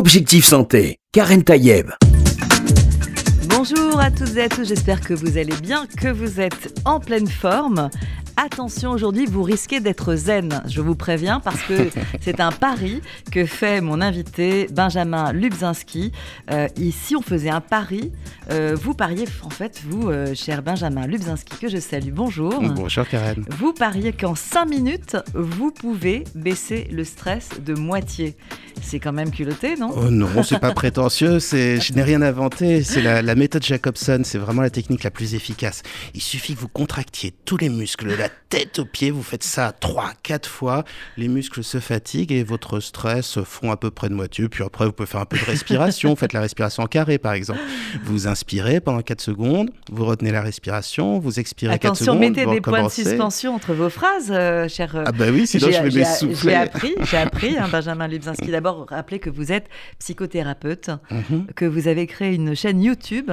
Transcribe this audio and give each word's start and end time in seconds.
Objectif 0.00 0.46
Santé, 0.46 0.96
Karen 1.12 1.42
Tayeb. 1.44 1.90
Bonjour 3.50 4.00
à 4.00 4.10
toutes 4.10 4.36
et 4.36 4.42
à 4.42 4.48
tous, 4.48 4.64
j'espère 4.64 5.00
que 5.00 5.12
vous 5.12 5.36
allez 5.36 5.56
bien, 5.60 5.86
que 5.86 6.08
vous 6.08 6.40
êtes 6.40 6.80
en 6.84 7.00
pleine 7.00 7.26
forme. 7.26 7.90
Attention, 8.42 8.92
aujourd'hui, 8.92 9.26
vous 9.26 9.42
risquez 9.42 9.80
d'être 9.80 10.14
zen, 10.14 10.62
je 10.66 10.80
vous 10.80 10.94
préviens, 10.94 11.40
parce 11.40 11.60
que 11.60 11.90
c'est 12.22 12.40
un 12.40 12.52
pari 12.52 13.02
que 13.30 13.44
fait 13.44 13.82
mon 13.82 14.00
invité 14.00 14.66
Benjamin 14.72 15.32
Lubzinski. 15.32 16.10
Euh, 16.50 16.66
ici, 16.78 17.14
on 17.16 17.20
faisait 17.20 17.50
un 17.50 17.60
pari. 17.60 18.12
Euh, 18.50 18.74
vous 18.80 18.94
pariez, 18.94 19.26
en 19.42 19.50
fait, 19.50 19.82
vous, 19.86 20.08
euh, 20.08 20.34
cher 20.34 20.62
Benjamin 20.62 21.06
Lubzinski, 21.06 21.58
que 21.58 21.68
je 21.68 21.76
salue, 21.76 22.12
bonjour. 22.12 22.62
Bonjour 22.62 23.06
Karen. 23.06 23.44
Vous 23.58 23.74
pariez 23.74 24.12
qu'en 24.12 24.34
5 24.34 24.64
minutes, 24.64 25.18
vous 25.34 25.70
pouvez 25.70 26.24
baisser 26.34 26.88
le 26.90 27.04
stress 27.04 27.50
de 27.62 27.74
moitié. 27.74 28.36
C'est 28.80 29.00
quand 29.00 29.12
même 29.12 29.30
culotté, 29.30 29.76
non? 29.76 29.92
Oh 29.94 30.08
non, 30.10 30.42
c'est 30.42 30.60
pas 30.60 30.72
prétentieux, 30.74 31.40
je 31.40 31.92
n'ai 31.92 32.02
rien 32.02 32.22
inventé, 32.22 32.82
c'est 32.82 33.02
la, 33.02 33.20
la 33.20 33.34
méthode 33.34 33.49
Jacobson, 33.60 34.22
c'est 34.24 34.38
vraiment 34.38 34.62
la 34.62 34.70
technique 34.70 35.02
la 35.04 35.10
plus 35.10 35.34
efficace. 35.34 35.82
Il 36.14 36.20
suffit 36.20 36.54
que 36.54 36.60
vous 36.60 36.68
contractiez 36.68 37.32
tous 37.44 37.56
les 37.56 37.68
muscles, 37.68 38.14
la 38.16 38.28
tête 38.28 38.78
aux 38.78 38.84
pieds, 38.84 39.10
vous 39.10 39.22
faites 39.22 39.42
ça 39.42 39.72
3 39.72 40.12
4 40.22 40.48
fois, 40.48 40.84
les 41.16 41.28
muscles 41.28 41.64
se 41.64 41.80
fatiguent 41.80 42.32
et 42.32 42.42
votre 42.42 42.80
stress 42.80 43.40
fond 43.42 43.70
à 43.70 43.76
peu 43.76 43.90
près 43.90 44.08
de 44.08 44.14
moitié, 44.14 44.48
puis 44.48 44.62
après 44.62 44.86
vous 44.86 44.92
pouvez 44.92 45.06
faire 45.06 45.20
un 45.20 45.26
peu 45.26 45.38
de 45.38 45.44
respiration, 45.44 46.14
faites 46.16 46.32
la 46.32 46.40
respiration 46.40 46.82
en 46.82 46.86
carré 46.86 47.18
par 47.18 47.32
exemple. 47.32 47.60
Vous 48.04 48.28
inspirez 48.28 48.80
pendant 48.80 49.02
4 49.02 49.20
secondes, 49.20 49.70
vous 49.90 50.04
retenez 50.04 50.32
la 50.32 50.42
respiration, 50.42 51.18
vous 51.18 51.40
expirez 51.40 51.78
4 51.78 51.96
secondes, 51.96 52.18
mettez 52.18 52.46
des 52.46 52.60
points 52.60 52.84
de 52.84 52.90
suspension 52.90 53.54
entre 53.54 53.72
vos 53.72 53.90
phrases, 53.90 54.30
euh, 54.30 54.68
cher 54.68 54.94
euh, 54.96 55.04
Ah 55.06 55.12
bah 55.12 55.26
oui, 55.32 55.46
sinon 55.46 55.70
je 55.70 55.82
vais 55.82 56.00
m'essouffler. 56.00 56.50
J'ai 56.50 56.54
appris, 56.54 56.94
j'ai 57.02 57.16
appris 57.16 57.56
hein, 57.58 57.68
Benjamin 57.70 58.08
Lubzinski 58.08 58.50
d'abord 58.50 58.86
rappelez 58.88 59.18
que 59.18 59.30
vous 59.30 59.52
êtes 59.52 59.68
psychothérapeute, 59.98 60.90
mhm. 61.10 61.46
que 61.54 61.64
vous 61.64 61.88
avez 61.88 62.06
créé 62.06 62.34
une 62.34 62.54
chaîne 62.54 62.82
YouTube, 62.82 63.29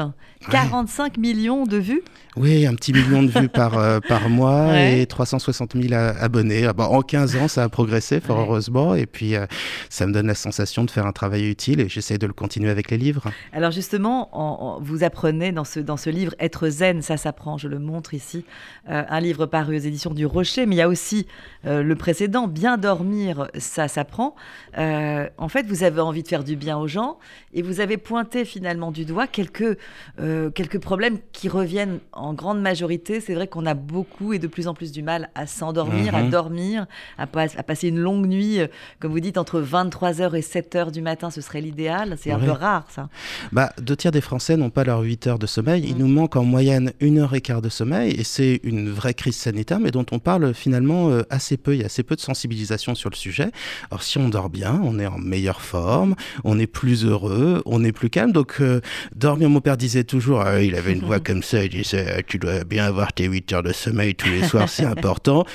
45 0.50 1.18
millions 1.18 1.66
de 1.66 1.78
vues 1.78 2.04
Oui, 2.36 2.66
un 2.66 2.76
petit 2.76 2.94
million 2.94 3.24
de 3.24 3.32
vues 3.32 3.50
par, 3.50 3.78
euh, 3.78 4.00
par 4.00 4.30
mois 4.30 4.80
et 4.80 5.06
360 5.06 5.76
000 5.76 5.94
abonnés. 5.94 6.66
Ah, 6.66 6.74
bah, 6.74 6.88
en 6.90 7.02
15 7.02 7.36
ans, 7.38 7.48
ça 7.48 7.64
a 7.64 7.70
progressé, 7.70 8.20
fort 8.20 8.40
heureusement. 8.40 8.96
Et 8.96 9.06
puis, 9.06 9.36
euh, 9.36 9.46
ça 9.90 10.06
me 10.06 10.14
donne 10.14 10.28
la 10.28 10.36
sensation 10.36 10.84
de 10.84 10.92
faire 10.92 11.06
un 11.06 11.12
travail 11.12 11.50
utile 11.50 11.82
et 11.82 11.90
j'essaie 11.90 12.18
de 12.18 12.28
le 12.28 12.34
continuer 12.34 12.70
avec 12.70 12.92
les 12.92 12.98
livres. 12.98 13.32
Alors 13.54 13.72
justement, 13.72 14.78
vous 14.82 15.04
apprenez 15.04 15.52
dans 15.52 15.64
ce, 15.64 15.80
dans 15.80 15.98
ce 15.98 16.10
livre 16.10 16.34
Être 16.40 16.70
zen, 16.70 17.02
ça 17.02 17.18
s'apprend, 17.18 17.58
je 17.58 17.68
le 17.68 17.80
montre 17.80 18.14
ici, 18.14 18.46
euh, 18.90 19.04
un 19.10 19.20
livre 19.20 19.46
paru 19.46 19.76
aux 19.76 19.80
éditions 19.80 20.14
du 20.14 20.26
Rocher, 20.26 20.66
mais 20.66 20.76
il 20.76 20.80
y 20.80 20.82
a 20.82 20.90
aussi 20.90 21.28
le 21.66 21.96
précédent, 21.96 22.48
Bien 22.48 22.78
dormir, 22.78 23.50
ça 23.58 23.88
s'apprend. 23.88 24.36
en 24.78 25.50
fait, 25.50 25.66
vous 25.68 25.84
avez 25.84 26.00
envie 26.00 26.24
de 26.24 26.28
faire 26.28 26.44
du 26.44 26.56
bien 26.56 26.78
aux 26.78 26.88
gens 26.88 27.18
et 27.54 27.62
vous 27.62 27.82
avez 27.82 27.98
pointé 27.98 28.46
finalement 28.46 28.92
du 28.92 29.06
doigt 29.06 29.28
quelques, 29.28 29.78
quelques 30.18 30.80
problèmes 30.80 31.20
qui 31.32 31.50
reviennent 31.50 32.00
en 32.12 32.34
grande 32.34 32.62
majorité. 32.62 33.22
C'est 33.22 33.34
vrai 33.34 33.48
qu'on 33.48 33.66
a 33.66 33.74
beaucoup 33.74 34.34
et 34.34 34.40
de 34.40 34.48
plus 34.48 34.68
en 34.68 34.74
plus 34.74 34.92
du 34.92 35.04
mal 35.04 35.30
à 35.36 35.48
s'endormir, 35.48 36.16
à 36.16 36.24
mhm. 36.24 36.30
dormir, 36.30 36.86
à, 37.18 37.24
à, 37.24 37.64
passer 37.64 37.90
une 37.90 38.00
longue 38.00 38.28
nuit. 38.28 38.60
Euh, 38.60 38.68
comme 39.00 39.12
vous 39.12 39.20
dites, 39.20 39.38
entre 39.38 39.62
23h 39.62 40.36
et 40.36 40.42
7h 40.42 40.92
du 40.92 41.02
matin, 41.02 41.30
ce 41.30 41.42
serait 41.42 41.62
l'idéal. 41.62 42.18
C'est 42.20 42.32
un 42.32 42.40
peu 42.40 42.52
rare, 42.52 42.86
ça. 42.90 43.10
Bah, 43.52 43.72
deux 43.82 43.96
tiers 43.96 44.12
des 44.12 44.22
Français 44.22 44.58
n'ont 44.58 44.70
pas 44.70 44.84
leurs 44.84 45.02
8 45.02 45.28
heures 45.28 45.40
de 45.40 45.48
sommeil. 45.48 45.84
Il 45.88 45.96
mm. 45.96 46.00
nous 46.00 46.08
manque 46.08 46.36
en 46.36 46.44
moyenne 46.44 46.94
une 47.00 47.20
heure 47.20 47.34
et 47.34 47.42
quart 47.42 47.62
de 47.62 47.70
sommeil. 47.70 48.12
Et 48.12 48.24
c'est 48.24 48.60
une 48.64 48.90
vraie 48.90 49.14
crise 49.14 49.36
sanitaire, 49.36 49.80
mais 49.80 49.92
dont 49.92 50.06
on 50.12 50.20
parle 50.20 50.54
finalement 50.54 51.10
euh, 51.10 51.24
assez 51.30 51.58
peu. 51.58 51.76
Il 51.76 51.80
y 51.80 51.84
a 51.84 51.88
assez 51.88 52.04
peu 52.04 52.16
de 52.16 52.22
sensibilisation 52.22 52.96
sur 52.96 53.10
le 53.10 53.16
sujet. 53.16 53.52
Alors, 53.92 54.04
si 54.04 54.18
on 54.18 54.30
dort 54.30 54.50
bien, 54.50 54.80
on 54.84 55.00
est 55.00 55.08
en 55.08 55.18
meilleure 55.18 55.62
forme, 55.62 56.16
on 56.44 56.60
est 56.60 56.68
plus 56.68 57.06
heureux, 57.06 57.62
on 57.66 57.84
est 57.84 57.92
plus 57.92 58.10
calme. 58.10 58.32
Donc, 58.32 58.58
euh, 58.60 58.82
dormir, 59.16 59.50
mon 59.50 59.62
père 59.62 59.77
disait 59.78 60.04
toujours, 60.04 60.42
ah, 60.42 60.62
il 60.62 60.76
avait 60.76 60.94
une 60.94 61.06
voix 61.06 61.20
comme 61.28 61.44
ça, 61.44 61.64
il 61.64 61.70
disait, 61.70 62.24
tu 62.28 62.40
dois 62.40 62.64
bien 62.64 62.86
avoir 62.86 63.14
tes 63.14 63.26
8 63.26 63.54
heures 63.54 63.64
de 63.64 63.74
sommeil 63.74 64.16
tous 64.16 64.30
les 64.30 64.44
soirs, 64.44 64.70
c'est 64.70 64.86
important. 64.98 65.46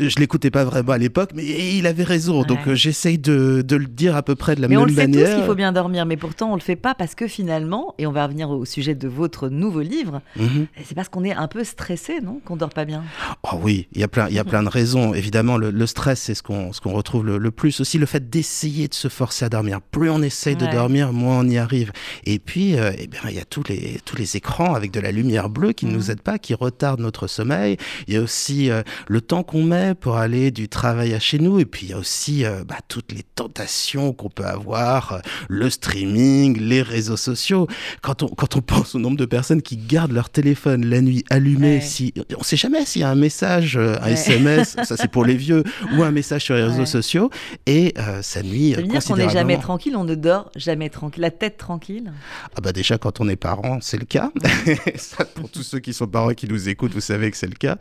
Je 0.00 0.18
l'écoutais 0.18 0.50
pas 0.50 0.64
vraiment 0.64 0.92
à 0.92 0.98
l'époque, 0.98 1.30
mais 1.34 1.44
il 1.44 1.86
avait 1.86 2.02
raison. 2.02 2.42
Donc 2.42 2.66
euh, 2.66 2.74
j'essaye 2.74 3.18
de, 3.18 3.62
de, 3.62 3.76
le 3.76 3.86
dire 3.86 4.16
à 4.16 4.22
peu 4.22 4.34
près 4.34 4.56
de 4.56 4.60
la 4.60 4.66
mais 4.66 4.74
même 4.74 4.86
manière. 4.86 4.96
Mais 4.96 5.04
on 5.04 5.18
le 5.18 5.24
sait 5.24 5.30
tous 5.30 5.36
qu'il 5.36 5.46
faut 5.46 5.54
bien 5.54 5.72
dormir, 5.72 6.06
mais 6.06 6.16
pourtant 6.16 6.50
on 6.50 6.54
le 6.54 6.60
fait 6.60 6.76
pas 6.76 6.94
parce 6.94 7.14
que 7.14 7.28
finalement, 7.28 7.94
et 7.98 8.06
on 8.06 8.12
va 8.12 8.26
revenir 8.26 8.50
au 8.50 8.64
sujet 8.64 8.94
de 8.94 9.06
votre 9.06 9.48
nouveau 9.48 9.80
livre, 9.80 10.20
mhm. 10.36 10.66
c'est 10.84 10.94
parce 10.94 11.08
qu'on 11.08 11.24
est 11.24 11.32
un 11.32 11.46
peu 11.46 11.62
stressé, 11.62 12.20
non, 12.20 12.40
qu'on 12.44 12.56
dort 12.56 12.70
pas 12.70 12.84
bien? 12.84 13.04
Oh 13.44 13.58
oui, 13.62 13.88
il 13.92 14.00
y 14.00 14.04
a 14.04 14.08
plein, 14.08 14.28
il 14.28 14.34
y 14.34 14.38
a 14.38 14.44
plein 14.44 14.62
de 14.62 14.68
raisons. 14.68 15.14
Évidemment, 15.22 15.56
le, 15.56 15.86
stress, 15.86 16.20
c'est 16.20 16.34
ce 16.34 16.42
qu'on 16.42 16.72
ce 16.72 16.80
qu'on 16.80 16.92
retrouve 16.92 17.26
le, 17.26 17.50
plus. 17.50 17.80
Aussi 17.80 17.98
le 17.98 18.06
fait 18.06 18.30
d'essayer 18.30 18.88
de 18.88 18.94
se 18.94 19.08
forcer 19.08 19.44
à 19.44 19.48
dormir. 19.48 19.80
Plus 19.80 20.10
on 20.10 20.22
essaye 20.22 20.56
de 20.56 20.66
dormir, 20.66 21.12
moins 21.12 21.40
on 21.40 21.48
y 21.48 21.58
arrive. 21.58 21.92
Et 22.24 22.38
puis, 22.38 22.78
euh, 22.78 22.92
eh 22.98 23.06
bien, 23.06 23.20
il 23.28 23.34
y 23.34 23.40
a 23.40 23.44
tous 23.62 23.72
les 23.72 24.00
tous 24.04 24.16
les 24.16 24.36
écrans 24.36 24.74
avec 24.74 24.90
de 24.90 25.00
la 25.00 25.12
lumière 25.12 25.48
bleue 25.48 25.72
qui 25.72 25.86
ne 25.86 25.92
nous 25.92 26.04
mhm. 26.04 26.10
aident 26.10 26.20
pas, 26.20 26.38
qui 26.38 26.54
retardent 26.54 27.00
notre 27.00 27.26
sommeil. 27.26 27.76
Il 28.06 28.14
y 28.14 28.16
a 28.16 28.20
aussi 28.20 28.70
euh, 28.70 28.82
le 29.08 29.20
temps 29.20 29.42
qu'on 29.42 29.62
met 29.62 29.94
pour 29.94 30.16
aller 30.16 30.50
du 30.50 30.68
travail 30.68 31.14
à 31.14 31.20
chez 31.20 31.38
nous. 31.38 31.60
Et 31.60 31.64
puis 31.64 31.86
il 31.86 31.90
y 31.90 31.92
a 31.92 31.98
aussi 31.98 32.44
euh, 32.44 32.64
bah, 32.64 32.76
toutes 32.88 33.12
les 33.12 33.22
tentations 33.22 34.12
qu'on 34.12 34.28
peut 34.28 34.44
avoir, 34.44 35.12
euh, 35.12 35.18
le 35.48 35.70
streaming, 35.70 36.58
les 36.58 36.82
réseaux 36.82 37.16
sociaux. 37.16 37.66
Quand 38.00 38.22
on, 38.22 38.28
quand 38.28 38.56
on 38.56 38.60
pense 38.72 38.94
au 38.94 38.98
nombre 38.98 39.16
de 39.16 39.24
personnes 39.24 39.62
qui 39.62 39.76
gardent 39.76 40.12
leur 40.12 40.30
téléphone 40.30 40.86
la 40.86 41.00
nuit 41.00 41.24
allumé, 41.30 41.80
si, 41.80 42.12
on 42.34 42.40
ne 42.40 42.44
sait 42.44 42.56
jamais 42.56 42.84
s'il 42.84 43.02
y 43.02 43.04
a 43.04 43.10
un 43.10 43.14
message, 43.14 43.76
un 43.76 44.06
SMS, 44.06 44.76
ça 44.82 44.96
c'est 44.96 45.10
pour 45.10 45.24
les 45.24 45.36
vieux, 45.42 45.64
ou 45.96 46.02
un 46.02 46.10
message 46.10 46.44
sur 46.44 46.54
les 46.54 46.64
réseaux 46.64 46.86
sociaux, 46.86 47.30
et 47.66 47.94
ça 48.22 48.42
nuit. 48.42 48.72
Ça 48.72 48.80
veut 48.80 48.88
dire 48.88 49.04
qu'on 49.04 49.16
n'est 49.16 49.28
jamais 49.28 49.58
tranquille, 49.58 49.96
on 49.96 50.04
ne 50.04 50.14
dort 50.14 50.50
jamais 50.56 50.88
tranquille, 50.88 51.22
la 51.22 51.30
tête 51.30 51.56
tranquille? 51.56 52.12
Ah 52.56 52.60
bah 52.60 52.72
déjà 52.72 52.98
quand 52.98 53.20
on 53.20 53.28
est 53.28 53.36
c'est 53.80 53.98
le 53.98 54.04
cas. 54.04 54.30
ça, 54.96 55.24
pour 55.24 55.50
tous 55.50 55.62
ceux 55.62 55.78
qui 55.78 55.92
sont 55.92 56.06
parents 56.06 56.30
et 56.30 56.34
qui 56.34 56.48
nous 56.48 56.68
écoutent, 56.68 56.92
vous 56.92 57.00
savez 57.00 57.30
que 57.30 57.36
c'est 57.36 57.48
le 57.48 57.54
cas. 57.54 57.76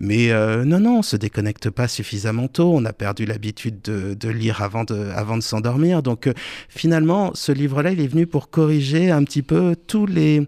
Mais 0.00 0.30
euh, 0.30 0.64
non, 0.64 0.80
non, 0.80 0.98
on 0.98 1.02
se 1.02 1.16
déconnecte 1.16 1.70
pas 1.70 1.88
suffisamment 1.88 2.48
tôt. 2.48 2.72
On 2.74 2.84
a 2.84 2.92
perdu 2.92 3.24
l'habitude 3.26 3.80
de, 3.82 4.28
lire 4.28 4.62
avant 4.62 4.84
de, 4.84 5.10
avant 5.14 5.36
de 5.36 5.42
s'endormir. 5.42 6.02
Donc 6.02 6.26
euh, 6.26 6.34
finalement, 6.68 7.32
ce 7.34 7.52
livre-là, 7.52 7.92
il 7.92 8.00
est 8.00 8.06
venu 8.06 8.26
pour 8.26 8.50
corriger 8.50 9.10
un 9.10 9.24
petit 9.24 9.42
peu 9.42 9.76
tous 9.86 10.06
les, 10.06 10.46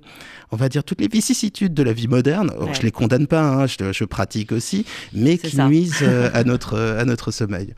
on 0.51 0.57
va 0.57 0.69
dire, 0.69 0.85
toutes 0.85 1.01
les 1.01 1.09
vicissitudes 1.09 1.75
de 1.75 1.83
la 1.83 1.93
vie 1.93 2.09
moderne. 2.09 2.53
Je 2.69 2.81
Je 2.81 2.83
les 2.83 2.91
condamne 2.91 3.27
pas, 3.27 3.43
hein, 3.43 3.67
je, 3.67 4.05
pratique 4.05 4.53
aussi, 4.53 4.87
mais 5.13 5.39
qui 5.39 5.57
nuisent 5.61 6.03
euh, 6.03 6.31
à, 6.33 6.45
notre, 6.51 6.79
à 6.79 7.05
notre 7.05 7.31
sommeil. 7.31 7.75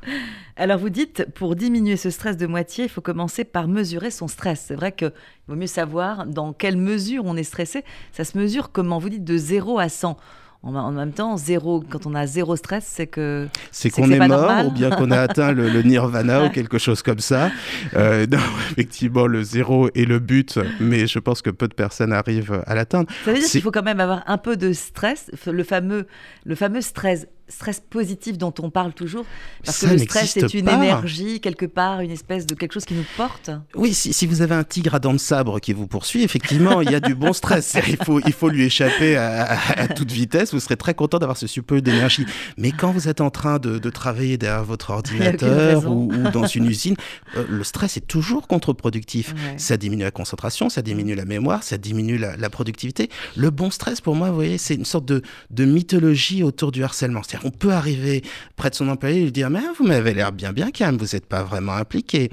Alors 0.63 0.79
vous 0.79 0.91
dites, 0.91 1.27
pour 1.35 1.57
diminuer 1.57 1.97
ce 1.97 2.09
stress 2.09 2.37
de 2.37 2.47
moitié, 2.47 2.85
il 2.85 2.89
faut 2.89 3.01
commencer 3.01 3.43
par 3.43 3.67
mesurer 3.67 4.13
son 4.13 4.29
stress. 4.29 4.67
C'est 4.69 4.77
vrai 4.77 4.93
qu'il 4.93 5.11
vaut 5.49 5.57
mieux 5.57 5.67
savoir 5.67 6.25
dans 6.25 6.53
quelle 6.53 6.77
mesure 6.77 7.25
on 7.27 7.37
est 7.37 7.43
stressé. 7.43 7.83
Ça 8.13 8.23
se 8.23 8.39
mesure, 8.39 8.71
comment 8.71 9.01
vous 9.01 9.09
dites, 9.09 9.25
de 9.25 9.37
0 9.37 9.81
à 9.81 9.89
100 9.89 10.17
en, 10.63 10.93
même 10.93 11.11
temps, 11.11 11.37
zéro, 11.37 11.83
quand 11.91 12.07
on 12.07 12.15
a 12.15 12.25
zéro 12.29 12.55
stress, 12.55 12.85
c'est 12.87 13.09
que 13.09 13.49
c'est 13.73 13.91
qu'on 13.91 14.09
est, 14.09 14.29
mort 14.29 14.67
ou 14.67 14.71
bien 14.71 14.91
qu'on 14.91 15.11
a 15.11 15.21
atteint 15.21 15.51
le, 15.51 15.83
nirvana 15.83 16.45
ou 16.45 16.51
quelque 16.55 16.79
chose 16.79 17.03
comme 17.03 17.19
ça. 17.19 17.51
Euh, 17.95 18.25
effectivement, 18.71 19.27
le 19.27 19.43
zéro 19.43 19.89
est 19.97 20.05
le 20.05 20.21
but, 20.21 20.61
mais 20.79 21.09
je 21.09 21.19
pense 21.19 21.43
que 21.43 21.51
peu 21.51 21.67
de 21.67 21.75
personnes 21.75 22.13
arrivent 22.13 22.63
à 22.69 22.77
l'atteindre. 22.77 23.11
Ça 23.25 23.33
veut 23.33 23.41
dire 23.41 23.49
qu'il 23.49 23.63
faut 23.63 23.73
quand 23.73 23.83
même 23.83 23.99
avoir 23.99 24.23
un 24.29 24.39
peu 24.39 24.57
de 24.57 24.73
stress, 24.73 25.33
le 25.45 25.65
fameux, 25.65 26.07
le 26.45 26.55
fameux 26.55 26.81
stress 26.81 27.27
stress 27.53 27.81
positif 27.81 28.39
dont 28.39 28.55
on 28.61 28.71
parle 28.71 28.93
toujours 28.93 29.25
Parce 29.65 29.81
que 29.81 29.87
le 29.87 29.99
stress, 29.99 30.31
c'est 30.31 30.55
une 30.55 30.69
énergie, 30.69 31.41
quelque 31.41 31.67
part, 31.67 32.01
une 32.01 32.11
espèce 32.11 32.47
de 32.47 32.55
quelque 32.55 32.73
chose 32.73 32.85
qui 32.85 32.95
nous 32.95 33.05
porte 33.17 33.51
Oui, 33.75 33.95
si, 33.95 34.27
vous 34.27 34.43
avez 34.43 34.55
un 34.55 34.65
tigre 34.65 34.95
à 34.95 34.99
dents 34.99 35.13
de 35.13 35.19
sabre 35.19 35.61
qui 35.61 35.73
vous 35.73 35.87
poursuit, 35.87 36.23
effectivement, 36.23 36.81
il 36.81 36.91
y 36.91 36.95
a 36.95 37.01
du 37.01 37.15
bon 37.15 37.33
stress. 37.33 37.77
Il 37.93 37.97
faut, 38.05 38.21
il 38.21 38.33
faut 38.33 38.49
lui 38.49 38.65
échapper 38.65 39.17
à, 39.17 39.89
toute 39.89 40.11
vitesse. 40.11 40.55
Vous 40.55 40.61
serez 40.61 40.77
très 40.77 40.95
content 40.95 41.19
d'avoir 41.19 41.37
ce 41.37 41.47
super 41.47 41.83
d'énergie. 41.83 42.25
Mais 42.57 42.73
quand 42.73 42.91
vous 42.91 43.09
êtes 43.09 43.21
en 43.21 43.31
train 43.31 43.59
de, 43.59 43.79
travailler 43.91 44.39
derrière 44.39 44.65
votre 44.65 44.91
ordinateur 45.03 45.91
ou, 45.91 46.11
dans 46.33 46.47
une 46.47 46.67
usine, 46.67 46.97
euh, 47.37 47.45
le 47.49 47.65
stress 47.65 47.97
est 47.97 48.07
toujours 48.07 48.47
contre-productif. 48.47 49.35
Ça 49.57 49.77
diminue 49.77 50.05
la 50.05 50.11
concentration, 50.11 50.69
ça 50.69 50.83
diminue 50.83 51.15
la 51.15 51.25
mémoire, 51.25 51.63
ça 51.63 51.77
diminue 51.77 52.19
la, 52.19 52.51
productivité. 52.51 53.11
Le 53.37 53.51
bon 53.51 53.71
stress, 53.71 54.01
pour 54.01 54.15
moi, 54.15 54.29
vous 54.29 54.35
voyez, 54.35 54.59
c'est 54.59 54.75
une 54.75 54.85
sorte 54.85 55.05
de, 55.05 55.23
de 55.51 55.65
mythologie 55.65 56.43
autour 56.43 56.73
du 56.73 56.85
harcèlement 56.85 57.23
on 57.45 57.51
peut 57.51 57.73
arriver 57.73 58.23
près 58.57 58.71
de 58.71 58.75
son 58.75 58.89
employé 58.89 59.21
et 59.21 59.25
lui 59.25 59.33
dire 59.33 59.51
Mais 59.51 59.61
vous 59.79 59.85
m'avez 59.85 60.15
l'air 60.15 60.33
bien, 60.33 60.53
bien 60.53 60.71
calme, 60.71 60.97
vous 60.97 61.15
n'êtes 61.15 61.27
pas 61.27 61.43
vraiment 61.43 61.75
impliqué. 61.75 62.31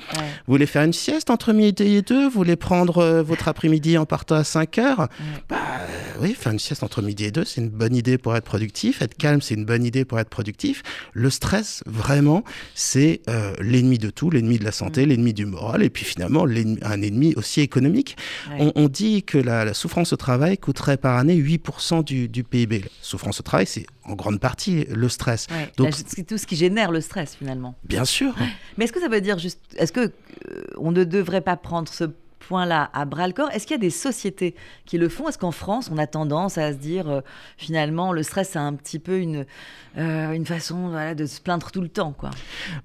Vous 0.47 0.53
voulez 0.53 0.65
faire 0.65 0.83
une 0.83 0.93
sieste 0.93 1.29
entre 1.29 1.53
midi 1.53 1.95
et 1.95 2.01
deux? 2.01 2.25
Vous 2.25 2.37
voulez 2.39 2.55
prendre 2.55 2.99
euh, 2.99 3.23
votre 3.23 3.47
après-midi 3.47 3.97
en 3.97 4.05
partant 4.05 4.35
à 4.35 4.43
5 4.43 4.77
heures? 4.77 5.07
Bah, 5.47 5.57
oui, 6.21 6.33
faire 6.33 6.51
une 6.51 6.59
sieste 6.59 6.83
entre 6.83 7.01
midi 7.01 7.25
et 7.25 7.31
deux, 7.31 7.45
c'est 7.45 7.61
une 7.61 7.69
bonne 7.69 7.95
idée 7.95 8.17
pour 8.17 8.35
être 8.35 8.43
productif. 8.43 9.01
Être 9.01 9.15
calme, 9.15 9.41
c'est 9.41 9.55
une 9.55 9.65
bonne 9.65 9.83
idée 9.85 10.05
pour 10.05 10.19
être 10.19 10.29
productif. 10.29 10.83
Le 11.13 11.29
stress, 11.29 11.83
vraiment, 11.85 12.43
c'est 12.75 13.21
euh, 13.29 13.53
l'ennemi 13.59 13.97
de 13.97 14.09
tout, 14.09 14.29
l'ennemi 14.29 14.59
de 14.59 14.63
la 14.63 14.71
santé, 14.71 15.05
mm. 15.05 15.09
l'ennemi 15.09 15.33
du 15.33 15.45
moral, 15.45 15.83
et 15.83 15.89
puis 15.89 16.05
finalement 16.05 16.45
un 16.45 17.01
ennemi 17.01 17.33
aussi 17.35 17.61
économique. 17.61 18.17
On, 18.57 18.87
dit 18.89 19.23
que 19.23 19.37
la, 19.37 19.73
souffrance 19.73 20.13
au 20.13 20.17
travail 20.17 20.57
coûterait 20.57 20.97
par 20.97 21.17
année 21.17 21.35
8% 21.35 22.03
du, 22.03 22.27
du 22.27 22.43
PIB. 22.43 22.79
La 22.79 22.87
souffrance 23.01 23.39
au 23.39 23.43
travail, 23.43 23.67
c'est 23.67 23.85
en 24.03 24.15
grande 24.15 24.39
partie 24.39 24.85
le 24.85 25.09
stress. 25.09 25.47
Donc 25.77 25.93
c'est 25.93 26.23
tout 26.23 26.37
ce 26.37 26.45
qui 26.45 26.55
génère 26.55 26.91
le 26.91 27.01
stress 27.01 27.35
finalement. 27.35 27.75
Bien 27.83 28.05
sûr. 28.05 28.35
Mais 28.77 28.85
est-ce 28.85 28.93
que 28.93 28.99
ça 28.99 29.07
veut 29.07 29.21
dire 29.21 29.37
juste, 29.37 29.59
est-ce 29.77 29.91
que 29.91 29.99
euh, 30.01 30.63
on 30.77 30.91
ne 30.91 31.03
devrait 31.03 31.41
pas 31.41 31.55
prendre 31.55 31.91
ce 31.91 32.05
point-là 32.49 32.89
à 32.93 33.05
bras 33.05 33.27
le 33.27 33.33
corps 33.33 33.51
Est-ce 33.51 33.67
qu'il 33.67 33.75
y 33.75 33.79
a 33.79 33.81
des 33.81 33.91
sociétés 33.91 34.55
qui 34.85 34.97
le 34.97 35.07
font? 35.07 35.29
Est-ce 35.29 35.37
qu'en 35.37 35.51
France, 35.51 35.89
on 35.93 35.97
a 35.99 36.07
tendance 36.07 36.57
à 36.57 36.73
se 36.73 36.77
dire 36.77 37.07
euh, 37.07 37.21
finalement 37.57 38.11
le 38.11 38.23
stress 38.23 38.49
c'est 38.49 38.59
un 38.59 38.73
petit 38.73 38.97
peu 38.97 39.19
une 39.19 39.45
euh, 39.97 40.31
une 40.31 40.45
façon 40.45 40.91
de 41.15 41.25
se 41.27 41.39
plaindre 41.41 41.71
tout 41.71 41.81
le 41.81 41.89
temps 41.89 42.11
quoi? 42.11 42.31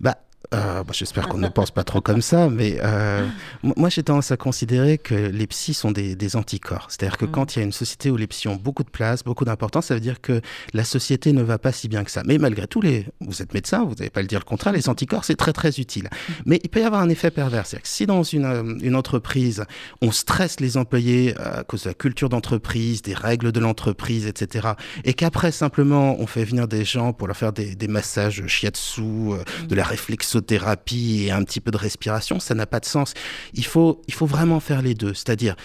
Bah 0.00 0.18
euh, 0.52 0.84
bah, 0.84 0.92
j'espère 0.92 1.28
qu'on 1.28 1.38
ne 1.38 1.48
pense 1.48 1.70
pas 1.70 1.84
trop 1.84 2.00
comme 2.00 2.20
ça, 2.20 2.48
mais 2.50 2.78
euh, 2.82 3.26
moi 3.62 3.88
j'ai 3.88 4.02
tendance 4.02 4.30
à 4.30 4.36
considérer 4.36 4.98
que 4.98 5.14
les 5.14 5.46
psys 5.46 5.74
sont 5.74 5.90
des, 5.90 6.36
anticorps. 6.36 6.86
C'est-à-dire 6.88 7.16
que 7.16 7.26
mm. 7.26 7.30
quand 7.30 7.54
il 7.54 7.58
y 7.60 7.62
a 7.62 7.64
une 7.64 7.72
société 7.72 8.10
où 8.10 8.16
les 8.16 8.26
psys 8.26 8.48
ont 8.48 8.56
beaucoup 8.56 8.82
de 8.82 8.90
place, 8.90 9.22
beaucoup 9.22 9.44
d'importance, 9.44 9.86
ça 9.86 9.94
veut 9.94 10.00
dire 10.00 10.20
que 10.20 10.40
la 10.72 10.84
société 10.84 11.32
ne 11.32 11.42
va 11.42 11.58
pas 11.58 11.70
si 11.70 11.88
bien 11.88 12.02
que 12.02 12.10
ça. 12.10 12.22
Mais 12.24 12.38
malgré 12.38 12.66
tout, 12.66 12.80
les... 12.80 13.06
vous 13.20 13.42
êtes 13.42 13.54
médecin, 13.54 13.84
vous 13.84 13.94
n'allez 13.94 14.10
pas 14.10 14.22
le 14.22 14.26
dire 14.26 14.40
le 14.40 14.44
contraire, 14.44 14.72
les 14.72 14.88
anticorps 14.88 15.24
c'est 15.24 15.36
très 15.36 15.52
très 15.52 15.78
utile. 15.78 16.04
Mm. 16.04 16.32
Mais 16.46 16.60
il 16.62 16.70
peut 16.70 16.80
y 16.80 16.84
avoir 16.84 17.00
un 17.00 17.08
effet 17.08 17.30
pervers. 17.30 17.66
C'est-à-dire 17.66 17.82
que 17.82 17.88
si 17.88 18.06
dans 18.06 18.22
une, 18.22 18.44
euh, 18.44 18.78
une, 18.80 18.96
entreprise, 18.96 19.64
on 20.02 20.12
stresse 20.12 20.60
les 20.60 20.76
employés 20.76 21.36
à 21.38 21.64
cause 21.64 21.84
de 21.84 21.90
la 21.90 21.94
culture 21.94 22.28
d'entreprise, 22.28 23.02
des 23.02 23.14
règles 23.14 23.52
de 23.52 23.60
l'entreprise, 23.60 24.26
etc., 24.26 24.68
et 25.04 25.14
qu'après 25.14 25.52
simplement 25.52 26.16
on 26.18 26.26
fait 26.26 26.44
venir 26.44 26.68
des 26.68 26.84
gens 26.84 27.12
pour 27.12 27.28
leur 27.28 27.36
faire 27.36 27.52
des, 27.52 27.74
des 27.74 27.88
massages 27.88 28.46
shiatsu, 28.46 29.02
mm. 29.02 29.66
de 29.68 29.74
la 29.74 29.84
réflexion 29.84 30.33
thérapie 30.40 31.24
et 31.26 31.30
un 31.30 31.42
petit 31.44 31.60
peu 31.60 31.70
de 31.70 31.76
respiration, 31.76 32.40
ça 32.40 32.54
n'a 32.54 32.66
pas 32.66 32.80
de 32.80 32.84
sens. 32.84 33.14
Il 33.54 33.64
faut, 33.64 34.02
il 34.08 34.14
faut 34.14 34.26
vraiment 34.26 34.60
faire 34.60 34.82
les 34.82 34.94
deux, 34.94 35.14
c'est-à-dire 35.14 35.56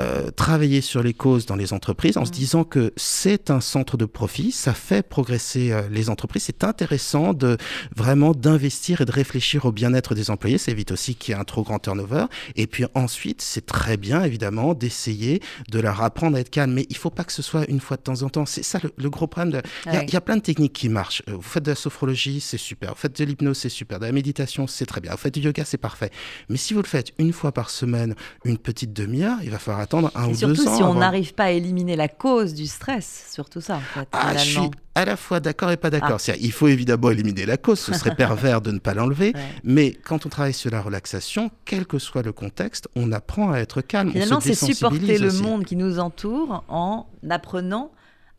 euh, 0.00 0.32
travailler 0.32 0.80
sur 0.80 1.04
les 1.04 1.14
causes 1.14 1.46
dans 1.46 1.54
les 1.54 1.72
entreprises 1.72 2.16
en 2.16 2.24
se 2.24 2.32
disant 2.32 2.64
que 2.64 2.92
c'est 2.96 3.50
un 3.50 3.60
centre 3.60 3.96
de 3.96 4.06
profit, 4.06 4.50
ça 4.50 4.74
fait 4.74 5.06
progresser 5.06 5.70
euh, 5.70 5.82
les 5.88 6.10
entreprises. 6.10 6.42
C'est 6.44 6.64
intéressant 6.64 7.32
de 7.32 7.56
vraiment 7.94 8.32
d'investir 8.32 9.02
et 9.02 9.04
de 9.04 9.12
réfléchir 9.12 9.66
au 9.66 9.72
bien-être 9.72 10.16
des 10.16 10.30
employés. 10.30 10.58
Ça 10.58 10.72
évite 10.72 10.90
aussi 10.90 11.14
qu'il 11.14 11.32
y 11.32 11.36
ait 11.36 11.40
un 11.40 11.44
trop 11.44 11.62
grand 11.62 11.78
turnover. 11.78 12.24
Et 12.56 12.66
puis 12.66 12.86
ensuite, 12.94 13.40
c'est 13.40 13.66
très 13.66 13.96
bien 13.96 14.24
évidemment 14.24 14.74
d'essayer 14.74 15.40
de 15.70 15.78
leur 15.78 16.02
apprendre 16.02 16.36
à 16.36 16.40
être 16.40 16.50
calme. 16.50 16.72
Mais 16.72 16.86
il 16.90 16.96
faut 16.96 17.10
pas 17.10 17.22
que 17.22 17.32
ce 17.32 17.42
soit 17.42 17.64
une 17.70 17.80
fois 17.80 17.96
de 17.96 18.02
temps 18.02 18.22
en 18.22 18.28
temps. 18.28 18.46
C'est 18.46 18.64
ça 18.64 18.80
le, 18.96 19.10
gros 19.10 19.28
problème. 19.28 19.62
Il 19.86 20.12
y, 20.12 20.16
a 20.16 20.20
plein 20.20 20.38
de 20.38 20.42
techniques 20.42 20.72
qui 20.72 20.88
marchent. 20.88 21.22
Euh, 21.28 21.36
vous 21.36 21.42
faites 21.42 21.62
de 21.62 21.70
la 21.70 21.76
sophrologie, 21.76 22.40
c'est 22.40 22.58
super. 22.58 22.90
Vous 22.90 22.98
faites 22.98 23.16
de 23.16 23.24
l'hypnose, 23.24 23.58
c'est 23.58 23.68
super. 23.68 24.00
De 24.00 24.06
la 24.06 24.12
méditation, 24.12 24.66
c'est 24.66 24.86
très 24.86 25.00
bien. 25.00 25.12
Vous 25.12 25.18
faites 25.18 25.34
du 25.34 25.40
yoga, 25.40 25.64
c'est 25.64 25.78
parfait. 25.78 26.10
Mais 26.48 26.56
si 26.56 26.74
vous 26.74 26.82
le 26.82 26.88
faites 26.88 27.12
une 27.18 27.32
fois 27.32 27.52
par 27.52 27.70
semaine, 27.70 28.16
une 28.44 28.58
petite 28.58 28.92
demi-heure, 28.92 29.38
il 29.42 29.50
va 29.50 29.60
falloir 29.60 29.83
attendre 29.84 30.10
un 30.14 30.24
ou 30.24 30.28
deux 30.28 30.44
ans. 30.44 30.54
Surtout 30.54 30.76
si 30.76 30.82
on 30.82 30.94
n'arrive 30.94 31.34
pas 31.34 31.44
à 31.44 31.50
éliminer 31.50 31.96
la 31.96 32.08
cause 32.08 32.54
du 32.54 32.66
stress, 32.66 33.28
surtout 33.30 33.60
ça. 33.60 33.76
En 33.76 33.80
fait, 33.80 34.08
ah, 34.12 34.36
je 34.36 34.44
suis 34.44 34.70
à 34.94 35.04
la 35.04 35.16
fois 35.16 35.40
d'accord 35.40 35.70
et 35.70 35.76
pas 35.76 35.90
d'accord. 35.90 36.18
Ah. 36.28 36.32
Il 36.40 36.52
faut 36.52 36.68
évidemment 36.68 37.10
éliminer 37.10 37.46
la 37.46 37.56
cause, 37.56 37.80
ce 37.80 37.92
serait 37.92 38.14
pervers 38.16 38.60
de 38.60 38.70
ne 38.70 38.78
pas 38.78 38.94
l'enlever. 38.94 39.32
Mais 39.62 39.92
quand 39.92 40.26
on 40.26 40.28
travaille 40.28 40.52
sur 40.52 40.70
la 40.70 40.80
relaxation, 40.80 41.50
quel 41.64 41.86
que 41.86 41.98
soit 41.98 42.22
le 42.22 42.32
contexte, 42.32 42.88
on 42.96 43.12
apprend 43.12 43.52
à 43.52 43.58
être 43.58 43.80
calme. 43.80 44.10
Finalement, 44.10 44.40
c'est 44.40 44.54
supporter 44.54 45.18
le 45.18 45.32
monde 45.32 45.64
qui 45.64 45.76
nous 45.76 45.98
entoure 45.98 46.64
en 46.68 47.06
apprenant 47.30 47.90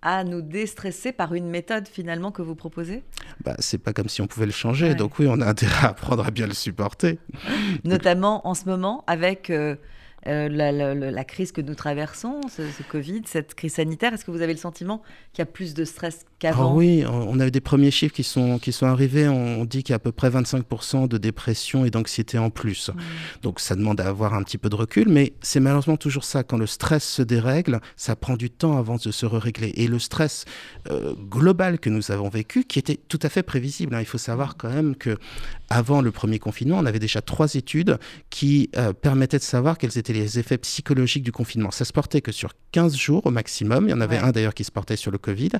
à 0.01 0.23
nous 0.23 0.43
déstresser 0.43 1.11
par 1.11 1.33
une 1.33 1.49
méthode 1.49 1.87
finalement 1.87 2.31
que 2.31 2.43
vous 2.43 2.53
proposez? 2.53 3.03
Bah, 3.43 3.55
C'est 3.57 3.79
pas 3.79 3.91
comme 3.91 4.07
si 4.07 4.21
on 4.21 4.27
pouvait 4.27 4.45
le 4.45 4.51
changer. 4.51 4.93
Donc 4.93 5.17
oui, 5.17 5.25
on 5.27 5.41
a 5.41 5.47
intérêt 5.47 5.87
à 5.87 5.89
apprendre 5.89 6.23
à 6.23 6.29
bien 6.29 6.45
le 6.45 6.53
supporter. 6.53 7.17
Notamment 7.83 8.47
en 8.47 8.53
ce 8.53 8.65
moment 8.65 9.03
avec... 9.07 9.49
Euh, 9.49 9.75
euh, 10.27 10.49
la, 10.49 11.23
crise 11.23 11.51
que 11.51 11.61
nous 11.61 11.75
traversons, 11.75 12.41
ce, 12.49 12.63
Covid, 12.89 13.21
cette 13.25 13.53
crise 13.53 13.75
sanitaire 13.75 14.13
Est-ce 14.13 14.25
que 14.25 14.31
vous 14.31 14.41
avez 14.41 14.53
le 14.53 14.59
sentiment 14.59 15.01
qu'il 15.33 15.41
y 15.41 15.43
a 15.43 15.45
plus 15.45 15.73
de 15.73 15.85
stress 15.85 16.25
qu'avant? 16.39 16.71
Ah 16.71 16.73
Oui, 16.73 17.03
on 17.07 17.39
a 17.39 17.47
eu 17.47 17.51
des 17.51 17.61
premiers 17.61 17.91
chiffres 17.91 18.13
qui 18.13 18.23
sont, 18.23 18.57
qui 18.57 18.71
sont 18.71 18.87
arrivés. 18.87 19.27
On 19.27 19.65
dit 19.65 19.83
qu'il 19.83 19.91
y 19.91 19.93
a 19.93 19.97
à 19.97 19.99
peu 19.99 20.11
près 20.11 20.29
25% 20.29 21.07
de 21.07 21.17
dépression 21.17 21.85
et 21.85 21.91
d'anxiété 21.91 22.37
en 22.37 22.49
plus. 22.49 22.89
Mmh. 22.89 22.93
Donc 23.43 23.59
ça 23.59 23.75
demande 23.75 24.01
à 24.01 24.07
avoir 24.07 24.33
un 24.33 24.43
petit 24.43 24.57
peu 24.57 24.69
de 24.69 24.75
recul, 24.75 25.09
mais 25.09 25.33
c'est 25.41 25.59
malheureusement 25.59 25.97
toujours 25.97 26.23
ça. 26.23 26.43
Quand 26.43 26.57
le 26.57 26.67
stress 26.67 27.03
se 27.03 27.21
dérègle, 27.21 27.79
ça 27.95 28.15
prend 28.15 28.35
du 28.35 28.49
temps 28.49 28.77
avant 28.77 28.95
de 28.95 29.11
se 29.11 29.25
régler. 29.25 29.73
Et 29.75 29.87
le 29.87 29.99
stress 29.99 30.45
euh, 30.89 31.13
global 31.29 31.79
que 31.79 31.89
nous 31.89 32.11
avons 32.11 32.29
vécu, 32.29 32.63
qui 32.63 32.79
était 32.79 32.97
tout 32.97 33.19
à 33.21 33.29
fait 33.29 33.43
prévisible, 33.43 33.95
hein. 33.95 33.99
il 33.99 34.05
faut 34.05 34.17
savoir 34.17 34.57
quand 34.57 34.69
même 34.69 34.95
que 34.95 35.17
avant 35.69 36.01
le 36.01 36.11
premier 36.11 36.39
confinement, 36.39 36.77
on 36.79 36.85
avait 36.85 36.99
déjà 36.99 37.21
trois 37.21 37.55
études 37.55 37.97
qui 38.29 38.69
euh, 38.77 38.93
permettaient 38.93 39.37
de 39.37 39.43
savoir 39.43 39.77
quels 39.77 39.97
étaient 39.97 40.13
les 40.13 40.39
effets 40.39 40.57
psychologiques 40.57 41.23
du 41.23 41.31
confinement. 41.31 41.71
Ça 41.71 41.85
se 41.85 41.93
portait 41.93 42.21
que 42.21 42.31
sur 42.31 42.53
15 42.71 42.95
jours 42.95 43.25
au 43.25 43.31
maximum. 43.31 43.87
Il 43.87 43.91
y 43.91 43.93
en 43.93 44.01
avait 44.01 44.17
un 44.17 44.31
d'ailleurs 44.31 44.53
qui 44.53 44.63
se 44.63 44.71
portait 44.71 44.95
sur 44.95 45.11
le 45.11 45.17
Covid. 45.17 45.51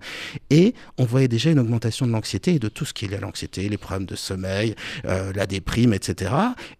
Et 0.49 0.73
on 0.97 1.05
voyait 1.05 1.27
déjà 1.27 1.51
une 1.51 1.59
augmentation 1.59 2.05
de 2.05 2.11
l'anxiété 2.11 2.55
et 2.55 2.59
de 2.59 2.67
tout 2.67 2.85
ce 2.85 2.93
qui 2.93 3.05
est 3.05 3.07
lié 3.07 3.17
à 3.17 3.19
l'anxiété, 3.21 3.67
les 3.69 3.77
problèmes 3.77 4.05
de 4.05 4.15
sommeil, 4.15 4.75
euh, 5.05 5.31
la 5.33 5.45
déprime, 5.45 5.93
etc. 5.93 6.33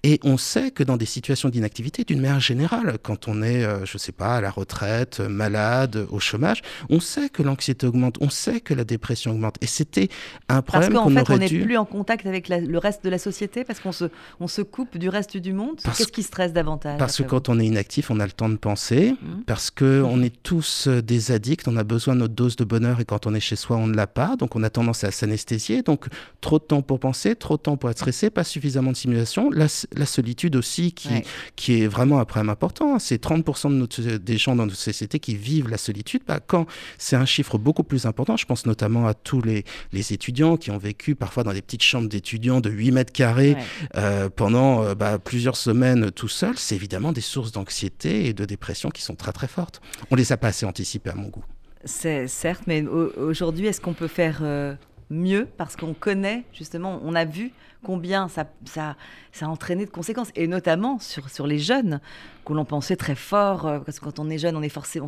Et 0.03 0.19
on 0.23 0.37
sait 0.37 0.71
que 0.71 0.83
dans 0.83 0.97
des 0.97 1.05
situations 1.05 1.49
d'inactivité, 1.49 2.03
d'une 2.03 2.21
manière 2.21 2.39
générale, 2.39 2.97
quand 3.01 3.27
on 3.27 3.41
est, 3.41 3.63
euh, 3.63 3.85
je 3.85 3.95
ne 3.95 3.99
sais 3.99 4.11
pas, 4.11 4.35
à 4.37 4.41
la 4.41 4.51
retraite, 4.51 5.19
malade, 5.19 6.05
au 6.09 6.19
chômage, 6.19 6.61
on 6.89 6.99
sait 6.99 7.29
que 7.29 7.43
l'anxiété 7.43 7.87
augmente, 7.87 8.17
on 8.21 8.29
sait 8.29 8.59
que 8.59 8.73
la 8.73 8.83
dépression 8.83 9.31
augmente. 9.31 9.55
Et 9.61 9.67
c'était 9.67 10.09
un 10.49 10.61
problème 10.61 10.93
qu'on 10.93 11.09
fait, 11.09 11.29
on 11.29 11.37
n'est 11.37 11.47
plus 11.47 11.77
en 11.77 11.85
contact 11.85 12.25
avec 12.25 12.49
le 12.49 12.77
reste 12.77 13.03
de 13.03 13.09
la 13.09 13.14
société 13.17 13.63
parce 13.63 13.79
qu'on 13.79 13.91
se, 13.91 14.05
on 14.39 14.47
se 14.47 14.61
coupe 14.61 14.97
du 14.97 15.09
reste 15.09 15.37
du 15.37 15.53
monde? 15.53 15.79
Qu'est-ce 15.83 16.11
qui 16.11 16.23
stresse 16.23 16.53
davantage 16.53 16.97
Parce 16.97 17.17
que 17.17 17.23
quand 17.23 17.49
on 17.49 17.59
est 17.59 17.65
inactif, 17.65 18.11
on 18.11 18.19
a 18.19 18.25
le 18.25 18.31
temps 18.31 18.49
de 18.49 18.55
penser, 18.55 19.11
mmh. 19.13 19.43
parce 19.45 19.71
que 19.71 20.01
mmh. 20.01 20.05
on 20.05 20.21
est 20.21 20.43
tous 20.43 20.87
euh, 20.87 21.01
des 21.01 21.31
addicts, 21.31 21.67
on 21.67 21.77
a 21.77 21.83
besoin 21.83 22.15
de 22.15 22.21
notre 22.21 22.33
dose 22.33 22.55
de 22.55 22.63
bonheur 22.63 22.99
et 22.99 23.05
quand 23.05 23.27
on 23.27 23.33
est 23.33 23.39
chez 23.39 23.55
soi, 23.55 23.77
on 23.77 23.87
ne 23.87 23.95
l'a 23.95 24.07
pas, 24.07 24.35
donc 24.35 24.55
on 24.55 24.63
a 24.63 24.69
tendance 24.69 25.03
à 25.03 25.11
s'anesthésier. 25.11 25.81
Donc 25.81 26.07
trop 26.41 26.59
de 26.59 26.63
temps 26.63 26.81
pour 26.81 26.99
penser, 26.99 27.35
trop 27.35 27.57
de 27.57 27.61
temps 27.61 27.77
pour 27.77 27.89
être 27.89 27.97
stressé, 27.97 28.29
pas 28.29 28.43
suffisamment 28.43 28.91
de 28.91 28.97
simulation. 28.97 29.49
La, 29.51 29.67
solitude 30.05 30.55
aussi, 30.55 30.91
qui, 30.93 31.09
qui 31.55 31.81
est 31.81 31.87
vraiment 31.87 32.19
un 32.19 32.25
problème 32.25 32.49
important. 32.49 32.95
Hein. 32.95 32.99
C'est 32.99 33.21
30% 33.21 33.69
de 33.69 33.75
notre, 33.75 34.01
des 34.01 34.37
gens 34.37 34.55
dans 34.55 34.65
notre 34.65 34.77
société 34.77 35.19
qui 35.19 35.35
vivent 35.35 35.67
la 35.67 35.77
solitude. 35.77 36.21
Bah, 36.27 36.39
quand 36.45 36.65
c'est 36.97 37.15
un 37.15 37.25
chiffre 37.25 37.57
beaucoup 37.57 37.83
plus 37.83 38.05
important, 38.05 38.37
je 38.37 38.45
pense 38.45 38.65
notamment 38.65 39.07
à 39.07 39.13
tous 39.13 39.41
les, 39.41 39.63
les 39.91 40.13
étudiants 40.13 40.57
qui 40.57 40.71
ont 40.71 40.77
vécu 40.77 41.15
parfois 41.15 41.43
dans 41.43 41.53
des 41.53 41.61
petites 41.61 41.83
chambres 41.83 42.07
d'étudiants 42.07 42.61
de 42.61 42.69
8 42.69 42.91
mètres 42.91 43.04
carrés 43.11 43.55
euh, 43.95 44.29
pendant 44.29 44.83
euh, 44.83 44.95
bah, 44.95 45.19
plusieurs 45.19 45.57
semaines 45.57 46.11
tout 46.11 46.27
seul, 46.27 46.57
c'est 46.57 46.75
évidemment 46.75 47.11
des 47.11 47.21
sources 47.21 47.51
d'anxiété 47.51 48.25
et 48.25 48.33
de 48.33 48.45
dépression 48.45 48.89
qui 48.89 49.01
sont 49.01 49.15
très 49.15 49.31
très 49.31 49.47
fortes. 49.47 49.81
On 50.11 50.15
les 50.15 50.31
a 50.31 50.37
pas 50.37 50.47
assez 50.47 50.65
anticipées 50.65 51.11
à 51.11 51.15
mon 51.15 51.29
goût. 51.29 51.43
C'est 51.83 52.27
certes, 52.27 52.63
mais 52.65 52.83
aujourd'hui, 52.83 53.67
est-ce 53.67 53.79
qu'on 53.79 53.93
peut 53.93 54.07
faire 54.07 54.39
euh, 54.41 54.73
mieux? 55.09 55.47
Parce 55.57 55.75
qu'on 55.75 55.93
connaît 55.93 56.43
justement, 56.51 56.99
on 57.03 57.13
a 57.13 57.25
vu 57.25 57.51
combien 57.85 58.27
ça, 58.27 58.47
ça, 58.65 58.95
ça 59.31 59.45
a 59.45 59.49
entraîné 59.49 59.85
de 59.85 59.91
conséquences, 59.91 60.29
et 60.35 60.47
notamment 60.47 60.97
sur, 60.99 61.29
sur 61.29 61.45
les 61.45 61.59
jeunes 61.59 61.99
que 62.45 62.53
l'on 62.53 62.65
pensait 62.65 62.95
très 62.95 63.15
fort, 63.15 63.65
euh, 63.65 63.79
parce 63.79 63.99
que 63.99 64.05
quand 64.05 64.19
on 64.19 64.29
est 64.29 64.37
jeune, 64.37 64.55
on 64.55 64.61
est 64.61 64.69
forcé, 64.69 65.01
on, 65.01 65.07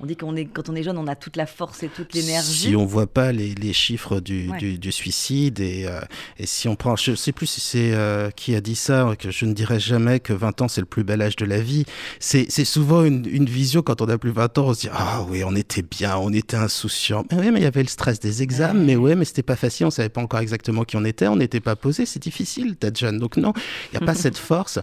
on 0.00 0.06
dit 0.06 0.16
qu'on 0.16 0.36
est, 0.36 0.46
quand 0.46 0.68
on 0.68 0.74
est 0.74 0.82
jeune, 0.82 0.96
on 0.96 1.06
a 1.08 1.16
toute 1.16 1.36
la 1.36 1.46
force 1.46 1.82
et 1.82 1.88
toute 1.88 2.14
l'énergie. 2.14 2.68
Si 2.68 2.76
on 2.76 2.86
voit 2.86 3.06
pas 3.06 3.32
les, 3.32 3.54
les 3.54 3.72
chiffres 3.72 4.20
du, 4.20 4.48
du, 4.78 4.92
suicide, 4.92 5.60
et, 5.60 5.84
euh, 5.86 6.00
et, 6.38 6.46
si 6.46 6.68
on 6.68 6.76
prend, 6.76 6.96
je 6.96 7.14
sais 7.14 7.32
plus 7.32 7.46
si 7.46 7.60
c'est 7.60 7.92
euh, 7.92 8.30
qui 8.30 8.54
a 8.54 8.60
dit 8.60 8.76
ça, 8.76 9.14
que 9.18 9.30
je 9.30 9.44
ne 9.44 9.52
dirais 9.52 9.80
jamais 9.80 10.20
que 10.20 10.32
20 10.32 10.62
ans 10.62 10.68
c'est 10.68 10.80
le 10.80 10.86
plus 10.86 11.04
bel 11.04 11.20
âge 11.20 11.36
de 11.36 11.44
la 11.44 11.60
vie. 11.60 11.84
C'est 12.20 12.48
souvent 12.64 13.04
une, 13.04 13.26
une, 13.26 13.46
vision 13.46 13.82
quand 13.82 14.00
on 14.00 14.08
a 14.08 14.18
plus 14.18 14.30
de 14.30 14.36
20 14.36 14.58
ans, 14.58 14.66
on 14.68 14.74
se 14.74 14.80
dit 14.82 14.88
ah 14.92 15.24
oui, 15.28 15.42
on 15.44 15.54
était 15.54 15.82
bien, 15.82 16.16
on 16.16 16.32
était 16.32 16.56
insouciant. 16.56 17.24
Mais 17.30 17.38
oui, 17.38 17.50
mais 17.50 17.60
il 17.60 17.64
y 17.64 17.66
avait 17.66 17.82
le 17.82 17.88
stress 17.88 18.20
des 18.20 18.42
examens, 18.42 18.80
mais 18.80 18.96
ouais, 18.96 19.16
mais 19.16 19.24
c'était 19.24 19.42
pas 19.42 19.56
facile, 19.56 19.86
on 19.86 19.90
savait 19.90 20.08
pas 20.08 20.20
encore 20.20 20.40
exactement 20.40 20.84
qui 20.84 20.96
on 20.96 21.04
était, 21.04 21.26
on 21.26 21.36
n'était 21.36 21.60
pas 21.60 21.76
posé, 21.76 22.06
c'est 22.16 22.22
difficile 22.22 22.76
d'être 22.80 22.98
jeune. 22.98 23.18
Donc 23.18 23.36
non, 23.36 23.52
il 23.92 23.98
n'y 23.98 24.02
a 24.02 24.06
pas 24.06 24.14
cette 24.24 24.38
force. 24.38 24.78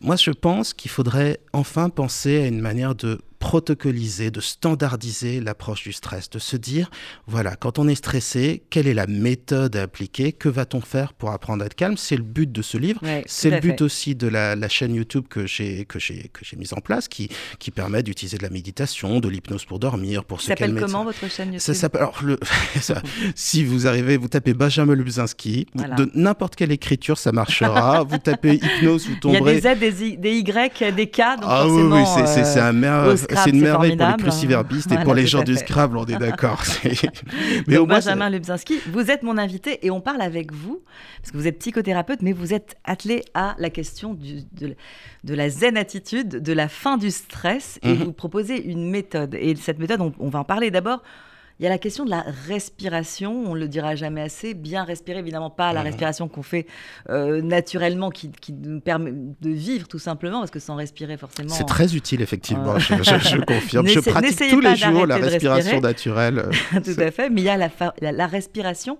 Moi, 0.00 0.16
je 0.16 0.30
pense 0.30 0.72
qu'il 0.72 0.90
faudrait 0.90 1.38
enfin 1.52 1.90
penser 1.90 2.38
à 2.38 2.46
une 2.46 2.60
manière 2.60 2.94
de 2.94 3.20
protocoliser, 3.48 4.30
de 4.30 4.42
standardiser 4.42 5.40
l'approche 5.40 5.82
du 5.82 5.94
stress, 5.94 6.28
de 6.28 6.38
se 6.38 6.58
dire, 6.58 6.90
voilà, 7.26 7.56
quand 7.56 7.78
on 7.78 7.88
est 7.88 7.94
stressé, 7.94 8.62
quelle 8.68 8.86
est 8.86 8.92
la 8.92 9.06
méthode 9.06 9.74
à 9.74 9.84
appliquer, 9.84 10.32
que 10.32 10.50
va-t-on 10.50 10.82
faire 10.82 11.14
pour 11.14 11.30
apprendre 11.30 11.62
à 11.62 11.66
être 11.66 11.74
calme? 11.74 11.96
C'est 11.96 12.18
le 12.18 12.24
but 12.24 12.52
de 12.52 12.60
ce 12.60 12.76
livre, 12.76 13.00
c'est 13.24 13.48
le 13.48 13.58
but 13.60 13.80
aussi 13.80 14.14
de 14.14 14.28
la, 14.28 14.68
chaîne 14.68 14.94
YouTube 14.94 15.24
que 15.30 15.46
j'ai 15.46 15.86
que 15.86 15.98
j'ai 15.98 16.28
que 16.30 16.44
j'ai 16.44 16.58
mise 16.58 16.74
en 16.74 16.82
place, 16.82 17.08
qui 17.08 17.30
qui 17.58 17.70
permet 17.70 18.02
d'utiliser 18.02 18.36
de 18.36 18.42
la 18.42 18.50
méditation, 18.50 19.18
de 19.18 19.28
l'hypnose 19.30 19.64
pour 19.64 19.78
dormir, 19.78 20.26
pour 20.26 20.42
se 20.42 20.48
calmer. 20.52 20.58
Ça 20.58 20.66
s'appelle 20.66 20.92
comment 20.92 21.04
votre 21.04 21.30
chaîne 21.30 21.54
YouTube? 21.54 21.74
ça 21.74 21.88
alors, 21.94 22.20
le, 22.22 22.38
si 23.34 23.64
vous 23.64 23.86
arrivez, 23.86 24.18
vous 24.18 24.28
tapez 24.28 24.52
Benjamin 24.52 24.94
Lubzinski, 24.94 25.68
de 25.74 26.10
n'importe 26.12 26.54
quelle 26.54 26.70
écriture, 26.70 27.16
ça 27.16 27.32
marchera. 27.32 28.02
vous 28.08 28.18
tapez 28.18 28.56
hypnose, 28.56 29.08
vous 29.08 29.16
tomberez. 29.16 29.56
Il 29.56 29.64
y 29.64 29.66
a 29.66 29.74
des 29.74 29.90
Z, 29.90 30.20
des, 30.20 30.38
Y, 30.40 30.94
des 30.94 31.06
K, 31.06 31.16
donc 31.40 31.44
ah 31.44 31.66
oui, 31.66 31.80
oui, 31.80 32.02
c'est 32.26 32.60
un 32.60 32.72
merveilleux 32.72 33.37
c'est 33.44 33.50
une 33.50 33.60
merveille 33.60 33.96
pour 33.96 34.06
les 34.06 34.16
cruciverbistes 34.16 34.92
et 34.92 34.98
pour 34.98 35.14
les 35.14 35.26
gens 35.26 35.42
du 35.42 35.56
Scrabble, 35.56 35.96
on 35.98 36.04
est 36.06 36.18
d'accord. 36.18 36.62
mais 37.66 37.76
au 37.76 37.86
Benjamin 37.86 38.30
Lubzinski, 38.30 38.80
vous 38.90 39.10
êtes 39.10 39.22
mon 39.22 39.38
invité 39.38 39.84
et 39.86 39.90
on 39.90 40.00
parle 40.00 40.22
avec 40.22 40.52
vous, 40.52 40.82
parce 41.20 41.32
que 41.32 41.36
vous 41.36 41.46
êtes 41.46 41.58
psychothérapeute, 41.58 42.22
mais 42.22 42.32
vous 42.32 42.54
êtes 42.54 42.76
attelé 42.84 43.24
à 43.34 43.54
la 43.58 43.70
question 43.70 44.14
du, 44.14 44.42
de, 44.52 44.74
de, 45.24 45.34
la 45.34 45.50
zen 45.50 45.76
attitude, 45.76 46.28
de 46.28 46.52
la 46.52 46.68
fin 46.68 46.96
du 46.96 47.10
stress, 47.10 47.78
et 47.82 47.88
mhm. 47.88 48.04
vous 48.04 48.12
proposez 48.12 48.62
une 48.62 48.90
méthode. 48.90 49.34
Et 49.34 49.54
cette 49.56 49.78
méthode, 49.78 50.00
on 50.18 50.28
va 50.28 50.40
en 50.40 50.44
parler 50.44 50.70
d'abord. 50.70 51.02
Il 51.60 51.64
y 51.64 51.66
a 51.66 51.70
la 51.70 51.78
question 51.78 52.04
de 52.04 52.10
la 52.10 52.24
respiration, 52.46 53.32
on 53.46 53.54
ne 53.54 53.60
le 53.60 53.68
dira 53.68 53.96
jamais 53.96 54.20
assez. 54.20 54.54
Bien 54.54 54.84
respirer, 54.84 55.18
évidemment 55.18 55.50
pas 55.50 55.72
la 55.72 55.80
mmh. 55.80 55.86
respiration 55.86 56.28
qu'on 56.28 56.42
fait 56.42 56.66
euh, 57.10 57.42
naturellement, 57.42 58.10
qui, 58.10 58.30
nous 58.52 58.80
permet 58.80 59.12
de 59.12 59.50
vivre 59.50 59.88
tout 59.88 59.98
simplement, 59.98 60.38
parce 60.38 60.52
que 60.52 60.60
sans 60.60 60.76
respirer, 60.76 61.16
forcément. 61.16 61.48
C'est 61.48 61.66
très 61.66 61.96
utile, 61.96 62.22
effectivement, 62.22 62.76
euh, 62.76 62.78
je, 62.78 63.40
confirme. 63.44 63.88
je 63.88 63.98
pratique 63.98 64.50
tous 64.50 64.60
les 64.60 64.76
jours 64.76 65.06
la 65.06 65.16
respiration 65.16 65.80
naturelle. 65.80 66.48
tout 66.84 67.00
à 67.00 67.10
fait, 67.10 67.28
mais 67.28 67.40
il 67.40 67.44
y 67.44 67.48
a 67.48 67.56
la, 67.56 67.70
la 68.00 68.26
respiration 68.28 68.98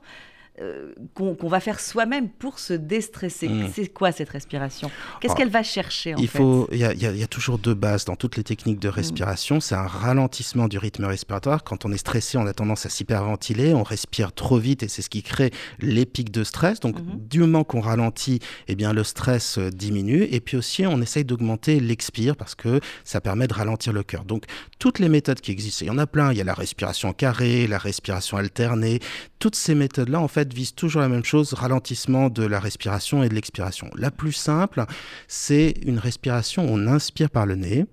euh, 0.60 0.92
qu'on 1.14 1.48
va 1.48 1.60
faire 1.60 1.78
soi-même 1.78 2.28
pour 2.28 2.58
se 2.58 2.72
déstresser. 2.72 3.48
Hmm. 3.48 3.68
C'est 3.72 3.88
quoi 3.88 4.12
cette 4.12 4.30
respiration? 4.30 4.90
Qu'est-ce 5.20 5.34
ah, 5.34 5.36
qu'elle 5.36 5.50
va 5.50 5.62
chercher 5.62 6.14
en 6.14 6.18
il 6.18 6.28
faut, 6.28 6.68
Il 6.72 6.78
y, 6.78 7.22
a 7.22 7.26
toujours 7.26 7.58
deux 7.58 7.74
bases 7.74 8.04
dans 8.04 8.16
toutes 8.16 8.36
les 8.36 8.42
techniques 8.42 8.80
de 8.80 8.88
hmm. 8.88 8.92
respiration. 8.92 9.60
C'est 9.60 9.74
un 9.74 9.86
ralentissement 9.86 10.66
du 10.66 10.78
rythme 10.78 11.04
respiratoire. 11.04 11.64
Quand 11.64 11.84
on 11.84 11.92
est 11.92 11.98
stressé, 11.98 12.38
on 12.38 12.46
a 12.46 12.52
tendance 12.52 12.86
à 12.86 12.88
s'hyperventiler, 12.88 13.72
on 13.74 13.82
respire 13.82 14.32
trop 14.32 14.58
vite 14.58 14.82
et 14.82 14.88
c'est 14.88 15.02
ce 15.02 15.10
qui 15.10 15.22
crée 15.22 15.52
les 15.78 16.06
pics 16.06 16.32
de 16.32 16.44
stress. 16.44 16.80
Donc 16.80 16.98
hmm. 16.98 17.28
du 17.28 17.38
moment 17.40 17.64
qu'on 17.64 17.80
ralentit, 17.80 18.40
eh 18.66 18.74
bien 18.74 18.92
le 18.92 19.04
stress 19.04 19.58
euh, 19.58 19.70
diminue. 19.70 20.24
Et 20.30 20.40
puis 20.40 20.56
aussi, 20.56 20.86
on 20.86 21.00
essaye 21.00 21.24
d'augmenter 21.24 21.78
l'expire 21.78 22.36
parce 22.36 22.54
que 22.54 22.80
ça 23.04 23.20
permet 23.20 23.46
de 23.46 23.54
ralentir 23.54 23.92
le 23.92 24.02
cœur. 24.02 24.24
Donc 24.24 24.44
toutes 24.78 24.98
les 24.98 25.08
méthodes 25.08 25.40
qui 25.40 25.52
existent, 25.52 25.84
il 25.84 25.88
y 25.88 25.90
en 25.90 25.98
a 25.98 26.06
plein. 26.06 26.32
Il 26.32 26.38
y 26.38 26.40
a 26.40 26.44
la 26.44 26.54
respiration 26.54 27.12
carrée, 27.12 27.66
la 27.66 27.78
respiration 27.78 28.36
alternée. 28.36 29.00
Toutes 29.38 29.54
ces 29.54 29.76
méthodes-là, 29.76 30.20
en 30.20 30.26
fait, 30.26 30.47
vise 30.54 30.74
toujours 30.74 31.00
la 31.00 31.08
même 31.08 31.24
chose, 31.24 31.52
ralentissement 31.52 32.28
de 32.28 32.44
la 32.44 32.60
respiration 32.60 33.22
et 33.22 33.28
de 33.28 33.34
l'expiration. 33.34 33.90
La 33.96 34.10
plus 34.10 34.32
simple, 34.32 34.84
c'est 35.26 35.74
une 35.84 35.98
respiration, 35.98 36.66
on 36.68 36.86
inspire 36.86 37.30
par 37.30 37.46
le 37.46 37.56
nez. 37.56 37.86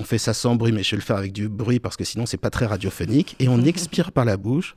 On 0.00 0.04
fait 0.04 0.18
ça 0.18 0.34
sans 0.34 0.54
bruit, 0.54 0.72
mais 0.72 0.82
je 0.82 0.92
vais 0.92 0.96
le 0.98 1.02
faire 1.02 1.16
avec 1.16 1.32
du 1.32 1.48
bruit 1.48 1.80
parce 1.80 1.96
que 1.96 2.04
sinon 2.04 2.26
c'est 2.26 2.36
pas 2.36 2.50
très 2.50 2.66
radiophonique. 2.66 3.36
Et 3.40 3.48
on 3.48 3.62
expire 3.64 4.12
par 4.12 4.24
la 4.24 4.36
bouche 4.36 4.76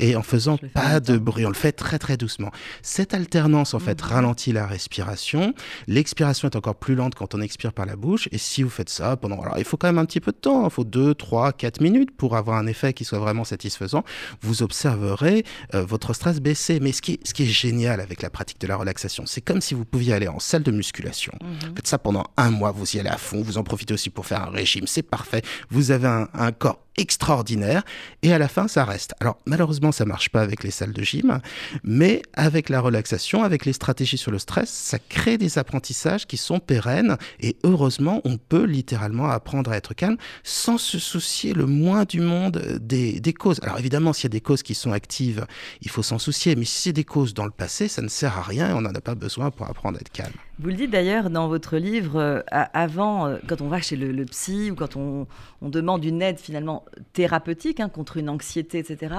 et 0.00 0.16
en 0.16 0.22
faisant 0.22 0.58
pas 0.74 1.00
de 1.00 1.16
bruit. 1.18 1.46
On 1.46 1.50
le 1.50 1.54
fait 1.54 1.72
très 1.72 1.98
très 1.98 2.16
doucement. 2.16 2.50
Cette 2.82 3.14
alternance 3.14 3.74
en 3.74 3.78
fait 3.78 4.02
mhm. 4.02 4.08
ralentit 4.08 4.52
la 4.52 4.66
respiration. 4.66 5.54
L'expiration 5.86 6.48
est 6.48 6.56
encore 6.56 6.76
plus 6.76 6.94
lente 6.94 7.14
quand 7.14 7.34
on 7.34 7.40
expire 7.40 7.72
par 7.72 7.86
la 7.86 7.96
bouche. 7.96 8.28
Et 8.32 8.38
si 8.38 8.62
vous 8.62 8.70
faites 8.70 8.90
ça 8.90 9.16
pendant, 9.16 9.40
alors 9.40 9.58
il 9.58 9.64
faut 9.64 9.76
quand 9.76 9.88
même 9.88 9.98
un 9.98 10.04
petit 10.04 10.20
peu 10.20 10.32
de 10.32 10.36
temps. 10.36 10.64
Il 10.64 10.70
faut 10.70 10.84
2, 10.84 11.14
3, 11.14 11.52
4 11.52 11.80
minutes 11.80 12.10
pour 12.16 12.36
avoir 12.36 12.58
un 12.58 12.66
effet 12.66 12.92
qui 12.92 13.04
soit 13.04 13.18
vraiment 13.18 13.44
satisfaisant. 13.44 14.04
Vous 14.42 14.62
observerez 14.62 15.44
euh, 15.74 15.84
votre 15.84 16.12
stress 16.12 16.40
baisser. 16.40 16.80
Mais 16.80 16.92
ce 16.92 17.02
qui, 17.02 17.14
est, 17.14 17.26
ce 17.26 17.34
qui 17.34 17.44
est 17.44 17.46
génial 17.46 18.00
avec 18.00 18.22
la 18.22 18.30
pratique 18.30 18.60
de 18.60 18.66
la 18.66 18.76
relaxation, 18.76 19.24
c'est 19.26 19.40
comme 19.40 19.60
si 19.60 19.74
vous 19.74 19.84
pouviez 19.84 20.14
aller 20.14 20.28
en 20.28 20.38
salle 20.38 20.62
de 20.62 20.70
musculation. 20.70 21.32
Mhm. 21.42 21.74
Faites 21.76 21.86
ça 21.86 21.98
pendant 21.98 22.24
un 22.36 22.50
mois. 22.50 22.70
Vous 22.70 22.96
y 22.96 23.00
allez 23.00 23.08
à 23.08 23.18
fond. 23.18 23.42
Vous 23.42 23.58
en 23.58 23.64
profitez 23.64 23.94
aussi 23.94 24.10
pour 24.10 24.26
faire 24.26 24.42
un 24.42 24.50
régime. 24.50 24.86
C'est 24.86 25.02
parfait. 25.02 25.42
Vous 25.70 25.90
avez 25.90 26.08
un, 26.08 26.28
un 26.34 26.52
corps 26.52 26.85
extraordinaire 26.96 27.82
et 28.22 28.32
à 28.32 28.38
la 28.38 28.48
fin 28.48 28.68
ça 28.68 28.84
reste. 28.84 29.14
Alors 29.20 29.38
malheureusement 29.46 29.92
ça 29.92 30.04
marche 30.04 30.30
pas 30.30 30.42
avec 30.42 30.64
les 30.64 30.70
salles 30.70 30.92
de 30.92 31.02
gym, 31.02 31.40
mais 31.84 32.22
avec 32.34 32.68
la 32.68 32.80
relaxation, 32.80 33.42
avec 33.42 33.64
les 33.64 33.72
stratégies 33.72 34.18
sur 34.18 34.30
le 34.30 34.38
stress, 34.38 34.70
ça 34.70 34.98
crée 34.98 35.38
des 35.38 35.58
apprentissages 35.58 36.26
qui 36.26 36.36
sont 36.36 36.58
pérennes 36.58 37.16
et 37.40 37.56
heureusement 37.64 38.20
on 38.24 38.36
peut 38.38 38.64
littéralement 38.64 39.28
apprendre 39.28 39.70
à 39.70 39.76
être 39.76 39.94
calme 39.94 40.16
sans 40.42 40.78
se 40.78 40.98
soucier 40.98 41.52
le 41.52 41.66
moins 41.66 42.04
du 42.04 42.20
monde 42.20 42.78
des, 42.80 43.20
des 43.20 43.32
causes. 43.32 43.60
Alors 43.62 43.78
évidemment 43.78 44.12
s'il 44.12 44.24
y 44.24 44.32
a 44.32 44.36
des 44.36 44.40
causes 44.40 44.62
qui 44.62 44.74
sont 44.74 44.92
actives, 44.92 45.46
il 45.82 45.90
faut 45.90 46.02
s'en 46.02 46.18
soucier, 46.18 46.56
mais 46.56 46.64
si 46.64 46.82
c'est 46.82 46.92
des 46.92 47.04
causes 47.04 47.34
dans 47.34 47.44
le 47.44 47.50
passé, 47.50 47.88
ça 47.88 48.02
ne 48.02 48.08
sert 48.08 48.38
à 48.38 48.42
rien 48.42 48.70
et 48.70 48.72
on 48.72 48.80
n'en 48.80 48.94
a 48.94 49.00
pas 49.00 49.14
besoin 49.14 49.50
pour 49.50 49.66
apprendre 49.66 49.98
à 49.98 50.00
être 50.00 50.12
calme. 50.12 50.32
Vous 50.58 50.68
le 50.68 50.74
dites 50.74 50.90
d'ailleurs 50.90 51.28
dans 51.28 51.48
votre 51.48 51.76
livre, 51.76 52.18
euh, 52.18 52.40
avant, 52.50 53.26
euh, 53.26 53.36
quand 53.46 53.60
on 53.60 53.68
va 53.68 53.82
chez 53.82 53.94
le, 53.94 54.24
psy 54.24 54.70
ou 54.70 54.74
quand 54.74 54.96
on, 54.96 55.26
demande 55.60 56.02
une 56.02 56.22
aide 56.22 56.38
finalement 56.38 56.85
thérapeutique 57.12 57.80
hein, 57.80 57.88
contre 57.88 58.16
une 58.16 58.28
anxiété, 58.28 58.78
etc., 58.78 59.14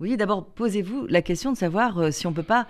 dites 0.00 0.18
d'abord, 0.18 0.46
posez-vous 0.46 1.06
la 1.06 1.22
question 1.22 1.52
de 1.52 1.56
savoir 1.56 1.98
euh, 1.98 2.10
si 2.10 2.26
on 2.26 2.30
ne 2.30 2.36
peut 2.36 2.42
pas 2.42 2.66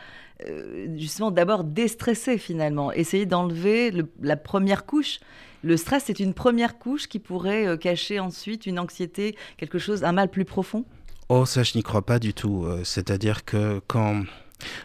justement 0.96 1.30
d'abord 1.30 1.64
déstresser 1.64 2.38
finalement, 2.38 2.92
essayer 2.92 3.26
d'enlever 3.26 3.92
la 4.22 4.36
première 4.38 4.86
couche. 4.86 5.20
Le 5.62 5.76
stress, 5.76 6.04
c'est 6.06 6.18
une 6.18 6.32
première 6.32 6.78
couche 6.78 7.08
qui 7.08 7.18
pourrait 7.18 7.76
cacher 7.76 8.20
ensuite 8.20 8.64
une 8.64 8.78
anxiété, 8.78 9.36
quelque 9.58 9.78
chose, 9.78 10.02
un 10.02 10.12
mal 10.12 10.30
plus 10.30 10.46
profond? 10.46 10.86
Oh, 11.28 11.44
ça, 11.44 11.62
je 11.62 11.76
n'y 11.76 11.82
crois 11.82 12.06
pas 12.06 12.18
du 12.18 12.32
tout. 12.32 12.66
C'est-à-dire 12.84 13.44
que 13.44 13.82
quand 13.86 14.22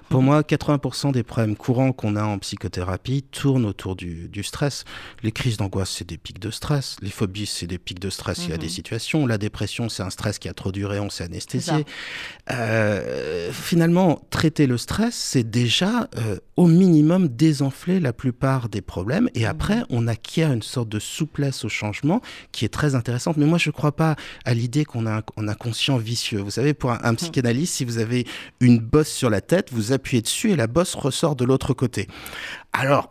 pour 0.10 0.22
moi, 0.22 0.42
80% 0.42 1.12
des 1.12 1.24
problèmes 1.24 1.56
courants 1.56 1.92
qu'on 1.92 2.16
a 2.16 2.24
en 2.24 2.38
psychothérapie 2.40 3.24
tournent 3.24 3.66
autour 3.66 3.96
du, 3.96 4.44
stress. 4.44 4.86
Les 5.24 5.32
crises 5.32 5.58
d'angoisse, 5.58 5.90
c'est 5.90 6.08
des 6.08 6.18
pics 6.18 6.40
de 6.40 6.52
stress. 6.52 6.98
Les 7.02 7.10
phobies, 7.10 7.46
c'est 7.46 7.68
des 7.68 7.78
pics 7.78 8.00
de 8.00 8.10
stress. 8.10 8.46
Il 8.46 8.52
y 8.52 8.54
a 8.54 8.58
des 8.58 8.68
mhm. 8.68 8.72
situations. 8.72 9.26
La 9.26 9.38
dépression, 9.38 9.90
c'est 9.90 10.04
un 10.04 10.10
stress 10.10 10.40
qui 10.40 10.48
a 10.50 10.54
trop 10.54 10.72
duré, 10.72 11.00
on 11.00 11.10
s'est 11.10 11.24
anesthésié. 11.24 11.86
Euh, 12.52 13.52
finalement, 13.52 14.22
traiter 14.30 14.68
le 14.68 14.78
stress, 14.78 15.16
c'est 15.16 15.50
déjà 15.50 16.10
euh, 16.18 16.38
au 16.56 16.68
minimum 16.68 17.28
désenfler 17.28 18.00
la 18.00 18.14
plupart 18.14 18.70
des 18.70 18.82
problèmes. 18.82 19.30
Et 19.34 19.46
après, 19.46 19.78
mhm. 19.78 19.86
on 19.90 20.08
acquiert 20.08 20.52
une 20.52 20.62
sorte 20.62 20.90
de 20.90 21.00
souplesse 21.00 21.66
au 21.66 21.70
changement 21.70 22.22
qui 22.52 22.66
est 22.66 22.70
très 22.70 22.96
intéressante. 22.96 23.38
Mais 23.38 23.46
moi, 23.46 23.58
je 23.58 23.70
ne 23.70 23.74
crois 23.74 23.96
pas 23.96 24.16
à 24.46 24.54
l'idée 24.54 24.86
qu'on 24.86 25.08
a 25.08 25.22
un 25.38 25.48
inconscient 25.48 25.98
vicieux. 25.98 26.40
Vous 26.40 26.52
savez, 26.52 26.74
pour 26.74 26.92
un, 26.92 27.00
un 27.04 27.12
mhm. 27.12 27.18
psychanalyste, 27.18 27.74
si 27.74 27.86
vous 27.86 27.98
avez 27.98 28.26
une 28.60 28.80
bosse 28.80 29.10
sur 29.10 29.30
la 29.30 29.42
tête, 29.42 29.65
vous 29.74 29.92
appuyez 29.92 30.22
dessus 30.22 30.52
et 30.52 30.56
la 30.56 30.68
bosse 30.68 30.96
ressort 30.96 31.36
de 31.36 31.46
l'autre 31.46 31.74
côté. 31.74 32.08
Alors, 32.74 33.10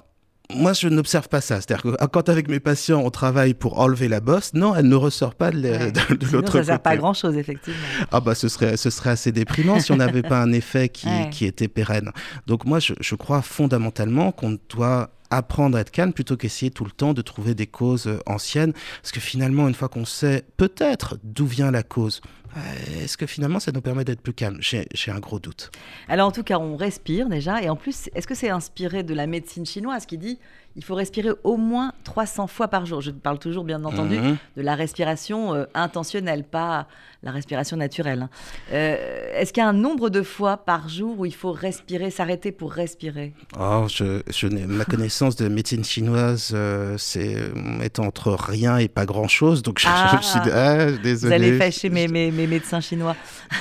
moi, 0.52 0.72
je 0.74 0.88
n'observe 0.88 1.28
pas 1.28 1.40
ça. 1.40 1.60
C'est-à-dire 1.60 1.82
que 1.82 2.06
quand 2.06 2.28
avec 2.28 2.48
mes 2.48 2.60
patients, 2.60 3.00
on 3.04 3.10
travaille 3.10 3.54
pour 3.54 3.80
enlever 3.80 4.08
la 4.08 4.20
bosse, 4.20 4.52
non, 4.54 4.74
elle 4.74 4.88
ne 4.88 4.94
ressort 4.94 5.34
pas 5.34 5.50
de, 5.50 5.58
l'autre 6.32 6.52
côté. 6.52 6.58
Ça 6.58 6.64
sert 6.64 6.80
pas 6.80 6.96
grand-chose, 6.96 7.36
effectivement. 7.36 7.80
Ah 8.12 8.20
bah, 8.20 8.34
ce 8.34 8.48
serait, 8.48 8.76
ce 8.76 8.90
serait 8.90 9.10
assez 9.10 9.32
déprimant 9.32 9.80
si 9.80 9.92
on 9.92 9.96
n'avait 9.96 10.22
pas 10.22 10.40
un 10.40 10.52
effet 10.52 10.88
qui, 10.88 11.08
qui 11.30 11.46
était 11.46 11.68
pérenne. 11.68 12.10
Donc 12.46 12.66
moi, 12.66 12.78
je, 12.78 12.92
je 13.00 13.14
crois 13.14 13.40
fondamentalement 13.40 14.32
qu'on 14.32 14.58
doit 14.68 15.10
apprendre 15.36 15.76
à 15.76 15.80
être 15.80 15.90
calme 15.90 16.12
plutôt 16.12 16.36
qu'essayer 16.36 16.70
tout 16.70 16.84
le 16.84 16.90
temps 16.90 17.14
de 17.14 17.22
trouver 17.22 17.54
des 17.54 17.66
causes 17.66 18.18
anciennes. 18.26 18.72
Parce 19.02 19.12
que 19.12 19.20
finalement, 19.20 19.68
une 19.68 19.74
fois 19.74 19.88
qu'on 19.88 20.04
sait 20.04 20.44
peut-être 20.56 21.18
d'où 21.22 21.46
vient 21.46 21.70
la 21.70 21.82
cause, 21.82 22.20
euh, 22.56 23.04
est-ce 23.04 23.16
que 23.16 23.26
finalement 23.26 23.58
ça 23.58 23.72
nous 23.72 23.80
permet 23.80 24.04
d'être 24.04 24.20
plus 24.20 24.32
calme? 24.32 24.58
J'ai 24.60 25.10
un 25.10 25.18
gros 25.18 25.38
doute. 25.38 25.70
Alors 26.08 26.28
en 26.28 26.32
tout 26.32 26.44
cas, 26.44 26.58
on 26.58 26.76
respire 26.76 27.28
déjà. 27.28 27.62
Et 27.62 27.68
en 27.68 27.76
plus, 27.76 28.08
est-ce 28.14 28.26
que 28.26 28.34
c'est 28.34 28.50
inspiré 28.50 29.02
de 29.02 29.14
la 29.14 29.26
médecine 29.26 29.66
chinoise 29.66 30.06
qui 30.06 30.18
dit 30.18 30.38
il 30.76 30.84
faut 30.84 30.94
respirer 30.94 31.30
au 31.44 31.56
moins 31.56 31.92
300 32.04 32.46
fois 32.46 32.68
par 32.68 32.84
jour. 32.86 33.00
Je 33.00 33.10
parle 33.10 33.38
toujours, 33.38 33.64
bien 33.64 33.84
entendu, 33.84 34.18
mhm. 34.18 34.36
de 34.56 34.62
la 34.62 34.74
respiration 34.74 35.54
euh, 35.54 35.64
intentionnelle, 35.74 36.44
pas 36.44 36.88
la 37.22 37.30
respiration 37.30 37.76
naturelle. 37.76 38.22
Hein. 38.22 38.30
Euh, 38.72 39.32
est-ce 39.34 39.52
qu'il 39.52 39.62
y 39.62 39.66
a 39.66 39.68
un 39.68 39.72
nombre 39.72 40.10
de 40.10 40.22
fois 40.22 40.56
par 40.58 40.88
jour 40.88 41.20
où 41.20 41.26
il 41.26 41.34
faut 41.34 41.52
respirer, 41.52 42.10
s'arrêter 42.10 42.52
pour 42.52 42.72
respirer? 42.72 43.32
Oh, 43.58 43.86
je, 43.88 44.22
je 44.28 44.46
ma 44.48 44.84
connaissance 44.84 45.36
de 45.36 45.48
médecine 45.48 45.84
chinoise, 45.84 46.54
c'est 46.98 47.36
est 47.82 47.98
entre 47.98 48.32
rien 48.32 48.78
et 48.78 48.88
pas 48.88 49.06
grand-chose. 49.06 49.62
Donc 49.62 49.78
je, 49.78 49.86
ah, 49.88 50.18
suis 50.22 50.38
ah, 50.52 50.90
désolé. 51.02 51.38
Vous 51.38 51.44
allez 51.44 51.58
fâcher 51.58 51.88
mes, 51.88 52.08
mes, 52.08 52.30
mes 52.30 52.46
médecins 52.46 52.80
chinois. 52.80 53.16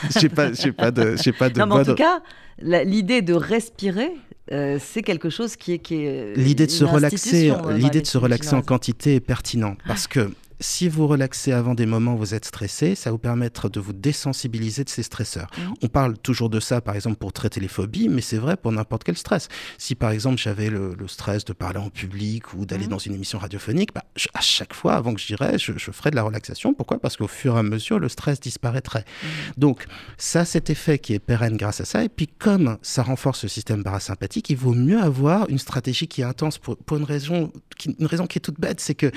Je 0.09 0.19
n'ai 0.23 0.29
pas, 0.29 0.49
pas 0.77 0.91
de, 0.91 1.31
pas 1.37 1.49
de. 1.49 1.59
Non, 1.59 1.67
mais 1.67 1.75
en 1.75 1.85
tout 1.85 1.95
cas, 1.95 2.21
l'idée 2.59 3.21
de 3.21 3.33
respirer, 3.33 4.11
euh, 4.51 4.77
c'est 4.81 5.03
quelque 5.03 5.29
chose 5.29 5.55
qui 5.55 5.73
est, 5.73 5.79
qui 5.79 6.03
est 6.03 6.35
l'idée 6.35 6.65
de 6.65 6.71
se 6.71 6.83
relaxer, 6.83 7.53
l'idée 7.71 8.01
de 8.01 8.07
se 8.07 8.17
relaxer 8.17 8.55
en 8.55 8.61
quantité 8.61 9.15
est 9.15 9.19
pertinente 9.21 9.77
parce 9.87 10.07
que 10.07 10.31
si 10.63 10.87
vous 10.87 11.07
relaxez 11.07 11.51
avant 11.51 11.75
des 11.75 11.85
moments 11.85 12.13
où 12.13 12.17
vous 12.17 12.33
êtes 12.33 12.45
stressé, 12.45 12.95
ça 12.95 13.09
va 13.09 13.11
vous 13.11 13.17
permettre 13.17 13.67
de 13.67 13.81
vous 13.81 13.91
désensibiliser 13.91 14.85
de 14.85 14.89
ces 14.89 15.03
stresseurs. 15.03 15.49
Mmh. 15.57 15.73
On 15.81 15.87
parle 15.89 16.17
toujours 16.17 16.49
de 16.49 16.61
ça, 16.61 16.79
par 16.79 16.95
exemple, 16.95 17.17
pour 17.17 17.33
traiter 17.33 17.59
les 17.59 17.67
phobies, 17.67 18.07
mais 18.07 18.21
c'est 18.21 18.37
vrai 18.37 18.55
pour 18.55 18.71
n'importe 18.71 19.03
quel 19.03 19.17
stress. 19.17 19.49
Si, 19.77 19.93
par 19.93 20.11
exemple, 20.11 20.37
j'avais 20.37 20.69
le, 20.69 20.95
stress 21.07 21.43
de 21.43 21.51
parler 21.51 21.79
en 21.79 21.89
public 21.89 22.53
ou 22.53 22.65
d'aller 22.65 22.85
mmh. 22.85 22.89
dans 22.89 22.97
une 22.97 23.13
émission 23.13 23.39
radiophonique, 23.39 23.93
bah, 23.93 24.05
à 24.33 24.39
chaque 24.39 24.73
fois, 24.73 24.93
avant 24.93 25.13
que 25.13 25.19
je 25.19 25.27
dirais, 25.27 25.59
je, 25.59 25.73
ferais 25.91 26.11
de 26.11 26.15
la 26.15 26.23
relaxation. 26.23 26.73
Pourquoi? 26.73 26.97
Parce 26.97 27.17
qu'au 27.17 27.27
fur 27.27 27.57
et 27.57 27.59
à 27.59 27.63
mesure, 27.63 27.99
le 27.99 28.07
stress 28.07 28.39
disparaîtrait. 28.39 29.03
Mmh. 29.03 29.27
Donc, 29.57 29.85
ça, 30.17 30.45
cet 30.45 30.69
effet 30.69 30.97
qui 30.97 31.13
est 31.13 31.19
pérenne 31.19 31.57
grâce 31.57 31.81
à 31.81 31.85
ça. 31.85 32.05
Et 32.05 32.09
puis, 32.09 32.27
comme 32.27 32.77
ça 32.81 33.03
renforce 33.03 33.43
le 33.43 33.49
système 33.49 33.83
parasympathique, 33.83 34.49
il 34.49 34.55
vaut 34.55 34.73
mieux 34.73 35.01
avoir 35.01 35.49
une 35.49 35.59
stratégie 35.59 36.07
qui 36.07 36.21
est 36.21 36.25
intense 36.25 36.57
pour, 36.57 36.77
une, 36.91 37.03
raison, 37.03 37.51
une 37.85 38.05
raison 38.05 38.27
qui 38.27 38.37
est 38.37 38.41
toute 38.41 38.61
bête, 38.61 38.79
c'est 38.79 38.95
que 38.95 39.11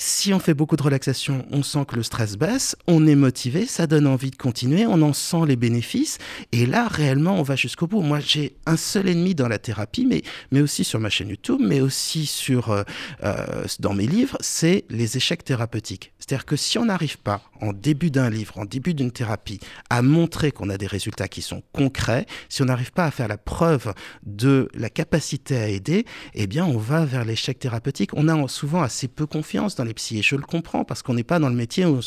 si 0.00 0.32
on 0.32 0.38
fait 0.38 0.54
beaucoup 0.54 0.76
de 0.76 0.82
relaxation, 0.82 1.44
on 1.50 1.64
sent 1.64 1.84
que 1.88 1.96
le 1.96 2.04
stress 2.04 2.36
baisse, 2.36 2.76
on 2.86 3.04
est 3.08 3.16
motivé, 3.16 3.66
ça 3.66 3.88
donne 3.88 4.06
envie 4.06 4.30
de 4.30 4.36
continuer, 4.36 4.86
on 4.86 5.02
en 5.02 5.12
sent 5.12 5.44
les 5.48 5.56
bénéfices. 5.56 6.18
Et 6.52 6.66
là, 6.66 6.86
réellement, 6.86 7.34
on 7.38 7.42
va 7.42 7.56
jusqu'au 7.56 7.88
bout. 7.88 8.00
Moi, 8.00 8.20
j'ai 8.20 8.56
un 8.64 8.76
seul 8.76 9.08
ennemi 9.08 9.34
dans 9.34 9.48
la 9.48 9.58
thérapie, 9.58 10.06
mais, 10.06 10.22
mais 10.52 10.60
aussi 10.60 10.84
sur 10.84 11.00
ma 11.00 11.10
chaîne 11.10 11.30
YouTube, 11.30 11.60
mais 11.60 11.80
aussi 11.80 12.26
sur, 12.26 12.70
euh, 12.70 12.84
euh, 13.24 13.64
dans 13.80 13.92
mes 13.92 14.06
livres, 14.06 14.38
c'est 14.40 14.84
les 14.88 15.16
échecs 15.16 15.42
thérapeutiques. 15.42 16.12
C'est-à-dire 16.20 16.46
que 16.46 16.56
si 16.56 16.78
on 16.78 16.84
n'arrive 16.84 17.18
pas, 17.18 17.42
en 17.60 17.72
début 17.72 18.12
d'un 18.12 18.30
livre, 18.30 18.56
en 18.58 18.66
début 18.66 18.94
d'une 18.94 19.10
thérapie, 19.10 19.58
à 19.90 20.02
montrer 20.02 20.52
qu'on 20.52 20.70
a 20.70 20.78
des 20.78 20.86
résultats 20.86 21.26
qui 21.26 21.42
sont 21.42 21.64
concrets, 21.72 22.26
si 22.48 22.62
on 22.62 22.66
n'arrive 22.66 22.92
pas 22.92 23.06
à 23.06 23.10
faire 23.10 23.26
la 23.26 23.38
preuve 23.38 23.92
de 24.24 24.68
la 24.74 24.90
capacité 24.90 25.56
à 25.56 25.68
aider, 25.68 26.04
eh 26.34 26.46
bien, 26.46 26.64
on 26.64 26.78
va 26.78 27.04
vers 27.04 27.24
l'échec 27.24 27.58
thérapeutique. 27.58 28.10
On 28.14 28.28
a 28.28 28.46
souvent 28.46 28.82
assez 28.82 29.08
peu 29.08 29.26
confiance 29.26 29.74
dans 29.74 29.87
les. 29.92 30.18
Et 30.18 30.22
je 30.22 30.36
le 30.36 30.42
comprends 30.42 30.84
parce 30.84 31.02
qu'on 31.02 31.14
n'est 31.14 31.24
pas 31.24 31.38
dans 31.38 31.48
le 31.48 31.54
métier 31.54 31.84
où 31.84 32.00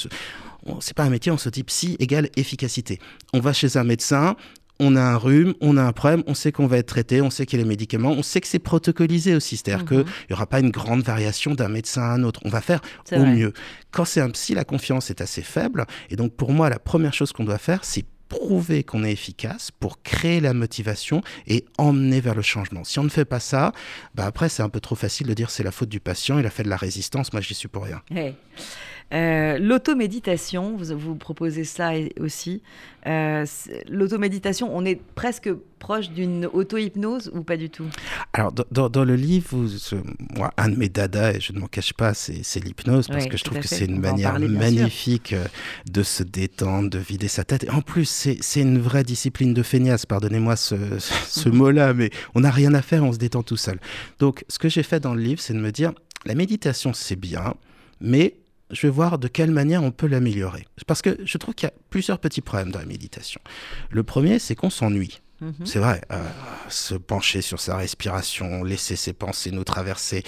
c'est 0.80 0.96
pas 0.96 1.04
un 1.04 1.10
métier, 1.10 1.32
on 1.32 1.38
se 1.38 1.50
dit 1.50 1.64
psy 1.64 1.96
égale 2.00 2.30
efficacité. 2.36 3.00
On 3.34 3.40
va 3.40 3.54
chez 3.54 3.78
un 3.78 3.84
médecin, 3.84 4.36
on 4.80 4.96
a 4.96 5.02
un 5.02 5.16
rhume, 5.16 5.54
on 5.62 5.78
a 5.78 5.84
un 5.84 5.92
problème, 5.92 6.24
on 6.26 6.34
sait 6.34 6.52
qu'on 6.52 6.66
va 6.68 6.78
être 6.78 6.88
traité, 6.88 7.22
on 7.22 7.30
sait 7.30 7.46
qu'il 7.46 7.60
y 7.60 7.62
a 7.62 7.64
les 7.64 7.70
médicaments, 7.70 8.12
on 8.12 8.24
sait 8.24 8.42
que 8.42 8.48
c'est 8.48 8.60
protocolisé 8.60 9.36
aussi. 9.36 9.58
C'est-à-dire 9.58 9.86
qu'il 9.86 10.00
mhm. 10.00 10.06
n'y 10.30 10.34
aura 10.34 10.48
pas 10.48 10.60
une 10.60 10.72
grande 10.72 11.04
variation 11.04 11.54
d'un 11.54 11.70
médecin 11.70 12.02
à 12.02 12.14
un 12.14 12.24
autre. 12.24 12.42
On 12.46 12.50
va 12.50 12.62
faire 12.62 12.82
au 13.12 13.26
mieux. 13.26 13.54
Quand 13.92 14.06
c'est 14.06 14.22
un 14.22 14.30
psy, 14.32 14.56
la 14.56 14.64
confiance 14.64 15.10
est 15.10 15.22
assez 15.22 15.44
faible. 15.44 15.86
Et 16.10 16.16
donc, 16.16 16.34
pour 16.34 16.52
moi, 16.52 16.70
la 16.70 16.80
première 16.80 17.14
chose 17.14 17.32
qu'on 17.32 17.44
doit 17.44 17.60
faire, 17.60 17.84
c'est 17.84 18.06
prouver 18.32 18.86
qu'on 18.86 19.04
est 19.04 19.12
efficace 19.12 19.72
pour 19.72 20.02
créer 20.04 20.40
la 20.40 20.54
motivation 20.54 21.22
et 21.48 21.66
emmener 21.78 22.22
vers 22.22 22.34
le 22.34 22.42
changement. 22.42 22.86
Si 22.86 22.98
on 22.98 23.04
ne 23.04 23.10
fait 23.10 23.26
pas 23.26 23.42
ça, 23.42 23.74
bah 24.16 24.26
après 24.26 24.48
c'est 24.48 24.64
un 24.64 24.70
peu 24.70 24.80
trop 24.80 24.96
facile 24.96 25.28
de 25.28 25.34
dire 25.34 25.50
c'est 25.50 25.64
la 25.64 25.72
faute 25.72 25.90
du 25.90 26.00
patient, 26.00 26.40
il 26.40 26.46
a 26.46 26.50
fait 26.50 26.64
de 26.64 26.70
la 26.70 26.78
résistance, 26.78 27.34
moi 27.34 27.42
j'y 27.42 27.54
suis 27.54 27.68
pour 27.68 27.84
rien. 27.84 28.02
Euh, 29.14 29.58
l'automéditation, 29.58 30.76
vous, 30.78 30.98
vous 30.98 31.16
proposez 31.16 31.64
ça 31.64 31.92
aussi. 32.20 32.62
Euh, 33.08 33.46
l'automéditation, 33.90 34.76
on 34.76 34.86
est 34.86 35.02
presque 35.16 35.52
proche 35.80 36.12
d'une 36.12 36.46
auto-hypnose 36.46 37.32
ou 37.34 37.42
pas 37.42 37.58
du 37.58 37.70
tout? 37.70 37.88
Alors, 38.34 38.52
dans, 38.52 39.04
le 39.04 39.16
livre, 39.16 39.66
moi, 40.36 40.54
un 40.58 40.70
de 40.70 40.76
mes 40.76 40.90
dadas, 40.90 41.34
et 41.34 41.40
je 41.40 41.52
ne 41.54 41.60
m'en 41.60 41.68
cache 41.68 41.94
pas, 41.94 42.14
c'est 42.14 42.64
l'hypnose, 42.64 43.08
parce 43.08 43.26
que 43.26 43.38
je 43.38 43.44
trouve 43.44 43.60
que 43.60 43.68
c'est 43.68 43.86
une 43.86 44.00
manière 44.00 44.40
magnifique 44.40 45.34
euh, 45.34 45.46
de 45.92 46.04
se 46.04 46.24
détendre, 46.24 46.90
de 46.90 47.00
vider 47.00 47.28
sa 47.28 47.44
tête. 47.44 47.64
Et 47.64 47.70
en 47.70 47.82
plus, 47.82 48.06
c'est 48.06 48.62
une 48.62 48.80
vraie 48.80 49.04
discipline 49.04 49.54
de 49.54 49.64
feignasse, 49.64 50.06
pardonnez-moi 50.06 50.56
ce, 50.56 50.76
ce 51.00 51.50
mot-là, 51.50 51.94
mais 51.94 52.12
on 52.36 52.42
n'a 52.42 52.52
rien 52.52 52.74
à 52.76 52.82
faire, 52.82 53.04
on 53.04 53.12
se 53.12 53.18
détend 53.18 53.44
tout 53.44 53.58
seul. 53.58 53.80
Donc, 54.20 54.46
ce 54.48 54.60
que 54.60 54.70
j'ai 54.70 54.84
fait 54.84 55.00
dans 55.00 55.16
le 55.16 55.22
livre, 55.22 55.42
c'est 55.42 55.54
de 55.54 55.60
me 55.60 55.72
dire, 55.72 55.92
la 56.26 56.36
méditation, 56.36 56.94
c'est 56.94 57.16
bien, 57.16 57.56
mais 58.00 58.36
je 58.72 58.88
vais 58.88 58.92
voir 58.92 59.18
de 59.18 59.28
quelle 59.28 59.52
manière 59.52 59.84
on 59.84 59.92
peut 59.92 60.08
l'améliorer. 60.08 60.66
Parce 60.88 61.02
que 61.02 61.18
je 61.24 61.38
trouve 61.38 61.54
qu'il 61.56 61.68
y 61.68 61.72
a 61.72 61.74
plusieurs 61.90 62.20
petits 62.20 62.42
problèmes 62.42 62.72
dans 62.72 62.80
la 62.80 62.86
méditation. 62.86 63.42
Le 63.90 64.04
premier, 64.04 64.40
c'est 64.40 64.56
qu'on 64.56 64.70
s'ennuie. 64.70 65.22
Mhm. 65.42 65.66
C'est 65.66 65.80
vrai, 65.80 66.02
euh, 66.12 66.24
se 66.70 66.94
pencher 66.94 67.42
sur 67.42 67.60
sa 67.60 67.76
respiration, 67.76 68.64
laisser 68.64 68.96
ses 68.96 69.12
pensées 69.12 69.50
nous 69.50 69.64
traverser. 69.64 70.24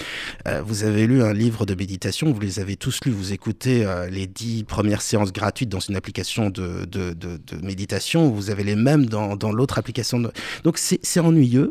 Euh, 0.48 0.60
vous 0.60 0.82
avez 0.82 1.06
lu 1.06 1.22
un 1.22 1.32
livre 1.32 1.66
de 1.66 1.74
méditation, 1.76 2.32
vous 2.32 2.40
les 2.40 2.58
avez 2.58 2.74
tous 2.74 2.98
lus, 3.04 3.12
vous 3.12 3.32
écoutez 3.32 3.86
euh, 3.86 4.10
les 4.10 4.26
dix 4.26 4.64
premières 4.64 5.02
séances 5.02 5.32
gratuites 5.32 5.68
dans 5.68 5.78
une 5.78 5.94
application 5.94 6.50
de, 6.50 6.84
de, 6.84 7.12
de, 7.12 7.36
de 7.36 7.64
méditation, 7.64 8.28
vous 8.28 8.50
avez 8.50 8.64
les 8.64 8.74
mêmes 8.74 9.06
dans, 9.06 9.36
dans 9.36 9.52
l'autre 9.52 9.78
application. 9.78 10.20
Donc 10.64 10.78
c'est 10.78 11.20
ennuyeux 11.20 11.70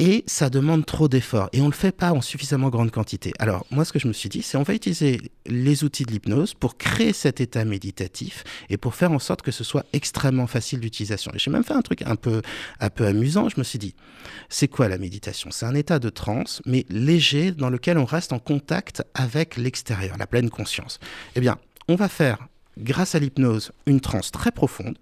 et 0.00 0.22
ça 0.26 0.48
demande 0.48 0.86
trop 0.86 1.08
d'efforts 1.08 1.48
et 1.52 1.60
on 1.60 1.66
ne 1.66 1.70
le 1.70 1.76
fait 1.76 1.92
pas 1.92 2.12
en 2.12 2.20
suffisamment 2.20 2.68
grande 2.68 2.90
quantité. 2.90 3.32
Alors 3.38 3.66
moi 3.70 3.84
ce 3.84 3.92
que 3.92 3.98
je 3.98 4.06
me 4.06 4.12
suis 4.12 4.28
dit 4.28 4.42
c'est 4.42 4.56
on 4.56 4.62
va 4.62 4.74
utiliser 4.74 5.20
les 5.46 5.84
outils 5.84 6.04
de 6.04 6.12
l'hypnose 6.12 6.54
pour 6.54 6.76
créer 6.76 7.12
cet 7.12 7.40
état 7.40 7.64
méditatif 7.64 8.44
et 8.68 8.76
pour 8.76 8.94
faire 8.94 9.10
en 9.10 9.18
sorte 9.18 9.42
que 9.42 9.50
ce 9.50 9.64
soit 9.64 9.84
extrêmement 9.92 10.46
facile 10.46 10.80
d'utilisation. 10.80 11.32
Et 11.34 11.38
j'ai 11.38 11.50
même 11.50 11.64
fait 11.64 11.74
un 11.74 11.82
truc 11.82 12.02
un 12.02 12.16
peu 12.16 12.42
un 12.80 12.90
peu 12.90 13.06
amusant, 13.06 13.48
je 13.48 13.58
me 13.58 13.64
suis 13.64 13.78
dit 13.78 13.94
c'est 14.48 14.68
quoi 14.68 14.88
la 14.88 14.98
méditation? 14.98 15.50
C'est 15.50 15.66
un 15.66 15.74
état 15.74 15.98
de 15.98 16.10
transe 16.10 16.62
mais 16.64 16.86
léger 16.88 17.52
dans 17.52 17.70
lequel 17.70 17.98
on 17.98 18.04
reste 18.04 18.32
en 18.32 18.38
contact 18.38 19.02
avec 19.14 19.56
l'extérieur, 19.56 20.16
la 20.16 20.26
pleine 20.26 20.50
conscience. 20.50 21.00
Eh 21.34 21.40
bien, 21.40 21.58
on 21.88 21.96
va 21.96 22.08
faire 22.08 22.48
grâce 22.78 23.14
à 23.14 23.18
l'hypnose 23.18 23.72
une 23.86 24.00
transe 24.00 24.30
très 24.30 24.52
profonde 24.52 24.96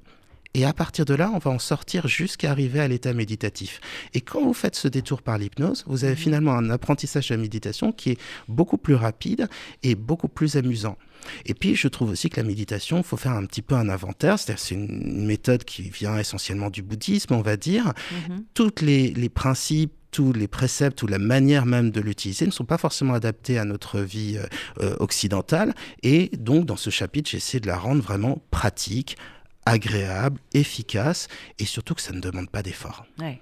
et 0.57 0.65
à 0.65 0.73
partir 0.73 1.05
de 1.05 1.13
là, 1.13 1.31
on 1.35 1.39
va 1.39 1.51
en 1.51 1.59
sortir 1.59 2.09
jusqu'à 2.09 2.51
arriver 2.51 2.81
à 2.81 2.89
l'état 2.89 3.13
méditatif. 3.13 3.79
Et 4.15 4.23
quand 4.23 4.43
vous 4.43 4.55
faites 4.55 4.75
ce 4.75 4.89
détour 4.89 5.21
par 5.21 5.37
l'hypnose, 5.37 5.85
vous 5.87 6.05
avez 6.05 6.15
mhm. 6.15 6.19
finalement 6.19 6.53
un 6.53 6.71
apprentissage 6.71 7.29
de 7.29 7.35
la 7.35 7.41
méditation 7.43 7.93
qui 7.93 8.13
est 8.13 8.19
beaucoup 8.49 8.79
plus 8.79 8.95
rapide 8.95 9.49
et 9.83 9.95
beaucoup 9.95 10.29
plus 10.29 10.57
amusant. 10.57 10.97
Et 11.45 11.53
puis, 11.53 11.77
je 11.77 11.89
trouve 11.89 12.09
aussi 12.09 12.31
que 12.31 12.41
la 12.41 12.47
méditation, 12.47 12.97
il 12.97 13.05
faut 13.05 13.19
faire 13.19 13.33
un 13.33 13.45
petit 13.45 13.61
peu 13.61 13.75
un 13.75 13.91
inventaire. 13.91 14.39
C'est-à-dire, 14.39 14.65
c'est 14.65 14.75
une 14.75 15.27
méthode 15.27 15.63
qui 15.63 15.91
vient 15.91 16.17
essentiellement 16.17 16.71
du 16.71 16.81
bouddhisme, 16.81 17.35
on 17.35 17.43
va 17.43 17.59
dire. 17.59 17.93
Mhm. 18.29 18.45
Toutes 18.55 18.81
les, 18.81 19.11
les 19.11 19.29
principes, 19.29 19.93
tous 20.11 20.33
les 20.33 20.49
préceptes 20.49 21.03
ou 21.03 21.07
la 21.07 21.19
manière 21.19 21.67
même 21.67 21.91
de 21.91 22.01
l'utiliser 22.01 22.47
ne 22.47 22.51
sont 22.51 22.65
pas 22.65 22.79
forcément 22.79 23.13
adaptés 23.13 23.59
à 23.59 23.67
notre 23.67 24.01
vie 24.01 24.39
euh, 24.39 24.47
euh, 24.81 24.97
occidentale. 25.01 25.75
Et 26.03 26.31
donc, 26.39 26.65
dans 26.65 26.79
ce 26.79 26.89
chapitre, 26.89 27.29
j'essaie 27.29 27.61
de 27.61 27.67
la 27.67 27.77
rendre 27.77 28.01
vraiment 28.01 28.41
pratique, 28.51 29.19
agréable, 29.67 30.41
efficace 30.55 31.29
et 31.59 31.67
surtout 31.67 31.95
que 31.95 32.01
ça 32.01 32.13
ne 32.13 32.21
demande 32.21 32.49
pas 32.49 32.63
d'effort. 32.63 33.05
Ouais. 33.19 33.41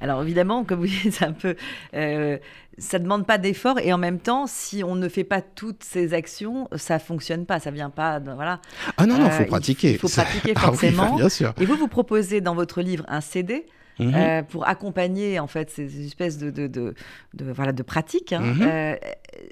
Alors 0.00 0.22
évidemment, 0.22 0.64
comme 0.64 0.80
vous 0.80 0.86
dites, 1.02 1.22
un 1.22 1.32
peu, 1.32 1.56
euh, 1.94 2.38
ça 2.78 2.98
ne 2.98 3.04
demande 3.04 3.26
pas 3.26 3.38
d'effort 3.38 3.78
et 3.80 3.92
en 3.92 3.98
même 3.98 4.20
temps, 4.20 4.46
si 4.46 4.84
on 4.84 4.94
ne 4.94 5.08
fait 5.08 5.24
pas 5.24 5.40
toutes 5.40 5.82
ces 5.82 6.14
actions, 6.14 6.68
ça 6.76 6.98
fonctionne 6.98 7.46
pas, 7.46 7.58
ça 7.58 7.70
vient 7.70 7.90
pas, 7.90 8.20
voilà. 8.20 8.60
Ah 8.96 9.06
non 9.06 9.18
non, 9.18 9.26
il 9.26 9.32
faut 9.32 9.44
pratiquer. 9.48 9.92
Il 9.92 9.98
faut 9.98 10.08
pratiquer 10.08 10.52
ah 10.54 10.60
forcément. 10.60 11.16
bien 11.16 11.28
sûr. 11.28 11.54
Et 11.60 11.64
vous 11.64 11.76
vous 11.76 11.88
proposez 11.88 12.40
dans 12.40 12.54
votre 12.54 12.82
livre 12.82 13.04
un 13.08 13.20
CD 13.20 13.66
Mhm. 13.98 14.12
Euh, 14.14 14.42
pour 14.42 14.66
accompagner 14.66 15.38
en 15.38 15.46
fait 15.46 15.70
ces 15.70 16.06
espèces 16.06 16.38
de, 16.38 16.50
de, 16.50 16.66
de, 16.66 16.94
de 17.34 17.52
voilà, 17.52 17.72
de 17.72 17.82
pratiques. 17.82 18.32
Hein. 18.32 18.40
Mhm. 18.40 18.62
Euh, 18.62 18.94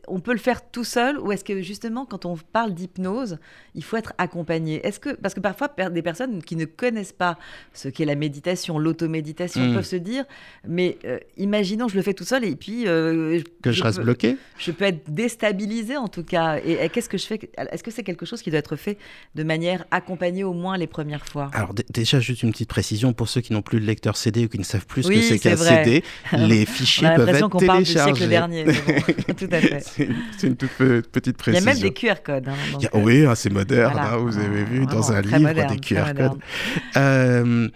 on 0.08 0.20
peut 0.20 0.32
le 0.32 0.38
faire 0.38 0.68
tout 0.70 0.84
seul 0.84 1.18
ou 1.18 1.32
est-ce 1.32 1.44
que 1.44 1.60
justement 1.62 2.06
quand 2.06 2.24
on 2.24 2.36
parle 2.36 2.74
d'hypnose, 2.74 3.38
il 3.74 3.84
faut 3.84 3.96
être 3.96 4.12
accompagné? 4.18 4.84
Est-ce 4.86 5.00
que 5.00 5.10
parce 5.10 5.34
que 5.34 5.40
parfois 5.40 5.68
des 5.90 6.02
personnes 6.02 6.42
qui 6.42 6.56
ne 6.56 6.64
connaissent 6.64 7.12
pas 7.12 7.38
ce 7.72 7.88
qu'est 7.88 8.04
la 8.04 8.14
méditation, 8.14 8.78
l'automéditation 8.78 9.62
mhm. 9.62 9.74
peuvent 9.74 9.84
se 9.84 9.96
dire 9.96 10.24
mais 10.66 10.98
euh, 11.04 11.18
imaginons 11.36 11.88
je 11.88 11.96
le 11.96 12.02
fais 12.02 12.14
tout 12.14 12.24
seul 12.24 12.44
et 12.44 12.56
puis 12.56 12.84
que 12.84 13.42
je, 13.72 13.82
reste 13.82 14.00
bloqué? 14.00 14.36
Je 14.58 14.72
peux 14.72 14.84
être 14.84 15.10
déstabilisé 15.10 15.96
en 15.96 16.08
tout 16.08 16.24
cas. 16.24 16.58
Et, 16.58 16.88
qu'est-ce 16.88 17.08
que 17.08 17.18
je 17.18 17.26
fais 17.26 17.38
Est-ce 17.56 17.82
que 17.82 17.90
c'est 17.90 18.02
quelque 18.02 18.26
chose 18.26 18.42
qui 18.42 18.50
doit 18.50 18.58
être 18.58 18.76
fait 18.76 18.98
de 19.34 19.42
manière 19.42 19.84
accompagnée 19.90 20.44
au 20.44 20.52
moins 20.52 20.76
les 20.76 20.86
premières 20.86 21.26
fois? 21.26 21.50
Alors 21.54 21.74
déjà 21.90 22.20
juste 22.20 22.42
une 22.42 22.52
petite 22.52 22.68
précision 22.68 23.12
pour 23.12 23.28
ceux 23.28 23.40
qui 23.40 23.52
n'ont 23.52 23.62
plus 23.62 23.80
de 23.80 23.86
lecteur 23.86 24.16
CD 24.16 24.31
ou 24.40 24.48
qui 24.48 24.58
ne 24.58 24.64
savent 24.64 24.86
plus 24.86 25.02
ce 25.02 25.08
que 25.08 25.20
c'est 25.20 25.38
qu'un 25.38 25.56
CD, 25.56 26.02
les 26.32 26.66
fichiers 26.66 27.08
peuvent 27.14 27.28
être 27.28 27.58
téléchargés. 27.58 28.26
dernier. 28.26 28.64
Tout 29.36 29.48
à 29.50 29.60
fait. 29.60 29.84
c'est 30.38 30.46
une 30.46 30.56
toute 30.56 30.70
petite 30.70 31.36
précision. 31.36 31.60
Il 31.60 31.66
y 31.66 31.70
a 31.70 31.74
même 31.74 31.82
des 31.82 31.92
QR 31.92 32.22
codes. 32.24 32.48
Hein, 32.48 32.88
oui, 32.94 33.24
hein, 33.26 33.34
c'est 33.34 33.50
moderne. 33.50 33.98
Hein, 33.98 34.16
vous 34.16 34.38
avez 34.38 34.64
vu 34.64 34.86
dans 34.86 35.12
un 35.12 35.20
livre 35.20 35.68
des 35.68 35.78
QR 35.78 36.14
codes. 36.14 36.38
Euh, 36.96 37.68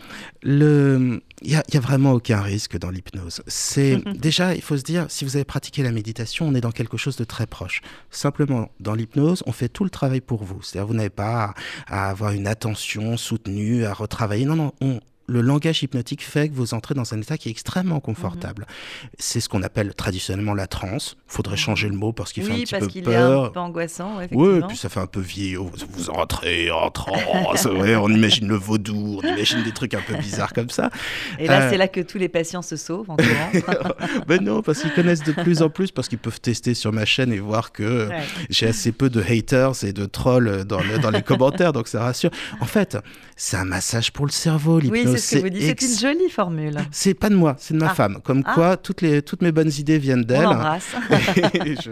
le 0.43 1.21
il 1.43 1.51
n'y 1.51 1.57
a, 1.57 1.63
a, 1.75 1.81
vraiment 1.81 2.13
aucun 2.13 2.41
risque 2.41 2.79
dans 2.79 2.91
l'hypnose. 2.91 3.43
C'est 3.47 4.03
déjà, 4.19 4.55
il 4.55 4.63
faut 4.63 4.77
se 4.77 4.83
dire, 4.83 5.07
si 5.09 5.25
vous 5.25 5.37
avez 5.37 5.45
pratiqué 5.45 5.83
la 5.83 5.93
méditation, 5.93 6.49
on 6.49 6.55
est 6.55 6.61
dans 6.61 6.71
quelque 6.71 6.97
chose 6.97 7.17
de 7.17 7.25
très 7.25 7.47
proche. 7.47 7.83
Simplement, 8.11 8.71
dans 8.81 8.95
l'hypnose, 8.95 9.43
on 9.47 9.53
fait 9.53 9.69
tout 9.69 9.85
le 9.85 9.91
travail 9.91 10.21
pour 10.21 10.45
vous. 10.45 10.63
C'est-à-dire, 10.63 10.87
vous 10.87 10.95
n'avez 10.95 11.11
pas 11.11 11.55
à, 11.87 12.07
à, 12.07 12.11
avoir 12.11 12.33
une 12.33 12.47
attention 12.47 13.17
soutenue, 13.17 13.85
à 13.85 13.93
retravailler. 13.93 14.47
Non, 14.47 14.57
non, 14.57 14.73
on, 14.81 15.01
le 15.27 15.41
langage 15.41 15.83
hypnotique 15.83 16.23
fait 16.23 16.49
que 16.49 16.55
vous 16.55 16.75
entrez 16.75 16.95
dans 16.95 17.15
un 17.15 17.21
état 17.21 17.37
qui 17.37 17.49
est 17.49 17.53
extrêmement 17.53 18.01
confortable. 18.01 18.63
Mhm. 18.63 19.09
C'est 19.19 19.41
ce 19.41 19.49
qu'on 19.49 19.63
appelle 19.63 19.95
traditionnellement 19.95 20.55
la 20.55 20.67
transe. 20.67 21.17
Il 21.29 21.33
faudrait 21.33 21.53
mhm. 21.53 21.61
changer 21.61 21.89
le 21.89 21.97
mot 21.97 22.13
parce 22.13 22.33
qu'il 22.33 22.45
fait 22.45 22.53
un 22.53 22.57
petit 22.57 22.65
peu 22.65 22.71
peur. 22.71 22.81
Oui, 22.83 22.89
parce 22.89 22.93
qu'il 22.93 23.09
est 23.09 23.17
un 23.17 23.49
peu 23.51 23.61
angoissant, 23.61 24.17
effectivement. 24.19 24.45
Oui, 24.45 24.61
puis 24.69 24.77
ça 24.77 24.89
fait 24.89 25.01
un 25.01 25.07
peu 25.07 25.21
vieillot. 25.21 25.71
Vous 25.91 26.11
entrez 26.11 26.71
en 26.71 26.91
transe, 26.91 27.67
on 27.67 28.11
imagine 28.11 28.49
le 28.49 28.57
vaudou, 28.57 29.21
on 29.23 29.27
imagine 29.27 29.63
des 29.63 29.73
trucs 29.73 29.95
un 29.95 30.01
peu 30.01 30.15
bizarres 30.17 30.53
comme 30.53 30.71
ça. 30.71 30.91
Et 31.39 31.47
là, 31.47 31.63
euh, 31.63 31.71
c'est 31.71 31.77
là 31.77 31.89
que 31.89 32.01
tous 32.01 32.19
les 32.19 32.29
patients 32.29 32.63
se 32.63 32.77
sauvent 32.77 33.11
en 33.11 33.17
ben 34.27 34.43
non, 34.43 34.63
parce 34.63 34.81
qu'ils 34.83 34.93
connaissent 34.93 35.23
de 35.23 35.33
plus 35.33 35.63
en 35.63 35.71
plus, 35.71 35.91
parce 35.91 36.09
qu'ils 36.09 36.19
peuvent 36.19 36.41
tester 36.41 36.75
sur 36.75 36.93
ma 36.93 37.05
chaîne 37.05 37.33
et 37.33 37.39
voir 37.39 37.73
que 37.73 38.09
j'ai 38.51 38.67
assez 38.67 38.93
peu 38.93 39.11
de 39.11 39.23
haters 39.23 39.85
et 39.85 39.93
de 39.93 40.07
trolls 40.07 40.65
dans, 40.65 40.81
dans 41.01 41.11
les 41.11 41.23
commentaires, 41.23 41.73
donc 41.73 41.89
ça 41.89 42.03
rassure. 42.03 42.31
En 42.61 42.67
fait, 42.67 42.97
c'est 43.37 43.57
un 43.57 43.65
massage 43.65 44.13
pour 44.13 44.27
le 44.27 44.33
cerveau, 44.33 44.79
l'hypnose 44.79 45.16
c'est 45.17 45.37
ce 45.37 45.43
que 45.43 45.47
vous 45.47 45.51
dites. 45.51 45.63
C'est 45.81 45.83
une 45.83 45.99
jolie 46.19 46.31
formule. 46.31 46.77
C'est 46.91 47.15
pas 47.15 47.29
de 47.29 47.35
moi, 47.37 47.57
c'est 47.59 47.75
de 47.75 47.79
ma 47.79 47.91
Ah. 47.91 47.95
femme. 47.95 48.21
Comme 48.25 48.43
Ah. 48.47 48.53
quoi, 48.55 48.77
toutes, 48.77 49.01
les, 49.03 49.23
toutes 49.23 49.43
mes 49.43 49.53
bonnes 49.53 49.71
idées 49.79 49.99
viennent 49.99 50.21
On 50.21 50.25
d'elle. 50.25 50.43
l'embrasse. 50.43 50.95
Et 51.65 51.77
je-. 51.77 51.91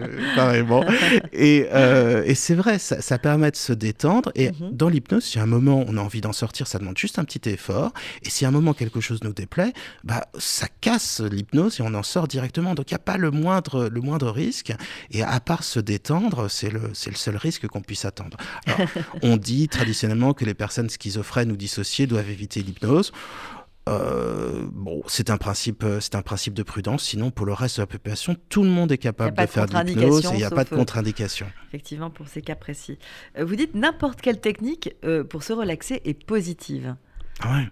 Et, 1.32 1.66
euh, 1.72 2.22
et 2.26 2.34
c'est 2.34 2.54
vrai, 2.54 2.78
ça, 2.78 3.00
ça 3.00 3.18
permet 3.18 3.50
de 3.50 3.56
se 3.56 3.72
détendre. 3.72 4.30
Et 4.34 4.50
Mhm. 4.50 4.70
dans 4.72 4.88
l'hypnose, 4.88 5.24
si 5.24 5.38
à 5.38 5.42
un 5.42 5.46
moment 5.46 5.84
on 5.86 5.96
a 5.96 6.00
envie 6.00 6.20
d'en 6.20 6.32
sortir, 6.32 6.66
ça 6.66 6.78
demande 6.78 6.98
juste 6.98 7.18
un 7.18 7.24
petit 7.24 7.48
effort. 7.48 7.92
Et 8.22 8.30
si 8.30 8.44
à 8.44 8.48
un 8.48 8.50
moment 8.50 8.74
quelque 8.74 9.00
chose 9.00 9.22
nous 9.22 9.32
déplaît, 9.32 9.72
bah, 10.04 10.24
ça 10.38 10.66
casse 10.80 11.20
l'hypnose 11.20 11.80
et 11.80 11.82
on 11.82 11.94
en 11.94 12.02
sort 12.02 12.28
directement. 12.28 12.74
Donc 12.74 12.90
il 12.90 12.94
n'y 12.94 12.96
a 12.96 13.00
pas 13.00 13.16
le 13.16 13.30
moindre, 13.30 13.88
le 13.90 14.00
moindre 14.00 14.30
risque. 14.30 14.72
Et 15.10 15.22
à 15.22 15.40
part 15.40 15.64
se 15.64 15.80
détendre, 15.80 16.50
c'est 16.50 16.70
le, 16.70 16.80
le 16.80 17.14
seul 17.16 17.36
risque 17.36 17.66
qu'on 17.66 17.80
puisse 17.82 18.04
attendre. 18.04 18.36
Alors, 18.66 18.78
on 19.22 19.36
dit 19.36 19.68
traditionnellement 19.68 20.32
que 20.34 20.44
les 20.44 20.54
personnes 20.54 20.88
schizophrènes 20.90 21.52
ou 21.52 21.56
dissociées 21.56 22.06
doivent 22.06 22.30
éviter 22.30 22.62
l'hypnose. 22.62 23.12
Euh, 23.86 24.66
bon, 24.72 25.02
c'est 25.06 25.28
un 25.28 25.36
principe, 25.36 25.84
euh, 25.84 26.00
c'est 26.00 26.14
un 26.14 26.22
principe 26.22 26.54
de 26.54 26.62
prudence. 26.62 27.02
Sinon, 27.02 27.30
pour 27.30 27.44
le 27.44 27.52
reste 27.52 27.76
de 27.76 27.82
la 27.82 27.86
population, 27.86 28.34
tout 28.48 28.62
le 28.62 28.70
monde 28.70 28.90
est 28.92 28.98
capable 28.98 29.36
de 29.36 29.42
de 29.42 29.46
faire 29.46 29.66
de 29.66 29.76
l'hypnose 29.78 30.24
et 30.24 30.28
il 30.30 30.36
n'y 30.36 30.44
a 30.44 30.50
pas 30.50 30.64
de 30.64 30.72
euh, 30.72 30.76
contre-indication. 30.76 31.46
Effectivement, 31.68 32.08
pour 32.10 32.28
ces 32.28 32.40
cas 32.40 32.54
précis. 32.54 32.98
Vous 33.38 33.56
dites 33.56 33.74
n'importe 33.74 34.22
quelle 34.22 34.40
technique 34.40 34.94
euh, 35.04 35.22
pour 35.22 35.42
se 35.42 35.52
relaxer 35.52 36.00
est 36.04 36.24
positive. 36.24 36.96
Ah 37.40 37.56
Ouais. 37.56 37.68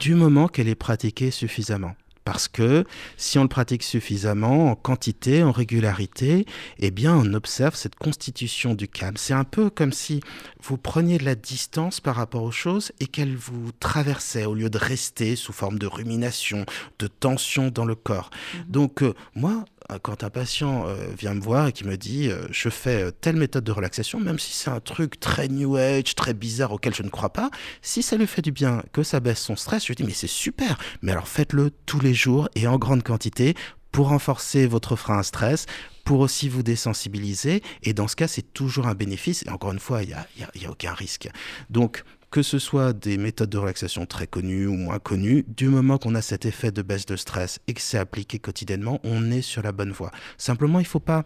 Du 0.00 0.14
moment 0.14 0.48
qu'elle 0.48 0.68
est 0.68 0.74
pratiquée 0.74 1.30
suffisamment. 1.30 1.94
Parce 2.30 2.46
que 2.46 2.84
si 3.16 3.38
on 3.38 3.42
le 3.42 3.48
pratique 3.48 3.82
suffisamment, 3.82 4.70
en 4.70 4.74
quantité, 4.74 5.42
en 5.42 5.50
régularité, 5.50 6.44
eh 6.78 6.90
bien, 6.90 7.16
on 7.16 7.32
observe 7.32 7.74
cette 7.74 7.94
constitution 7.94 8.74
du 8.74 8.86
calme. 8.86 9.16
C'est 9.16 9.32
un 9.32 9.44
peu 9.44 9.70
comme 9.70 9.94
si 9.94 10.20
vous 10.62 10.76
preniez 10.76 11.16
de 11.16 11.24
la 11.24 11.34
distance 11.34 12.00
par 12.00 12.16
rapport 12.16 12.42
aux 12.42 12.50
choses 12.50 12.92
et 13.00 13.06
qu'elles 13.06 13.34
vous 13.34 13.72
traversaient 13.80 14.44
au 14.44 14.52
lieu 14.52 14.68
de 14.68 14.76
rester 14.76 15.36
sous 15.36 15.54
forme 15.54 15.78
de 15.78 15.86
rumination, 15.86 16.66
de 16.98 17.06
tension 17.06 17.70
dans 17.70 17.86
le 17.86 17.94
corps. 17.94 18.28
Donc, 18.68 19.02
euh, 19.02 19.14
moi, 19.34 19.64
quand 20.02 20.22
un 20.22 20.30
patient 20.30 20.86
euh, 20.86 20.96
vient 21.16 21.32
me 21.32 21.40
voir 21.40 21.68
et 21.68 21.72
qui 21.72 21.84
me 21.84 21.96
dit 21.96 22.28
euh, 22.28 22.46
je 22.50 22.68
fais 22.68 23.04
euh, 23.04 23.10
telle 23.10 23.36
méthode 23.36 23.64
de 23.64 23.72
relaxation, 23.72 24.20
même 24.20 24.38
si 24.38 24.52
c'est 24.52 24.70
un 24.70 24.80
truc 24.80 25.18
très 25.18 25.48
new 25.48 25.76
age, 25.76 26.14
très 26.14 26.34
bizarre 26.34 26.72
auquel 26.72 26.94
je 26.94 27.02
ne 27.02 27.08
crois 27.08 27.32
pas, 27.32 27.50
si 27.80 28.02
ça 28.02 28.16
lui 28.16 28.26
fait 28.26 28.42
du 28.42 28.52
bien, 28.52 28.82
que 28.92 29.02
ça 29.02 29.20
baisse 29.20 29.40
son 29.40 29.56
stress, 29.56 29.86
je 29.86 29.94
dis 29.94 30.04
mais 30.04 30.12
c'est 30.12 30.26
super, 30.26 30.78
mais 31.00 31.12
alors 31.12 31.26
faites-le 31.26 31.70
tous 31.86 32.00
les 32.00 32.12
jours 32.12 32.48
et 32.54 32.66
en 32.66 32.78
grande 32.78 33.02
quantité 33.02 33.54
pour 33.90 34.08
renforcer 34.08 34.66
votre 34.66 34.96
frein 34.96 35.20
à 35.20 35.22
stress, 35.22 35.64
pour 36.04 36.20
aussi 36.20 36.50
vous 36.50 36.62
désensibiliser. 36.62 37.62
Et 37.82 37.94
dans 37.94 38.06
ce 38.06 38.16
cas, 38.16 38.28
c'est 38.28 38.52
toujours 38.52 38.86
un 38.86 38.94
bénéfice. 38.94 39.44
Et 39.46 39.50
encore 39.50 39.72
une 39.72 39.78
fois, 39.78 40.02
il 40.02 40.08
n'y 40.08 40.14
a, 40.14 40.26
y 40.54 40.66
a 40.66 40.70
aucun 40.70 40.92
risque. 40.92 41.30
Donc, 41.70 42.04
que 42.30 42.42
ce 42.42 42.58
soit 42.58 42.92
des 42.92 43.16
méthodes 43.16 43.50
de 43.50 43.58
relaxation 43.58 44.06
très 44.06 44.26
connues 44.26 44.66
ou 44.66 44.74
moins 44.74 44.98
connues, 44.98 45.44
du 45.48 45.68
moment 45.68 45.98
qu'on 45.98 46.14
a 46.14 46.22
cet 46.22 46.44
effet 46.44 46.70
de 46.70 46.82
baisse 46.82 47.06
de 47.06 47.16
stress 47.16 47.58
et 47.66 47.74
que 47.74 47.80
c'est 47.80 47.98
appliqué 47.98 48.38
quotidiennement, 48.38 49.00
on 49.04 49.30
est 49.30 49.42
sur 49.42 49.62
la 49.62 49.72
bonne 49.72 49.92
voie. 49.92 50.10
Simplement, 50.36 50.78
il 50.78 50.86
faut 50.86 51.00
pas. 51.00 51.24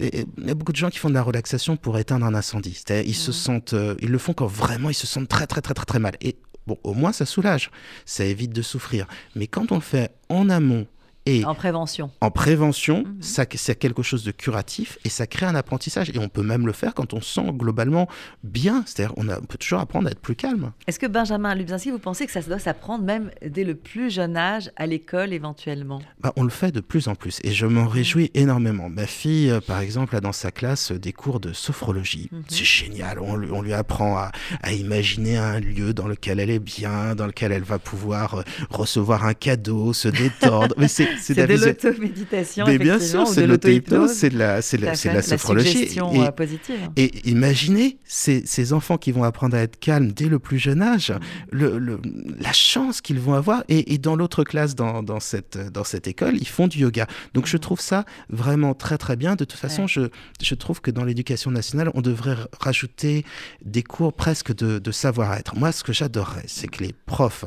Il 0.00 0.26
y 0.38 0.50
a 0.50 0.54
beaucoup 0.54 0.72
de 0.72 0.76
gens 0.76 0.90
qui 0.90 0.98
font 0.98 1.08
de 1.08 1.14
la 1.14 1.22
relaxation 1.22 1.76
pour 1.76 1.98
éteindre 1.98 2.26
un 2.26 2.34
incendie. 2.34 2.74
C'est-à-dire, 2.74 3.08
ils 3.08 3.14
se 3.14 3.32
sentent, 3.32 3.74
euh, 3.74 3.94
ils 4.00 4.10
le 4.10 4.18
font 4.18 4.32
quand 4.32 4.46
vraiment 4.46 4.90
ils 4.90 4.94
se 4.94 5.06
sentent 5.06 5.28
très 5.28 5.46
très 5.46 5.60
très 5.60 5.74
très 5.74 5.86
très 5.86 5.98
mal. 5.98 6.14
Et 6.20 6.36
bon, 6.66 6.78
au 6.82 6.94
moins 6.94 7.12
ça 7.12 7.26
soulage, 7.26 7.70
ça 8.04 8.24
évite 8.24 8.52
de 8.52 8.62
souffrir. 8.62 9.06
Mais 9.34 9.46
quand 9.46 9.70
on 9.70 9.76
le 9.76 9.80
fait 9.80 10.12
en 10.28 10.50
amont 10.50 10.86
et 11.26 11.44
En 11.44 11.54
prévention. 11.54 12.10
en 12.20 12.30
prévention, 12.30 13.04
Mhm. 13.04 13.22
ça, 13.22 13.44
c'est 13.54 13.74
quelque 13.78 14.02
chose 14.02 14.24
de 14.24 14.30
curatif 14.30 14.98
et 15.04 15.08
ça 15.08 15.26
crée 15.26 15.46
un 15.46 15.54
apprentissage. 15.54 16.10
Et 16.10 16.18
on 16.18 16.28
peut 16.28 16.42
même 16.42 16.66
le 16.66 16.72
faire 16.72 16.94
quand 16.94 17.12
on 17.14 17.20
se 17.20 17.34
sent 17.34 17.50
globalement 17.52 18.08
bien. 18.44 18.82
C'est-à-dire, 18.86 19.14
on, 19.16 19.24
peut 19.46 19.58
toujours 19.58 19.80
apprendre 19.80 20.08
à 20.08 20.10
être 20.12 20.20
plus 20.20 20.36
calme. 20.36 20.72
Est-ce 20.86 20.98
que 20.98 21.06
Benjamin 21.06 21.54
Lubzinski, 21.54 21.90
vous 21.90 21.98
pensez 21.98 22.26
que 22.26 22.32
ça 22.32 22.40
doit 22.42 22.58
s'apprendre 22.58 23.04
même 23.04 23.30
dès 23.44 23.64
le 23.64 23.74
plus 23.74 24.10
jeune 24.10 24.36
âge, 24.36 24.70
à 24.76 24.86
l'école 24.86 25.32
éventuellement? 25.32 26.00
Bah, 26.20 26.32
on 26.36 26.42
le 26.44 26.50
fait 26.50 26.70
de 26.72 26.80
plus 26.80 27.08
en 27.08 27.14
plus 27.14 27.38
et 27.44 27.52
je 27.52 27.66
m'en 27.66 27.86
réjouis 27.86 28.30
énormément. 28.34 28.88
Ma 28.88 29.06
fille, 29.06 29.50
euh, 29.50 29.60
par 29.60 29.80
exemple, 29.80 30.14
a 30.16 30.20
dans 30.20 30.32
sa 30.32 30.50
classe 30.50 30.92
euh, 30.92 30.98
des 30.98 31.12
cours 31.12 31.40
de 31.40 31.52
sophrologie. 31.52 32.28
Mhm. 32.32 32.42
C'est 32.48 32.64
génial. 32.64 33.18
On, 33.20 33.36
lui- 33.36 33.50
on 33.50 33.62
lui 33.62 33.72
apprend 33.72 34.16
à, 34.16 34.30
à 34.62 34.72
imaginer 34.72 35.36
un 35.36 35.60
lieu 35.60 35.92
dans 35.94 36.06
lequel 36.06 36.40
elle 36.40 36.50
est 36.50 36.58
bien, 36.58 37.14
dans 37.14 37.26
lequel 37.26 37.52
elle 37.52 37.62
va 37.64 37.78
pouvoir 37.78 38.34
euh, 38.34 38.42
recevoir 38.70 39.24
un 39.24 39.34
cadeau, 39.34 39.92
se 39.92 40.08
détendre. 40.08 40.74
Mais 40.78 40.88
c'est 40.88 41.08
c'est 41.20 41.34
de 41.34 41.54
l'automéditation, 41.54 42.66
Mais 42.66 42.78
bien 42.78 42.98
sûr, 42.98 43.26
c'est 43.26 43.42
de 43.42 43.46
l'auto-hypnose, 43.46 44.12
c'est 44.12 44.30
de 44.30 44.38
la, 44.38 44.62
c'est 44.62 44.76
la, 44.76 44.94
fait. 44.94 45.12
la 45.12 45.22
sophrologie. 45.22 45.82
Et- 45.84 46.00
euh, 46.00 46.30
positive. 46.30 46.76
Et 46.96 47.28
imaginez 47.28 47.98
ces, 48.04 48.44
ces 48.46 48.72
enfants 48.72 48.98
qui 48.98 49.12
vont 49.12 49.24
apprendre 49.24 49.56
à 49.56 49.60
être 49.60 49.78
calmes 49.78 50.12
dès 50.12 50.26
le 50.26 50.38
plus 50.38 50.58
jeune 50.58 50.82
âge, 50.82 51.12
le, 51.50 51.78
le- 51.78 52.00
la 52.38 52.52
chance 52.52 53.00
qu'ils 53.00 53.20
vont 53.20 53.34
avoir. 53.34 53.64
Et, 53.68 53.94
et 53.94 53.98
dans 53.98 54.16
l'autre 54.16 54.44
classe, 54.44 54.74
dans, 54.74 55.02
dans, 55.02 55.20
cette, 55.20 55.58
dans 55.72 55.84
cette 55.84 56.06
école, 56.06 56.36
ils 56.36 56.48
font 56.48 56.68
du 56.68 56.78
yoga. 56.78 57.06
Donc 57.34 57.46
je 57.46 57.56
trouve 57.56 57.80
ça 57.80 58.04
vraiment 58.28 58.74
très 58.74 58.98
très 58.98 59.16
bien. 59.16 59.34
De 59.36 59.44
toute 59.44 59.58
façon, 59.58 59.82
Ouais. 59.82 59.88
je, 59.88 60.00
je 60.42 60.54
trouve 60.54 60.80
que 60.80 60.90
dans 60.90 61.04
l'éducation 61.04 61.50
nationale, 61.50 61.90
on 61.94 62.00
devrait 62.00 62.36
rajouter 62.60 63.24
des 63.64 63.82
cours 63.82 64.12
presque 64.12 64.54
de, 64.54 64.78
de 64.78 64.90
savoir-être. 64.90 65.56
Moi, 65.56 65.72
ce 65.72 65.84
que 65.84 65.92
j'adorerais, 65.92 66.44
c'est 66.46 66.68
que 66.68 66.82
les 66.82 66.92
profs 67.06 67.44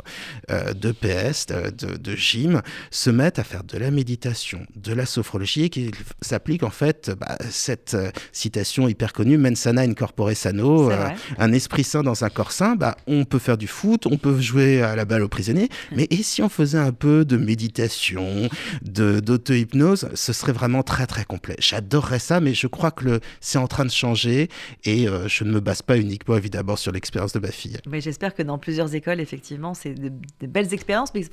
euh, 0.51 0.73
de 0.73 0.91
PS, 0.91 1.47
de 1.47 2.15
gym, 2.15 2.61
se 2.91 3.09
mettent 3.09 3.39
à 3.39 3.43
faire 3.43 3.58
de 3.63 3.77
la 3.77 3.91
méditation, 3.91 4.65
de 4.75 4.93
la 4.93 5.05
sophrologie, 5.05 5.65
et 5.65 5.69
qu'ils 5.69 5.91
s'appliquent 6.21 6.63
en 6.63 6.69
fait 6.69 7.11
bah, 7.19 7.37
cette 7.49 7.93
euh, 7.93 8.11
citation 8.31 8.87
hyper 8.87 9.13
connue, 9.13 9.37
mens 9.37 9.55
sana 9.55 9.81
in 9.81 9.93
corpore 9.93 10.31
sano, 10.35 10.91
euh, 10.91 11.09
un 11.37 11.51
esprit 11.53 11.83
sain 11.83 12.03
dans 12.03 12.23
un 12.23 12.29
corps 12.29 12.51
sain, 12.51 12.75
bah, 12.75 12.97
on 13.07 13.25
peut 13.25 13.39
faire 13.39 13.57
du 13.57 13.67
foot, 13.67 14.05
on 14.05 14.17
peut 14.17 14.39
jouer 14.39 14.81
à 14.81 14.95
la 14.95 15.05
balle 15.05 15.23
aux 15.23 15.29
prisonniers, 15.29 15.69
mais 15.95 16.07
et 16.09 16.23
si 16.23 16.41
on 16.41 16.49
faisait 16.49 16.77
un 16.77 16.91
peu 16.91 17.25
de 17.25 17.37
méditation, 17.37 18.49
de 18.81 19.19
d'auto-hypnose, 19.19 20.09
ce 20.13 20.33
serait 20.33 20.51
vraiment 20.51 20.83
très 20.83 21.07
très 21.07 21.25
complet. 21.25 21.55
J'adorerais 21.59 22.19
ça, 22.19 22.39
mais 22.39 22.53
je 22.53 22.67
crois 22.67 22.91
que 22.91 23.19
c'est 23.41 23.57
en 23.57 23.67
train 23.67 23.85
de 23.85 23.91
changer 23.91 24.49
et 24.83 25.07
euh, 25.07 25.27
je 25.27 25.43
ne 25.43 25.51
me 25.51 25.59
base 25.59 25.81
pas 25.81 25.97
uniquement 25.97 26.37
évidemment 26.37 26.75
sur 26.75 26.91
l'expérience 26.91 27.33
de 27.33 27.39
ma 27.39 27.51
fille. 27.51 27.77
Mais 27.87 28.01
j'espère 28.01 28.33
que 28.33 28.43
dans 28.43 28.57
plusieurs 28.57 28.93
écoles, 28.95 29.19
effectivement, 29.19 29.73
c'est 29.73 29.93
de, 29.93 30.09
de 30.09 30.47
belles 30.47 30.73
expériences, 30.73 31.13
mais 31.13 31.23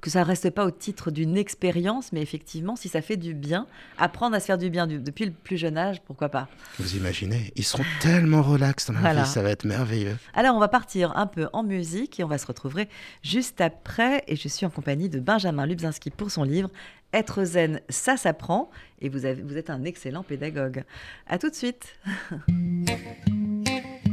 que 0.00 0.10
ça 0.10 0.20
ne 0.20 0.26
reste 0.26 0.50
pas 0.50 0.66
au 0.66 0.70
titre 0.70 1.10
d'une 1.10 1.36
expérience, 1.36 1.63
mais 2.12 2.20
effectivement, 2.22 2.76
si 2.76 2.88
ça 2.88 3.00
fait 3.02 3.16
du 3.16 3.34
bien, 3.34 3.66
apprendre 3.98 4.36
à 4.36 4.40
se 4.40 4.46
faire 4.46 4.58
du 4.58 4.70
bien 4.70 4.86
du- 4.86 4.98
depuis 4.98 5.24
le 5.24 5.30
plus 5.32 5.56
jeune 5.56 5.76
âge, 5.78 6.00
pourquoi 6.02 6.28
pas. 6.28 6.48
Vous 6.78 6.96
imaginez, 6.96 7.52
ils 7.56 7.64
seront 7.64 7.84
tellement 8.00 8.42
relax 8.42 8.86
dans 8.86 8.94
la 8.94 9.00
Voilà. 9.00 9.22
vie, 9.22 9.28
ça 9.28 9.42
va 9.42 9.50
être 9.50 9.64
merveilleux. 9.64 10.16
Alors, 10.34 10.54
on 10.56 10.60
va 10.60 10.68
partir 10.68 11.16
un 11.16 11.26
peu 11.26 11.48
en 11.52 11.62
musique 11.62 12.20
et 12.20 12.24
on 12.24 12.28
va 12.28 12.38
se 12.38 12.46
retrouver 12.46 12.88
juste 13.22 13.60
après. 13.60 14.22
Et 14.28 14.36
je 14.36 14.48
suis 14.48 14.66
en 14.66 14.70
compagnie 14.70 15.08
de 15.08 15.20
Benjamin 15.20 15.66
Lubzinski 15.66 16.10
pour 16.10 16.30
son 16.30 16.42
livre 16.44 16.70
Être 17.12 17.44
zen, 17.44 17.80
ça 17.88 18.16
s'apprend. 18.16 18.70
Et 19.00 19.08
vous, 19.08 19.24
avez- 19.24 19.40
vous 19.42 19.56
êtes 19.56 19.70
un 19.70 19.84
excellent 19.84 20.22
pédagogue. 20.24 20.82
À 21.28 21.38
tout 21.38 21.48
de 21.50 21.54
suite. 21.54 21.96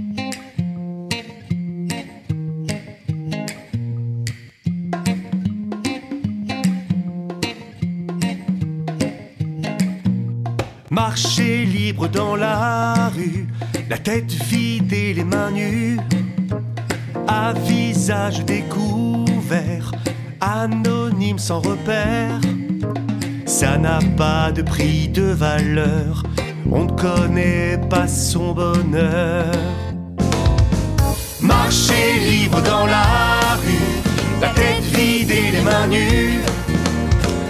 Marcher 10.91 11.63
libre 11.63 12.09
dans 12.09 12.35
la 12.35 13.07
rue, 13.15 13.47
la 13.89 13.97
tête 13.97 14.29
vide 14.29 14.91
et 14.91 15.13
les 15.13 15.23
mains 15.23 15.49
nues, 15.49 15.97
à 17.29 17.53
visage 17.53 18.43
découvert, 18.43 19.93
anonyme 20.41 21.39
sans 21.39 21.61
repère. 21.61 22.41
Ça 23.45 23.77
n'a 23.77 23.99
pas 24.17 24.51
de 24.51 24.63
prix 24.63 25.07
de 25.07 25.23
valeur, 25.23 26.23
on 26.69 26.83
ne 26.83 26.91
connaît 26.91 27.79
pas 27.89 28.09
son 28.09 28.51
bonheur. 28.51 29.45
Marcher 31.39 32.19
libre 32.19 32.61
dans 32.63 32.85
la 32.85 33.55
rue, 33.63 34.41
la 34.41 34.49
tête 34.49 34.83
vide 34.93 35.31
et 35.31 35.51
les 35.51 35.61
mains 35.61 35.87
nues, 35.87 36.41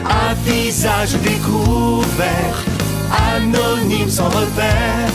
à 0.05 0.35
visage 0.45 1.13
découvert, 1.23 2.65
anonyme 3.11 4.09
sans 4.09 4.29
repère, 4.29 5.09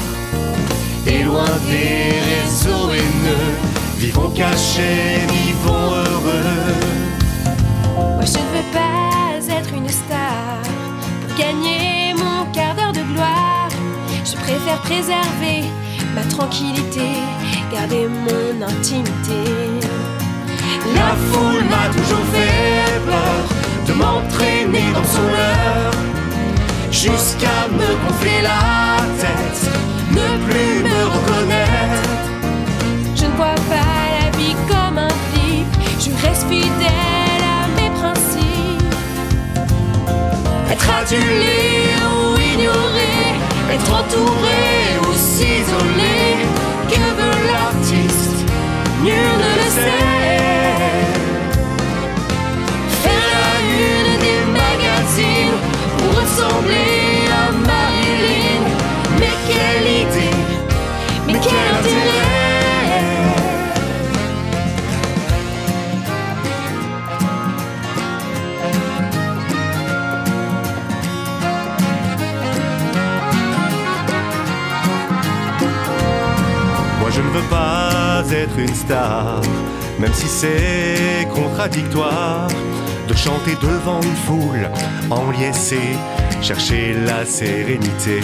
et 1.06 1.22
loin 1.22 1.44
des 1.68 2.20
réseaux 2.30 2.90
haineux, 2.90 3.54
vivons 3.98 4.30
cachés, 4.30 5.20
vivons 5.30 5.90
heureux. 5.90 6.74
Moi 7.94 8.24
je 8.24 8.38
ne 8.38 8.48
veux 8.54 8.68
pas 8.72 9.54
être 9.58 9.72
une 9.74 9.88
star 9.88 10.60
pour 11.26 11.36
gagner 11.38 12.14
mon 12.14 12.44
quart 12.52 12.74
d'heure 12.74 12.92
de 12.92 13.02
gloire. 13.12 13.68
Je 14.24 14.34
préfère 14.34 14.80
préserver 14.80 15.64
ma 16.14 16.22
tranquillité, 16.22 17.08
garder 17.72 18.08
mon 18.08 18.66
intimité. 18.66 19.42
La 20.94 21.14
foule 21.30 21.64
m'a 21.64 21.88
toujours 21.92 22.24
fait 22.32 23.00
peur 23.06 23.42
de 23.86 23.92
m'entraîner 23.92 24.92
dans 24.94 25.04
son 25.04 25.22
leurre, 25.22 25.94
jusqu'à 26.90 27.68
me 27.70 27.86
gonfler 28.02 28.42
la 28.42 28.96
tête, 29.20 29.70
ne 30.10 30.28
plus 30.46 30.82
me 30.82 31.04
reconnaître. 31.14 32.10
Je 33.14 33.24
ne 33.24 33.30
vois 33.36 33.60
pas 33.68 33.96
la 34.20 34.30
vie 34.38 34.56
comme 34.68 34.98
un 34.98 35.14
clip, 35.32 35.66
je 36.00 36.10
reste 36.26 36.46
fidèle 36.48 37.42
à 37.42 37.68
mes 37.76 37.90
principes. 37.90 38.94
Être 40.70 40.90
adulé 41.00 41.58
ou 42.12 42.38
ignoré, 42.38 43.14
être 43.72 43.92
entouré 43.92 44.66
ou 45.02 45.12
s'isoler, 45.14 46.46
que 46.88 47.00
veut 47.18 47.46
l'artiste, 47.52 48.44
nul 49.02 49.12
ne 49.12 49.64
le 49.64 49.70
sait. 49.70 50.55
Ressembler 56.36 57.28
à 57.30 57.52
Marilyn. 57.52 58.64
Mais 59.18 59.32
quelle 59.48 59.86
idée, 60.02 60.36
mais 61.26 61.40
quel 61.42 61.74
intérêt 61.78 62.36
Moi 77.00 77.10
je 77.10 77.20
ne 77.20 77.28
veux 77.28 77.48
pas 77.48 78.22
être 78.30 78.58
une 78.58 78.74
star, 78.74 79.40
même 79.98 80.12
si 80.12 80.26
c'est 80.26 81.28
contradictoire 81.34 82.48
de 83.06 83.14
chanter 83.14 83.54
devant 83.62 84.00
une 84.02 84.16
foule 84.16 84.70
enliessée, 85.10 85.96
chercher 86.42 86.94
la 86.94 87.24
sérénité. 87.24 88.20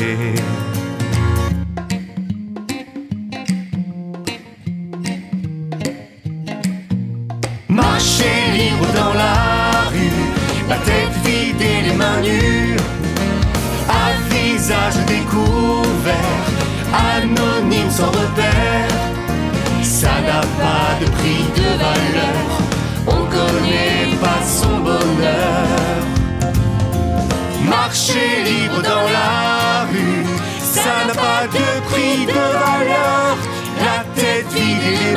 La 33.80 34.04
tête 34.14 34.46
vide. 34.52 35.16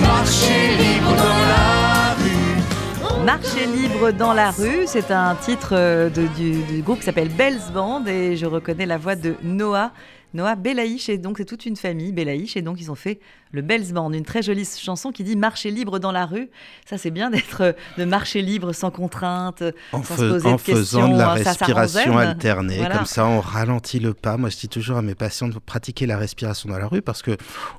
Marcher 0.00 0.76
libre 0.78 1.16
dans 1.16 1.42
la 1.48 2.14
rue. 2.22 3.24
Marcher 3.24 3.66
libre 3.66 4.10
dans 4.12 4.32
la 4.32 4.50
rue, 4.50 4.86
c'est 4.86 5.10
un 5.10 5.34
titre 5.34 5.70
euh, 5.72 6.08
du 6.10 6.82
groupe 6.82 7.00
qui 7.00 7.04
s'appelle 7.04 7.28
Bells 7.28 7.60
Band 7.72 8.04
et 8.06 8.36
je 8.36 8.46
reconnais 8.46 8.86
la 8.86 8.96
voix 8.96 9.16
de 9.16 9.34
Noah. 9.42 9.92
Noah 10.32 10.56
Belaïch 10.56 11.08
et 11.08 11.18
donc 11.18 11.38
c'est 11.38 11.44
toute 11.44 11.66
une 11.66 11.76
famille 11.76 12.12
Belaïch 12.12 12.56
et 12.56 12.62
donc 12.62 12.80
ils 12.80 12.90
ont 12.90 12.96
fait 12.96 13.20
le 13.54 13.62
Bells 13.62 13.92
Band, 13.92 14.12
une 14.12 14.24
très 14.24 14.42
jolie 14.42 14.64
chanson 14.64 15.12
qui 15.12 15.24
dit 15.24 15.36
marcher 15.36 15.70
libre 15.70 15.98
dans 15.98 16.12
la 16.12 16.26
rue. 16.26 16.50
Ça 16.88 16.98
c'est 16.98 17.10
bien 17.10 17.30
d'être 17.30 17.60
euh, 17.62 17.72
de 17.96 18.04
marcher 18.04 18.42
libre 18.42 18.72
sans 18.72 18.90
contrainte, 18.90 19.62
En, 19.92 20.02
sans 20.02 20.16
se 20.16 20.28
poser 20.28 20.48
en 20.48 20.56
de 20.56 20.60
questions. 20.60 20.74
faisant 20.76 21.08
de 21.08 21.16
la 21.18 21.30
hein, 21.30 21.34
respiration 21.34 22.18
alternée, 22.18 22.76
Voilà. 22.78 22.96
comme 22.96 23.06
ça 23.06 23.26
on 23.26 23.40
ralentit 23.40 24.00
le 24.00 24.12
pas. 24.12 24.36
Moi 24.36 24.50
je 24.50 24.56
dis 24.56 24.68
toujours 24.68 24.96
à 24.96 25.02
mes 25.02 25.14
patients 25.14 25.48
de 25.48 25.58
pratiquer 25.58 26.06
la 26.06 26.18
respiration 26.18 26.68
dans 26.68 26.78
la 26.78 26.88
rue 26.88 27.00
parce 27.02 27.22
que 27.22 27.36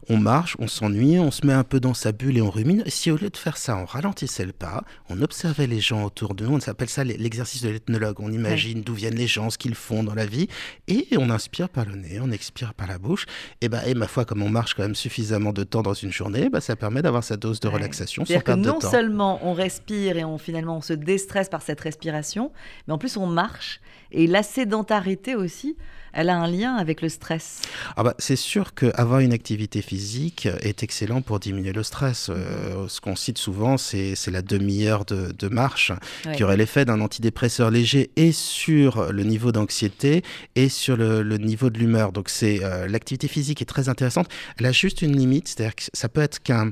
on 0.10 0.18
marche, 0.18 0.56
on 0.60 0.68
s'ennuie, 0.68 1.20
on 1.20 1.32
se 1.32 1.46
met 1.46 1.54
un 1.54 1.64
peu 1.64 1.80
dans 1.80 1.94
sa 1.94 2.12
bulle 2.12 2.38
et 2.38 2.42
on 2.42 2.50
rumine. 2.50 2.82
Et 2.86 2.90
si 2.90 3.12
au 3.12 3.18
lieu 3.18 3.30
de 3.30 3.38
faire 3.38 3.58
ça, 3.58 3.76
on 3.78 3.86
ralentissait 3.86 4.46
le 4.46 4.54
pas, 4.54 4.84
on 5.10 5.22
observait 5.22 5.68
les 5.68 5.82
gens 5.82 6.04
autour 6.06 6.36
de 6.36 6.46
nous, 6.46 6.56
on 6.56 6.60
s'appelle 6.60 6.90
ça 6.90 7.04
l'exercice 7.04 7.62
de 7.62 7.70
l'ethnologue. 7.70 8.20
On 8.20 8.32
imagine 8.32 8.82
d'où 8.82 8.94
viennent 8.94 9.16
les 9.16 9.28
gens, 9.28 9.50
ce 9.50 9.58
qu'ils 9.58 9.76
font 9.76 10.04
dans 10.04 10.14
la 10.16 10.26
vie, 10.26 10.48
et 10.88 11.08
on 11.18 11.30
inspire 11.30 11.68
par 11.70 11.86
le 11.86 11.96
nez, 11.96 12.20
on 12.22 12.32
expire 12.32 12.74
par 12.74 12.88
la 12.88 12.98
bouche. 12.98 13.26
Et 13.62 13.68
ben, 13.70 13.82
et 13.86 13.94
ma 13.94 14.08
foi, 14.08 14.24
comme 14.24 14.42
on 14.42 14.50
marche 14.50 14.74
quand 14.74 14.84
même 14.84 14.96
suffisamment 14.96 15.52
de 15.52 15.64
temps 15.68 15.82
dans 15.84 15.94
une 15.94 16.12
journée, 16.12 16.50
bah, 16.50 16.62
ça 16.62 16.76
permet 16.76 17.02
d'avoir 17.02 17.24
sa 17.24 17.38
dose 17.38 17.60
de 17.60 17.68
Ouais. 17.68 17.76
relaxation 17.76 18.24
sans 18.24 18.28
C'est-à-dire 18.28 18.44
que 18.44 18.46
perdre 18.48 18.64
de 18.64 18.68
non 18.70 18.80
temps. 18.80 18.92
seulement 18.92 19.40
on 19.44 19.54
respire 19.54 20.18
et 20.18 20.24
on 20.26 20.38
finalement 20.38 20.78
on 20.78 20.82
se 20.82 20.94
déstresse 20.94 21.50
par 21.50 21.62
cette 21.62 21.82
respiration, 21.82 22.52
mais 22.88 22.94
en 22.94 22.98
plus 22.98 23.18
on 23.18 23.28
marche. 23.28 23.82
Et 24.12 24.28
la 24.28 24.44
sédentarité 24.44 25.36
aussi, 25.36 25.76
elle 26.16 26.30
a 26.30 26.38
un 26.38 26.48
lien 26.48 26.76
avec 26.76 27.02
le 27.02 27.10
stress. 27.10 27.62
Ah 27.98 28.04
bah, 28.04 28.16
c'est 28.20 28.36
sûr 28.36 28.74
qu'avoir 28.74 29.20
une 29.20 29.34
activité 29.34 29.82
physique 29.82 30.48
est 30.62 30.82
excellent 30.84 31.22
pour 31.22 31.40
diminuer 31.40 31.74
le 31.74 31.84
stress. 31.84 32.30
Euh, 32.30 32.88
ce 32.88 33.02
qu'on 33.02 33.16
cite 33.16 33.38
souvent, 33.38 33.78
c'est 33.78 34.16
la 34.28 34.42
demi-heure 34.42 35.06
de, 35.06 35.32
de 35.38 35.48
marche 35.48 35.92
Ouais. 36.26 36.36
qui 36.36 36.44
aurait 36.44 36.58
l'effet 36.58 36.86
d'un 36.86 37.02
antidépresseur 37.02 37.70
léger 37.70 38.10
et 38.16 38.32
sur 38.32 39.12
le 39.12 39.24
niveau 39.24 39.52
d'anxiété 39.52 40.24
et 40.56 40.70
sur 40.70 40.96
le, 40.98 41.22
le 41.22 41.38
niveau 41.38 41.70
de 41.70 41.78
l'humeur. 41.78 42.12
Donc 42.12 42.30
c'est 42.30 42.60
euh, 42.64 42.88
l'activité 42.88 43.28
physique 43.28 43.62
est 43.62 43.66
très 43.66 43.90
intéressante. 43.90 44.28
Elle 44.58 44.66
a 44.66 44.72
juste 44.72 45.02
une 45.02 45.16
limite, 45.16 45.48
c'est-à-dire 45.48 45.76
que 45.76 45.84
ça 45.94 46.10
peut 46.10 46.22
être 46.22 46.42
qu'un 46.42 46.72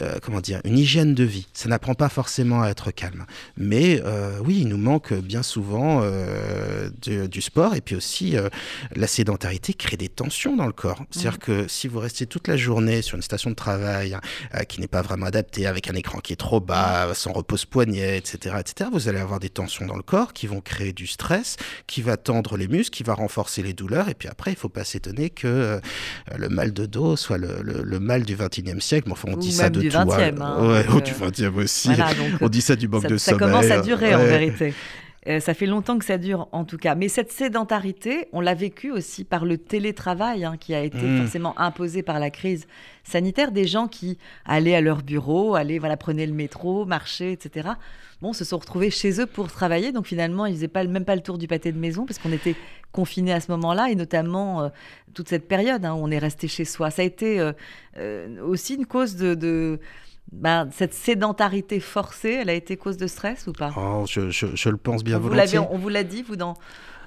euh, 0.00 0.18
comment 0.22 0.40
dire 0.40 0.60
une 0.64 0.78
hygiène 0.78 1.14
de 1.14 1.24
vie. 1.24 1.46
Ça 1.54 1.68
n'apprend 1.68 1.94
pas 1.94 2.08
forcément 2.08 2.62
à 2.62 2.68
être 2.68 2.90
calme. 2.90 3.24
Mais 3.56 4.02
oui, 4.44 4.58
il 4.60 4.68
nous 4.68 4.76
manque 4.78 5.12
bien 5.14 5.42
souvent 5.42 6.02
du, 7.02 7.28
du 7.28 7.40
sport 7.42 7.74
et 7.74 7.80
puis 7.80 7.96
aussi 7.96 8.36
la 8.94 9.06
sédentarité 9.06 9.74
crée 9.74 9.96
des 9.96 10.08
tensions 10.08 10.56
dans 10.56 10.66
le 10.66 10.72
corps. 10.72 11.02
C'est-à-dire 11.10 11.38
que 11.38 11.66
si 11.68 11.88
vous 11.88 11.98
restez 11.98 12.26
toute 12.26 12.48
la 12.48 12.56
journée 12.56 13.02
sur 13.02 13.16
une 13.16 13.22
station 13.22 13.50
de 13.50 13.54
travail 13.54 14.16
euh, 14.54 14.60
qui 14.64 14.80
n'est 14.80 14.86
pas 14.88 15.02
vraiment 15.02 15.26
adaptée, 15.26 15.66
avec 15.66 15.88
un 15.90 15.94
écran 15.94 16.18
qui 16.20 16.32
est 16.32 16.36
trop 16.36 16.60
bas, 16.60 17.12
sans 17.14 17.32
repose-poignet, 17.32 18.18
etc., 18.18 18.56
etc., 18.60 18.90
vous 18.92 19.08
allez 19.08 19.18
avoir 19.20 19.40
des 19.40 19.48
tensions 19.50 19.86
dans 19.86 19.96
le 19.96 20.02
corps 20.02 20.32
qui 20.32 20.46
vont 20.46 20.60
créer 20.60 20.92
du 20.92 21.06
stress, 21.06 21.56
qui 21.86 22.02
va 22.02 22.16
tendre 22.16 22.56
les 22.56 22.68
muscles, 22.68 22.90
qui 22.96 23.02
va 23.02 23.14
renforcer 23.14 23.62
les 23.62 23.72
douleurs. 23.72 24.08
Et 24.08 24.14
puis 24.14 24.28
après, 24.28 24.50
il 24.52 24.54
ne 24.54 24.58
faut 24.58 24.68
pas 24.68 24.84
s'étonner 24.84 25.30
que 25.30 25.46
euh, 25.46 25.80
le 26.36 26.48
mal 26.48 26.72
de 26.72 26.86
dos 26.86 27.16
soit 27.16 27.38
le, 27.38 27.58
le- 27.62 27.82
le 27.82 28.00
mal 28.00 28.22
du 28.24 28.36
21e 28.36 28.80
siècle. 28.80 29.04
Mais 29.08 29.12
enfin, 29.12 29.28
on 29.30 29.34
Ou 29.34 29.38
dit 29.38 29.52
ça 29.52 29.70
de 29.70 29.80
du 29.80 29.88
tout. 29.88 29.96
hein. 29.96 30.04
20e, 30.06 30.40
hein, 30.42 30.66
ouais, 30.68 30.84
donc, 30.84 30.94
ou 30.94 30.98
euh, 30.98 31.00
du 31.00 31.12
20e 31.12 31.54
aussi. 31.62 31.88
Voilà, 31.88 32.14
donc, 32.14 32.30
on 32.40 32.48
dit 32.48 32.60
ça 32.60 32.76
du 32.76 32.88
manque 32.88 33.02
ça, 33.02 33.08
de 33.08 33.16
ça 33.16 33.30
sommeil. 33.32 33.48
commence 33.50 33.70
à 33.70 33.80
durer 33.80 34.14
en 34.14 34.18
Ouais. 34.18 34.26
vérité. 34.28 34.74
Euh, 35.26 35.40
ça 35.40 35.54
fait 35.54 35.66
longtemps 35.66 35.98
que 35.98 36.04
ça 36.04 36.18
dure 36.18 36.48
en 36.52 36.64
tout 36.64 36.76
cas. 36.76 36.94
Mais 36.94 37.08
cette 37.08 37.32
sédentarité, 37.32 38.28
on 38.32 38.40
l'a 38.40 38.54
vécu 38.54 38.90
aussi 38.90 39.24
par 39.24 39.44
le 39.44 39.56
télétravail 39.58 40.44
hein, 40.44 40.56
qui 40.58 40.74
a 40.74 40.82
été 40.82 40.98
Mm. 40.98 41.22
forcément 41.22 41.58
imposé 41.58 42.02
par 42.02 42.18
la 42.20 42.30
crise 42.30 42.66
sanitaire. 43.04 43.50
Des 43.52 43.66
gens 43.66 43.88
qui 43.88 44.18
allaient 44.44 44.74
à 44.74 44.80
leur 44.80 45.02
bureau, 45.02 45.54
allaient, 45.54 45.78
voilà, 45.78 45.96
prenaient 45.96 46.26
le 46.26 46.34
métro, 46.34 46.84
marchaient, 46.84 47.32
etc. 47.32 47.70
Bon, 48.20 48.32
se 48.32 48.44
sont 48.44 48.58
retrouvés 48.58 48.90
chez 48.90 49.20
eux 49.20 49.26
pour 49.26 49.50
travailler. 49.50 49.92
Donc 49.92 50.06
finalement, 50.06 50.46
ils 50.46 50.54
faisaient 50.54 50.68
pas, 50.68 50.84
même 50.84 51.04
pas 51.04 51.16
le 51.16 51.22
tour 51.22 51.38
du 51.38 51.48
pâté 51.48 51.72
de 51.72 51.78
maison 51.78 52.06
parce 52.06 52.18
qu'on 52.18 52.32
était 52.32 52.54
confinés 52.92 53.32
à 53.32 53.40
ce 53.40 53.50
moment-là 53.52 53.88
et 53.90 53.94
notamment 53.94 54.62
euh, 54.62 54.68
toute 55.14 55.28
cette 55.28 55.48
période 55.48 55.84
hein, 55.84 55.94
où 55.94 55.98
on 55.98 56.10
est 56.10 56.18
resté 56.18 56.48
chez 56.48 56.64
soi. 56.64 56.90
Ça 56.90 57.02
a 57.02 57.04
été 57.04 57.40
euh, 57.40 57.52
euh, 57.96 58.40
aussi 58.42 58.74
une 58.74 58.86
cause 58.86 59.16
de... 59.16 59.34
de 59.34 59.80
ben, 60.32 60.68
cette 60.72 60.94
sédentarité 60.94 61.80
forcée, 61.80 62.38
elle 62.40 62.50
a 62.50 62.54
été 62.54 62.76
cause 62.76 62.96
de 62.96 63.06
stress 63.06 63.46
ou 63.46 63.52
pas? 63.52 63.72
Oh, 63.76 64.04
je, 64.08 64.30
je- 64.30 64.54
je 64.54 64.68
le 64.68 64.76
pense 64.76 65.04
bien 65.04 65.18
vous, 65.18 65.28
volontiers. 65.28 65.58
on 65.58 65.78
vous 65.78 65.88
l'a 65.88 66.02
dit, 66.04 66.22
vous, 66.22 66.36
dans, 66.36 66.54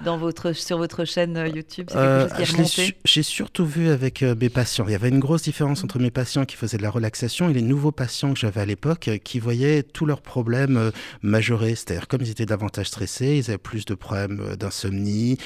dans 0.04 0.16
votre, 0.16 0.52
sur 0.52 0.78
votre 0.78 1.04
chaîne 1.04 1.36
euh, 1.36 1.48
YouTube 1.48 1.86
quelque 1.88 1.98
Euh, 1.98 2.28
chose 2.44 2.70
qui 2.70 2.80
est 2.82 2.96
J'ai 3.04 3.22
surtout 3.22 3.66
vu 3.66 3.88
avec 3.88 4.22
euh, 4.22 4.34
mes 4.40 4.48
patients. 4.48 4.84
Il 4.86 4.92
y 4.92 4.94
avait 4.94 5.08
une 5.08 5.18
grosse 5.18 5.42
différence 5.42 5.82
entre 5.84 5.98
mes 5.98 6.10
patients 6.10 6.44
qui 6.44 6.56
faisaient 6.56 6.78
de 6.78 6.82
la 6.82 6.90
relaxation 6.90 7.48
et 7.50 7.52
les 7.52 7.62
nouveaux 7.62 7.92
patients 7.92 8.32
que 8.32 8.38
j'avais 8.38 8.60
à 8.60 8.64
l'époque 8.64 9.10
qui 9.24 9.40
voyaient 9.40 9.82
tous 9.82 10.06
leurs 10.06 10.22
problèmes 10.22 10.76
euh, 10.76 10.90
majorés. 11.22 11.74
C'est-à-dire, 11.74 12.08
comme 12.08 12.22
ils 12.22 12.30
étaient 12.30 12.46
davantage 12.46 12.86
stressés, 12.86 13.36
ils 13.38 13.50
avaient 13.50 13.58
plus 13.58 13.84
de 13.84 13.94
problèmes 13.94 14.56
d'insomnie, 14.58 15.38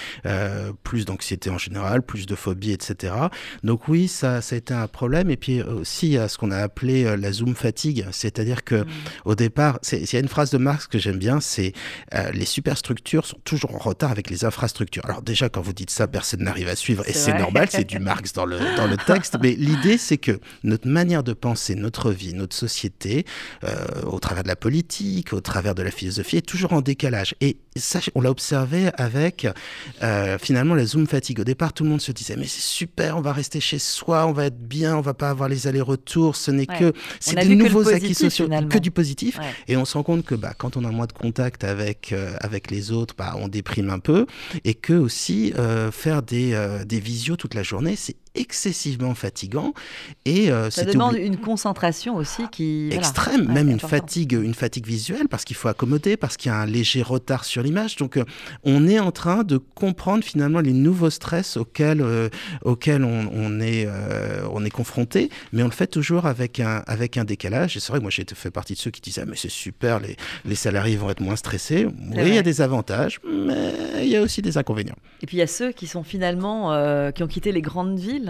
plus 0.83 1.05
d'anxiété 1.05 1.51
en 1.51 1.59
général, 1.59 2.03
plus 2.03 2.27
de 2.27 2.35
phobie, 2.35 2.73
etc. 2.73 3.15
Donc 3.65 3.89
oui, 3.89 4.09
ça, 4.09 4.41
ça 4.41 4.55
a 4.55 4.59
été 4.59 4.75
un 4.75 4.87
problème. 4.89 5.31
Et 5.31 5.37
puis 5.37 5.63
aussi, 5.63 6.07
il 6.07 6.13
y 6.13 6.19
a 6.19 6.29
ce 6.29 6.39
qu'on 6.39 6.51
a 6.51 6.59
appelé 6.59 7.17
la 7.17 7.33
zoom 7.33 7.55
fatigue. 7.55 8.07
C'est-à-dire 8.13 8.65
que 8.65 8.83
Mm. 8.83 8.87
au 9.27 9.35
départ, 9.35 9.79
il 9.93 10.13
y 10.13 10.17
a 10.17 10.19
une 10.19 10.29
phrase 10.29 10.51
de 10.51 10.59
Marx 10.59 10.87
que 10.87 10.99
j'aime 10.99 11.19
bien, 11.19 11.41
c'est 11.41 11.73
les 12.33 12.45
superstructures 12.47 13.27
sont 13.27 13.39
toujours 13.45 13.75
en 13.75 13.79
retard 13.79 14.11
avec 14.11 14.29
les 14.31 14.42
infrastructures. 14.45 15.05
Alors 15.05 15.23
déjà, 15.23 15.49
quand 15.49 15.61
vous 15.61 15.73
dites 15.73 15.91
ça, 15.91 16.07
personne 16.07 16.43
n'arrive 16.43 16.69
à 16.69 16.77
suivre 16.77 17.09
et 17.09 17.13
C'est 17.13 17.39
normal, 17.39 17.69
c'est 17.71 17.85
du 17.85 17.99
Marx 18.01 18.33
dans 18.33 18.47
le, 18.47 18.59
dans 18.77 18.87
le 18.87 18.97
texte. 18.97 19.37
Mais 19.41 19.53
l'idée, 19.53 19.99
c'est 19.99 20.19
que 20.19 20.41
notre 20.65 20.89
manière 20.89 21.23
de 21.23 21.33
penser 21.33 21.75
notre 21.75 22.11
vie, 22.11 22.35
notre 22.35 22.57
société, 22.57 23.25
euh, 23.65 23.87
au 24.05 24.19
travers 24.19 24.43
de 24.43 24.49
la 24.49 24.57
politique, 24.57 25.33
au 25.33 25.41
travers 25.41 25.75
de 25.75 25.83
la 25.83 25.91
philosophie, 25.91 26.37
est 26.37 26.47
toujours 26.47 26.73
en 26.73 26.81
décalage. 26.81 27.35
Et 27.41 27.59
ça, 27.77 28.01
on 28.15 28.21
l'a 28.21 28.31
observé 28.31 28.91
avec 28.99 29.47
euh, 30.03 30.39
finalement 30.39 30.75
la 30.75 30.85
zoom 30.85 31.07
fatigue. 31.07 31.41
Au 31.41 31.45
départ, 31.45 31.73
tout 31.73 31.85
le 31.85 31.91
monde 31.91 32.01
se 32.01 32.13
disait 32.13 32.37
mais 32.37 32.47
c'est 32.47 32.61
super, 32.61 33.17
on 33.17 33.21
va 33.23 33.33
rester 33.33 33.61
chez 33.61 33.79
soi, 33.79 34.27
on 34.27 34.33
va 34.33 34.47
être 34.47 34.59
bien, 34.59 34.97
on 34.97 35.01
va 35.01 35.15
pas 35.15 35.31
avoir 35.31 35.49
les 35.49 35.67
allers-retours. 35.67 36.37
Ce 36.37 36.51
n'est 36.51 36.63
Ouais. 36.71 36.79
que 36.79 36.93
c'est 37.19 37.35
des 37.37 37.57
nouveaux 37.57 37.89
acquis 37.89 38.15
sociaux, 38.15 38.45
finalement. 38.45 38.69
que 38.69 38.79
du 38.79 38.91
positif. 38.91 39.39
Ouais. 39.39 39.45
Et 39.69 39.77
on 39.77 39.85
se 39.85 39.95
rend 39.95 40.03
compte 40.03 40.25
que 40.25 40.35
bah, 40.35 40.55
quand 40.57 40.77
on 40.77 40.85
a 40.85 40.91
moins 40.91 41.07
de 41.07 41.13
contact 41.13 41.65
avec, 41.65 42.13
euh, 42.13 42.35
avec 42.41 42.71
les 42.71 42.93
autres, 42.93 43.15
bah, 43.19 43.35
on 43.39 43.49
déprime 43.49 43.91
un 43.91 43.99
peu. 43.99 44.27
Et 44.65 44.75
que 44.75 44.93
aussi, 44.93 45.53
euh, 45.59 45.91
faire 45.91 46.23
des, 46.23 46.53
euh, 46.55 46.85
des 46.85 47.01
visios 47.01 47.37
toute 47.37 47.55
la 47.55 47.63
journée, 47.63 47.97
c'est 47.97 48.17
excessivement 48.35 49.15
fatigant. 49.15 49.75
Et 50.25 50.51
euh, 50.51 50.71
ça 50.71 50.85
demande 50.85 51.17
une 51.17 51.37
concentration 51.37 52.17
aussi 52.17 52.49
qui 52.51 52.91
extrême, 52.93 53.53
même 53.53 53.69
une 53.69 53.81
fatigue, 53.81 54.33
une 54.33 54.55
fatigue 54.55 54.87
visuelle 54.87 55.29
parce 55.29 55.45
qu'il 55.45 55.57
faut 55.57 55.69
accommoder, 55.69 56.17
parce 56.17 56.37
qu'il 56.37 56.51
y 56.51 56.55
a 56.55 56.59
un 56.59 56.67
léger 56.67 57.03
retard 57.03 57.45
sur 57.45 57.63
l'image. 57.63 57.97
Donc, 57.97 58.17
euh, 58.17 58.25
on 58.65 58.87
est 58.89 58.99
en 58.99 59.13
train 59.13 59.45
de 59.45 59.59
comprendre 59.59 60.25
finalement 60.25 60.61
les 60.61 60.73
nouveaux 60.73 61.11
stress 61.11 61.57
auxquels, 61.57 62.01
euh, 62.01 62.29
auxquels 62.65 63.05
on, 63.05 63.61
est, 63.61 63.89
on 64.51 64.65
est 64.65 64.71
confronté, 64.71 65.31
mais 65.53 65.63
on 65.63 65.67
le 65.67 65.73
fait 65.73 65.87
toujours 65.87 66.27
avec 66.27 66.61
un, 66.61 66.83
avec 66.87 67.17
un 67.17 67.25
décalage. 67.25 67.77
Et 67.77 67.81
c'est 67.81 67.91
vrai 67.91 67.99
que 67.99 68.03
moi, 68.03 68.11
j'ai 68.11 68.25
fait 68.35 68.51
partie 68.51 68.75
de 68.75 68.79
ceux 68.79 68.91
qui 68.91 69.01
disaient, 69.01 69.23
ah, 69.25 69.29
mais 69.29 69.37
c'est 69.37 69.51
super, 69.51 70.01
les, 70.01 70.17
les 70.45 70.55
salariés 70.55 70.97
vont 70.97 71.11
être 71.11 71.21
moins 71.21 71.37
stressés. 71.37 71.87
Oui, 71.87 72.17
il 72.19 72.35
y 72.35 72.39
a 72.39 72.43
des 72.43 72.61
avantages, 72.61 73.21
mais 73.25 73.73
il 74.03 74.09
y 74.09 74.17
a 74.17 74.23
aussi 74.23 74.43
des 74.43 74.57
inconvénients. 74.57 74.97
Et 75.21 75.27
puis, 75.27 75.37
il 75.37 75.41
y 75.41 75.43
a 75.43 75.47
ceux 75.47 75.73
qui 75.73 75.87
sont 75.87 76.03
finalement, 76.03 77.13
qui 77.13 77.23
ont 77.23 77.29
quitté 77.29 77.53
les 77.53 77.63
grandes 77.63 77.99
villes 77.99 78.22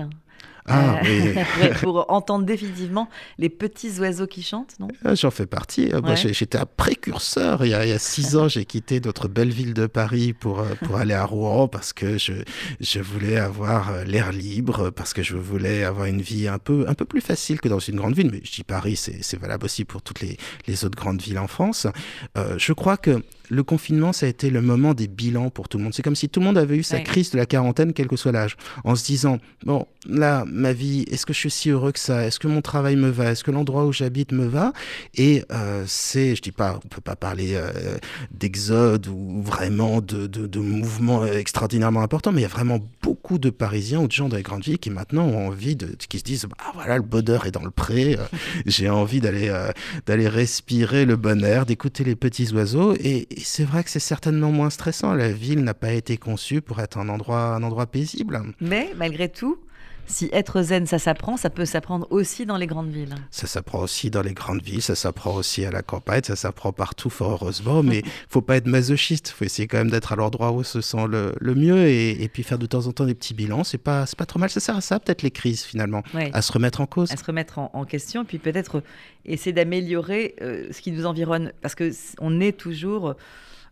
ah, 0.66 1.00
euh, 1.04 1.44
oui. 1.60 1.70
pour 1.80 2.10
entendre 2.10 2.44
définitivement 2.44 3.08
les 3.38 3.48
petits 3.48 3.98
oiseaux 3.98 4.28
qui 4.28 4.42
chantent, 4.42 4.78
non? 4.78 4.88
Ah, 5.04 5.14
J'en 5.14 5.30
fais 5.30 5.46
partie. 5.46 5.92
Euh, 5.92 6.00
moi, 6.00 6.14
j'étais 6.14 6.58
un 6.58 6.66
précurseur. 6.66 7.64
Il 7.64 7.70
y 7.70 7.74
a, 7.74 7.98
six 7.98 8.36
ans, 8.36 8.48
j'ai 8.48 8.64
quitté 8.64 9.00
notre 9.00 9.28
belle 9.28 9.50
ville 9.50 9.74
de 9.74 9.86
Paris 9.86 10.32
pour, 10.32 10.60
euh, 10.60 10.74
pour 10.84 10.96
aller 10.96 11.14
à 11.14 11.24
Rouen 11.24 11.66
parce 11.66 11.92
que 11.92 12.16
je, 12.16 12.32
je 12.80 13.00
voulais 13.00 13.38
avoir 13.38 14.04
l'air 14.04 14.30
libre, 14.30 14.90
parce 14.90 15.12
que 15.12 15.22
je 15.22 15.36
voulais 15.36 15.82
avoir 15.82 16.06
une 16.06 16.22
vie 16.22 16.46
un 16.46 16.58
peu, 16.58 16.84
un 16.88 16.94
peu 16.94 17.04
plus 17.04 17.20
facile 17.20 17.60
que 17.60 17.68
dans 17.68 17.80
une 17.80 17.96
grande 17.96 18.14
ville. 18.14 18.30
Mais 18.30 18.40
je 18.44 18.52
dis 18.52 18.64
Paris, 18.64 18.96
c'est 18.96 19.40
valable 19.40 19.64
aussi 19.64 19.84
pour 19.84 20.02
toutes 20.02 20.20
les, 20.20 20.36
les 20.68 20.84
autres 20.84 20.96
grandes 20.96 21.20
villes 21.20 21.38
en 21.38 21.48
France. 21.48 21.86
je 22.56 22.72
crois 22.72 22.96
que 22.96 23.22
le 23.52 23.62
confinement, 23.62 24.14
ça 24.14 24.24
a 24.24 24.30
été 24.30 24.48
le 24.48 24.62
moment 24.62 24.94
des 24.94 25.08
bilans 25.08 25.50
pour 25.50 25.68
tout 25.68 25.76
le 25.76 25.84
monde. 25.84 25.92
C'est 25.92 26.02
comme 26.02 26.16
si 26.16 26.30
tout 26.30 26.40
le 26.40 26.46
monde 26.46 26.56
avait 26.56 26.76
eu 26.76 26.82
sa 26.82 27.00
crise 27.00 27.30
de 27.32 27.36
la 27.36 27.44
quarantaine, 27.44 27.92
quel 27.92 28.08
que 28.08 28.16
soit 28.16 28.32
l'âge, 28.32 28.56
en 28.82 28.94
se 28.94 29.04
disant, 29.04 29.36
bon, 29.66 29.86
là, 30.08 30.44
ma 30.46 30.72
vie, 30.72 31.04
est-ce 31.10 31.26
que 31.26 31.34
je 31.34 31.38
suis 31.38 31.50
si 31.50 31.68
heureux 31.68 31.92
que 31.92 31.98
ça? 31.98 32.26
Est-ce 32.26 32.40
que 32.40 32.48
mon 32.48 32.62
travail 32.62 32.96
me 32.96 33.10
va? 33.10 33.32
Est-ce 33.32 33.44
que 33.44 33.50
l'endroit 33.50 33.84
où 33.84 33.92
j'habite 33.92 34.32
me 34.32 34.46
va? 34.46 34.72
Et 35.14 35.44
euh, 35.52 35.84
c'est, 35.86 36.34
je 36.34 36.40
dis 36.40 36.50
pas, 36.50 36.80
on 36.82 36.88
peut 36.88 37.02
pas 37.02 37.14
parler 37.14 37.50
euh, 37.52 37.98
d'exode 38.30 39.06
ou 39.08 39.42
vraiment 39.42 40.00
de, 40.00 40.26
de, 40.26 40.58
mouvements 40.58 41.26
extraordinairement 41.26 42.00
importants, 42.00 42.32
mais 42.32 42.40
il 42.40 42.44
y 42.44 42.46
a 42.46 42.48
vraiment 42.48 42.80
beaucoup 43.02 43.38
de 43.38 43.50
Parisiens 43.50 44.00
ou 44.00 44.06
de 44.06 44.12
gens 44.12 44.30
dans 44.30 44.36
les 44.36 44.42
grandes 44.42 44.64
villes 44.64 44.78
qui 44.78 44.88
maintenant 44.88 45.26
ont 45.26 45.48
envie 45.48 45.76
de, 45.76 45.88
qui 46.08 46.18
se 46.18 46.24
disent, 46.24 46.46
ah 46.58 46.70
voilà, 46.72 46.96
le 46.96 47.02
bonheur 47.02 47.44
est 47.44 47.50
dans 47.50 47.64
le 47.64 47.70
pré, 47.70 48.16
euh, 48.18 48.24
j'ai 48.66 48.88
envie 48.88 49.20
d'aller 49.20 49.52
d'aller 50.06 50.28
respirer 50.28 51.04
le 51.04 51.16
bon 51.16 51.44
air, 51.44 51.66
d'écouter 51.66 52.02
les 52.02 52.16
petits 52.16 52.50
oiseaux 52.54 52.94
et 52.94 53.26
c'est 53.44 53.64
vrai 53.64 53.84
que 53.84 53.90
c'est 53.90 53.98
certainement 54.00 54.50
moins 54.50 54.70
stressant. 54.70 55.14
La 55.14 55.32
ville 55.32 55.62
n'a 55.62 55.74
pas 55.74 55.92
été 55.92 56.16
conçue 56.16 56.60
pour 56.60 56.80
être 56.80 56.98
un 56.98 57.08
endroit, 57.08 57.54
un 57.54 57.62
endroit 57.62 57.86
paisible. 57.86 58.40
Mais 58.60 58.92
malgré 58.96 59.28
tout, 59.28 59.58
si 60.06 60.28
être 60.32 60.62
zen, 60.62 60.86
ça 60.86 60.98
s'apprend, 60.98 61.36
ça 61.36 61.50
peut 61.50 61.64
s'apprendre 61.64 62.06
aussi 62.10 62.46
dans 62.46 62.56
les 62.56 62.66
grandes 62.66 62.90
villes. 62.90 63.14
Ça 63.30 63.46
s'apprend 63.46 63.80
aussi 63.80 64.10
dans 64.10 64.22
les 64.22 64.34
grandes 64.34 64.62
villes, 64.62 64.82
ça 64.82 64.94
s'apprend 64.94 65.34
aussi 65.34 65.64
à 65.64 65.70
la 65.70 65.82
campagne, 65.82 66.22
ça 66.24 66.36
s'apprend 66.36 66.72
partout, 66.72 67.10
fort 67.10 67.42
heureusement. 67.42 67.82
Mais 67.82 67.98
il 68.00 68.10
faut 68.28 68.42
pas 68.42 68.56
être 68.56 68.66
masochiste, 68.66 69.30
il 69.30 69.32
faut 69.32 69.44
essayer 69.44 69.68
quand 69.68 69.78
même 69.78 69.90
d'être 69.90 70.12
à 70.12 70.16
l'endroit 70.16 70.50
où 70.50 70.60
on 70.60 70.62
se 70.62 70.80
sent 70.80 71.06
le, 71.08 71.54
mieux 71.54 71.88
et, 71.88 72.28
puis 72.32 72.42
faire 72.42 72.58
de 72.58 72.66
temps 72.66 72.86
en 72.86 72.92
temps 72.92 73.04
des 73.04 73.14
petits 73.14 73.34
bilans. 73.34 73.64
C'est 73.64 73.78
pas, 73.78 74.04
pas 74.16 74.26
trop 74.26 74.38
mal. 74.38 74.50
Ça 74.50 74.60
sert 74.60 74.76
à 74.76 74.80
ça, 74.80 75.00
peut-être 75.00 75.22
les 75.22 75.30
crises 75.30 75.62
finalement, 75.62 76.02
à 76.14 76.42
se 76.42 76.52
remettre 76.52 76.80
en 76.80 76.86
cause. 76.86 77.10
À 77.12 77.16
se 77.16 77.24
remettre 77.24 77.58
en, 77.58 77.84
question, 77.84 78.24
puis 78.24 78.38
peut-être 78.38 78.82
essayer 79.24 79.52
d'améliorer 79.52 80.36
euh, 80.40 80.68
ce 80.70 80.80
qui 80.80 80.92
nous 80.92 81.04
environne. 81.06 81.52
Parce 81.60 81.74
qu'on 81.74 82.40
est 82.40 82.56
toujours. 82.56 83.14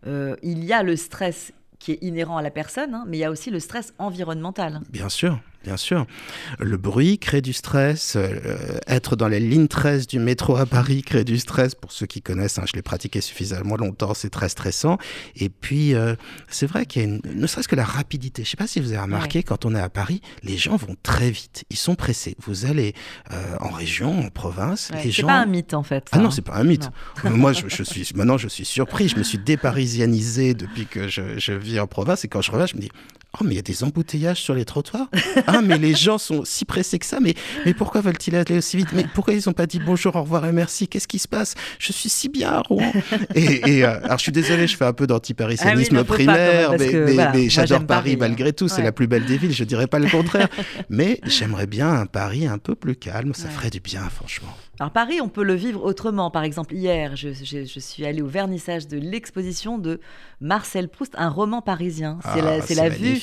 Euh, 0.07 0.35
il 0.43 0.65
y 0.65 0.73
a 0.73 0.83
le 0.83 0.97
stress 0.97 1.53
qui 1.81 1.93
est 1.93 1.99
inhérent 2.03 2.37
à 2.37 2.43
la 2.43 2.51
personne, 2.51 2.95
hein, 2.95 3.05
mais 3.09 3.17
il 3.17 3.21
y 3.21 3.25
a 3.25 3.31
aussi 3.31 3.51
le 3.51 3.59
stress 3.59 3.95
environnemental. 3.99 4.81
Bien 4.91 5.09
sûr, 5.09 5.41
bien 5.63 5.77
sûr. 5.77 6.07
Le 6.59 6.77
bruit 6.77 7.19
crée 7.19 7.43
du 7.43 7.53
stress. 7.53 8.17
Euh, 8.17 8.79
être 8.87 9.17
dans 9.17 9.29
les 9.29 9.41
lignes 9.41 9.69
13 9.69 10.07
du 10.07 10.19
métro 10.19 10.57
à 10.57 10.67
Paris 10.67 11.03
crée 11.03 11.25
du 11.25 11.39
stress. 11.39 11.75
Pour 11.75 11.93
ceux 11.93 12.07
qui 12.07 12.23
connaissent, 12.23 12.59
hein, 12.59 12.65
je 12.67 12.73
l'ai 12.75 12.83
pratiqué 12.83 13.21
suffisamment 13.21 13.77
longtemps, 13.77 14.15
c'est 14.15 14.31
très 14.31 14.49
stressant. 14.49 14.99
Et 15.37 15.49
puis, 15.49 15.95
euh, 15.95 16.15
c'est 16.49 16.67
vrai 16.67 16.87
qu'il 16.87 17.03
y 17.03 17.05
a 17.05 17.09
une, 17.09 17.21
ne 17.35 17.47
serait-ce 17.47 17.69
que 17.69 17.77
la 17.77 17.85
rapidité. 17.85 18.43
Je 18.43 18.49
ne 18.49 18.51
sais 18.51 18.57
pas 18.57 18.67
si 18.67 18.81
vous 18.81 18.93
avez 18.93 19.03
remarqué, 19.03 19.43
quand 19.43 19.65
on 19.65 19.75
est 19.75 19.81
à 19.81 19.89
Paris, 19.89 20.21
les 20.43 20.57
gens 20.57 20.77
vont 20.77 20.97
très 21.03 21.31
vite. 21.31 21.65
Ils 21.71 21.77
sont 21.77 21.95
pressés. 21.95 22.37
Vous 22.41 22.67
allez 22.67 22.95
euh, 23.33 23.57
en 23.61 23.71
région, 23.71 24.19
en 24.21 24.31
province, 24.31 24.91
les 25.05 25.11
gens. 25.11 25.23
C'est 25.23 25.27
pas 25.27 25.41
un 25.41 25.47
mythe 25.47 25.75
en 25.75 25.83
fait. 25.83 26.09
Ah 26.13 26.19
non, 26.19 26.31
c'est 26.31 26.43
pas 26.43 26.57
un 26.57 26.65
mythe. 26.65 26.89
Moi, 27.25 27.53
je, 27.53 27.69
je, 27.69 27.83
suis 27.83 28.07
maintenant, 28.15 28.39
je 28.39 28.49
suis 28.49 28.65
surpris. 28.65 29.09
Je 29.09 29.17
me 29.17 29.23
suis 29.23 29.39
déparisianisé 29.39 30.55
depuis 30.55 30.87
que 30.87 31.09
je, 31.09 31.39
je 31.39 31.53
vis 31.53 31.81
en 31.81 31.87
province. 31.87 32.25
Et 32.25 32.29
quand 32.29 32.43
je 32.43 32.51
reviens, 32.51 32.67
je 32.67 32.77
me 32.77 32.81
dis, 32.81 32.91
Oh, 33.39 33.45
mais 33.45 33.53
il 33.53 33.57
y 33.57 33.61
a 33.61 33.63
des 33.63 33.85
embouteillages 33.85 34.41
sur 34.41 34.55
les 34.55 34.65
trottoirs. 34.65 35.09
Ah, 35.47 35.63
mais 35.63 35.79
les 35.79 35.95
gens 35.95 36.19
sont 36.19 36.45
si 36.45 36.65
pressés 36.65 36.99
que 36.99 37.07
ça. 37.07 37.21
Mais, 37.21 37.35
mais 37.65 37.75
pourquoi 37.75 38.01
veulent-ils 38.01 38.35
aller 38.35 38.59
aussi 38.59 38.77
vite? 38.77 38.89
Mais 38.93 39.05
pourquoi 39.15 39.35
ils 39.35 39.43
n'ont 39.47 39.53
pas 39.53 39.67
dit 39.67 39.79
bonjour, 39.79 40.17
au 40.17 40.23
revoir 40.23 40.47
et 40.47 40.53
merci? 40.53 40.89
Qu'est-ce 40.89 41.07
qui 41.07 41.19
se 41.19 41.29
passe? 41.29 41.55
Je 41.79 41.93
suis 41.93 42.09
si 42.09 42.29
bien 42.29 42.51
à 42.51 42.61
Rouen. 42.61 42.93
Et, 43.35 43.85
euh, 43.85 44.01
alors, 44.03 44.19
je 44.19 44.25
suis 44.25 44.33
désolé, 44.33 44.67
je 44.67 44.77
fais 44.77 44.85
un 44.85 44.93
peu 44.93 45.07
d'antiparisianisme 45.07 45.99
ah 45.99 46.05
primaire, 46.05 46.73
mais, 46.79 47.49
j'adore 47.49 47.87
Paris, 47.87 48.17
malgré 48.17 48.53
tout. 48.53 48.69
C'est 48.69 48.83
la 48.83 48.93
plus 48.93 49.07
belle 49.07 49.25
des 49.25 49.37
villes, 49.37 49.53
je 49.53 49.65
dirais 49.65 49.87
pas 49.87 49.99
le 49.99 50.09
contraire. 50.09 50.49
mais 50.91 51.21
j'aimerais 51.25 51.67
bien 51.67 51.91
un 51.91 52.07
Paris 52.07 52.47
un 52.47 52.59
peu 52.59 52.75
plus 52.75 52.97
calme. 52.97 53.33
Ça 53.35 53.49
ferait 53.49 53.71
du 53.71 53.81
bien, 53.81 54.09
franchement. 54.09 54.57
Alors 54.81 54.93
Paris, 54.93 55.21
on 55.21 55.29
peut 55.29 55.45
le 55.45 55.53
vivre 55.53 55.85
autrement. 55.85 56.31
Par 56.31 56.43
exemple, 56.43 56.75
hier, 56.75 57.15
je, 57.15 57.29
suis 57.79 58.07
allée 58.07 58.23
au 58.23 58.27
vernissage 58.27 58.89
de 58.89 58.97
l'exposition 58.97 59.77
de 59.77 60.01
Marcel 60.41 60.89
Proust, 60.89 61.13
un 61.19 61.29
roman 61.29 61.61
parisien. 61.61 62.19
C'est 62.33 62.41
la, 62.41 62.61
ah, 62.63 62.75
la 62.75 62.89
vue 62.89 63.21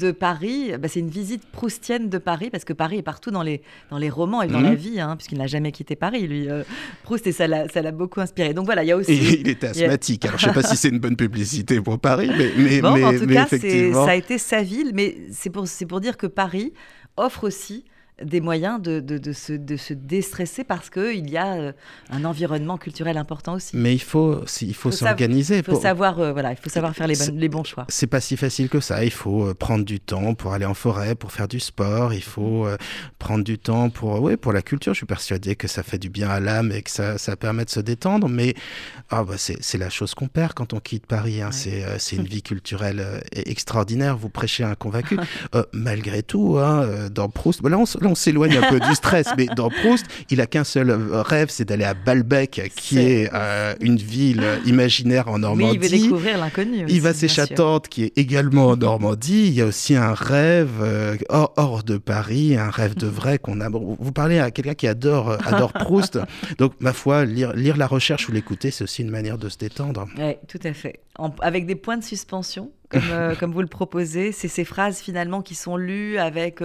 de 0.00 0.10
Paris. 0.10 0.72
Bah, 0.76 0.88
c'est 0.88 0.98
une 0.98 1.08
visite 1.08 1.46
proustienne 1.52 2.08
de 2.08 2.18
Paris, 2.18 2.50
parce 2.50 2.64
que 2.64 2.72
Paris 2.72 2.98
est 2.98 3.02
partout 3.02 3.30
dans 3.30 3.44
les, 3.44 3.62
dans 3.90 3.98
les 3.98 4.10
romans 4.10 4.42
et 4.42 4.48
dans 4.48 4.58
la 4.60 4.70
mhm. 4.70 4.74
vie, 4.74 5.00
hein, 5.00 5.14
puisqu'il 5.14 5.38
n'a 5.38 5.46
jamais 5.46 5.70
quitté 5.70 5.94
Paris, 5.94 6.26
lui. 6.26 6.50
Euh, 6.50 6.64
Proust, 7.04 7.28
et 7.28 7.32
ça 7.32 7.46
l'a 7.46 7.92
beaucoup 7.92 8.20
inspiré. 8.20 8.52
Donc 8.52 8.64
voilà, 8.64 8.82
il 8.82 8.88
y 8.88 8.92
a 8.92 8.96
aussi... 8.96 9.12
Et 9.12 9.40
il 9.40 9.48
était 9.48 9.68
asthmatique. 9.68 10.24
Alors 10.24 10.40
je 10.40 10.48
ne 10.48 10.52
sais 10.52 10.60
pas 10.60 10.66
si 10.66 10.76
c'est 10.76 10.88
une 10.88 10.98
bonne 10.98 11.16
publicité 11.16 11.80
pour 11.80 12.00
Paris, 12.00 12.28
mais, 12.36 12.50
mais, 12.56 12.80
bon, 12.80 12.94
mais 12.94 13.04
en 13.04 13.16
tout 13.16 13.26
cas, 13.28 13.46
ça 13.46 14.10
a 14.10 14.16
été 14.16 14.36
sa 14.36 14.64
ville, 14.64 14.90
mais 14.94 15.16
c'est 15.30 15.50
pour, 15.50 15.64
pour 15.88 16.00
dire 16.00 16.16
que 16.16 16.26
Paris 16.26 16.72
offre 17.16 17.44
aussi 17.44 17.84
des 18.22 18.40
moyens 18.40 18.80
de, 18.80 19.00
de, 19.00 19.32
se, 19.32 19.52
de 19.52 19.76
se 19.76 19.94
déstresser 19.94 20.64
parce 20.64 20.90
qu'il 20.90 21.30
y 21.30 21.36
a 21.36 21.54
euh, 21.54 21.72
un 22.10 22.24
environnement 22.24 22.76
culturel 22.76 23.16
important 23.16 23.54
aussi. 23.54 23.76
Mais 23.76 23.94
il 23.94 24.00
faut, 24.00 24.44
il 24.60 24.74
faut, 24.74 24.90
s'organiser. 24.90 25.58
Il 25.58 25.64
faut, 25.64 25.80
savoir, 25.80 26.18
euh, 26.18 26.32
voilà, 26.32 26.52
il 26.52 26.56
faut 26.56 26.68
savoir 26.68 26.94
faire 26.94 27.06
les, 27.06 27.14
les 27.32 27.48
bons 27.48 27.64
choix. 27.64 27.86
C'est 27.88 28.06
pas 28.06 28.20
si 28.20 28.36
facile 28.36 28.68
que 28.68 28.80
ça. 28.80 29.04
Il 29.04 29.12
faut 29.12 29.44
euh, 29.44 29.54
prendre 29.54 29.84
du 29.84 30.00
temps 30.00 30.34
pour 30.34 30.52
aller 30.52 30.64
en 30.64 30.74
forêt, 30.74 31.14
pour 31.14 31.32
faire 31.32 31.48
du 31.48 31.60
sport. 31.60 32.12
Il 32.12 32.22
faut 32.22 32.66
prendre 33.18 33.44
du 33.44 33.58
temps 33.58 33.90
pour, 33.90 34.20
ouais, 34.20 34.36
pour 34.36 34.52
la 34.52 34.62
culture. 34.62 34.94
Je 34.94 34.98
suis 34.98 35.06
persuadé 35.06 35.54
que 35.54 35.68
ça 35.68 35.82
fait 35.82 35.98
du 35.98 36.10
bien 36.10 36.28
à 36.28 36.40
l'âme 36.40 36.72
et 36.72 36.82
que 36.82 36.90
ça, 36.90 37.18
ça 37.18 37.36
permet 37.36 37.64
de 37.64 37.70
se 37.70 37.80
détendre. 37.80 38.28
Mais 38.28 38.54
ah, 39.10 39.22
bah, 39.22 39.34
c'est 39.38 39.78
la 39.78 39.90
chose 39.90 40.14
qu'on 40.14 40.28
perd 40.28 40.54
quand 40.54 40.72
on 40.72 40.80
quitte 40.80 41.06
Paris. 41.06 41.40
Hein. 41.40 41.50
C'est 41.52 42.16
une 42.16 42.24
vie 42.26 42.42
culturelle 42.42 43.22
extraordinaire. 43.32 44.16
Vous 44.16 44.28
prêchez 44.28 44.64
un 44.64 44.74
convaincu. 44.74 45.18
malgré 45.72 46.22
tout, 46.22 46.58
hein, 46.58 47.08
dans 47.10 47.28
Proust, 47.28 47.62
bah, 47.62 47.68
là, 47.68 47.78
on, 47.78 48.07
on 48.08 48.14
s'éloigne 48.14 48.56
un 48.56 48.70
peu 48.70 48.80
du 48.80 48.94
stress, 48.94 49.28
mais 49.36 49.46
dans 49.54 49.70
Proust, 49.70 50.06
il 50.30 50.40
a 50.40 50.46
qu'un 50.46 50.64
seul 50.64 50.90
rêve, 50.90 51.48
c'est 51.50 51.64
d'aller 51.64 51.84
à 51.84 51.94
Balbec, 51.94 52.72
qui 52.76 52.98
est, 52.98 53.30
euh, 53.32 53.74
une 53.80 53.96
ville 53.96 54.44
imaginaire 54.64 55.28
en 55.28 55.38
Normandie. 55.38 55.74
il 55.74 55.80
veut 55.80 55.88
découvrir 55.88 56.38
l'inconnu. 56.38 56.86
Il 56.88 57.00
va 57.00 57.12
chez 57.12 57.28
Chatante, 57.28 57.88
qui 57.88 58.04
est 58.04 58.18
également 58.18 58.68
en 58.68 58.76
Normandie. 58.76 59.46
Il 59.48 59.54
y 59.54 59.60
a 59.60 59.66
aussi 59.66 59.94
un 59.94 60.14
rêve 60.14 60.70
euh, 60.80 61.16
hors, 61.28 61.82
de 61.84 61.98
Paris, 61.98 62.56
un 62.56 62.70
rêve 62.70 62.94
de 62.94 63.06
vrai 63.06 63.38
qu'on 63.38 63.60
a. 63.60 63.68
Vous 63.68 64.12
parlez 64.12 64.38
à 64.38 64.50
quelqu'un 64.50 64.74
qui 64.74 64.86
adore, 64.86 65.30
euh, 65.30 65.36
adore 65.44 65.72
Proust. 65.74 66.18
Donc, 66.58 66.72
ma 66.80 66.92
foi, 66.92 67.24
lire, 67.24 67.52
lire 67.52 67.76
la 67.76 67.86
recherche 67.86 68.28
ou 68.28 68.32
l'écouter, 68.32 68.70
c'est 68.70 68.84
aussi 68.84 69.02
une 69.02 69.10
manière 69.10 69.38
de 69.38 69.48
se 69.48 69.58
détendre. 69.58 70.06
Oui, 70.18 70.34
tout 70.48 70.60
à 70.64 70.72
fait. 70.72 71.00
avec 71.40 71.66
des 71.66 71.74
points 71.74 71.96
de 71.96 72.04
suspension, 72.04 72.70
comme, 72.88 73.02
comme 73.40 73.52
vous 73.52 73.62
le 73.62 73.68
proposez. 73.68 74.32
C'est 74.32 74.48
ces 74.48 74.64
phrases 74.64 74.98
finalement 74.98 75.42
qui 75.42 75.54
sont 75.54 75.76
lues 75.76 76.18
avec 76.18 76.60